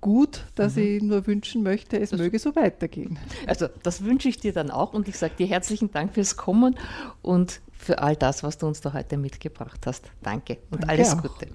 gut, 0.00 0.44
dass 0.54 0.76
mhm. 0.76 0.82
ich 0.82 1.02
nur 1.02 1.26
wünschen 1.26 1.62
möchte, 1.62 1.98
es 1.98 2.10
das 2.10 2.20
möge 2.20 2.38
so 2.38 2.54
weitergehen. 2.54 3.18
Also 3.46 3.68
das 3.82 4.04
wünsche 4.04 4.28
ich 4.28 4.38
dir 4.38 4.52
dann 4.52 4.70
auch 4.70 4.92
und 4.92 5.08
ich 5.08 5.18
sage 5.18 5.34
dir 5.38 5.46
herzlichen 5.46 5.90
Dank 5.90 6.14
fürs 6.14 6.36
Kommen 6.36 6.76
und 7.22 7.60
für 7.72 8.00
all 8.00 8.16
das, 8.16 8.42
was 8.42 8.58
du 8.58 8.66
uns 8.66 8.80
da 8.80 8.92
heute 8.92 9.16
mitgebracht 9.16 9.86
hast. 9.86 10.10
Danke 10.22 10.58
und 10.70 10.82
Danke 10.82 10.88
alles 10.88 11.14
auch. 11.14 11.22
Gute. 11.22 11.48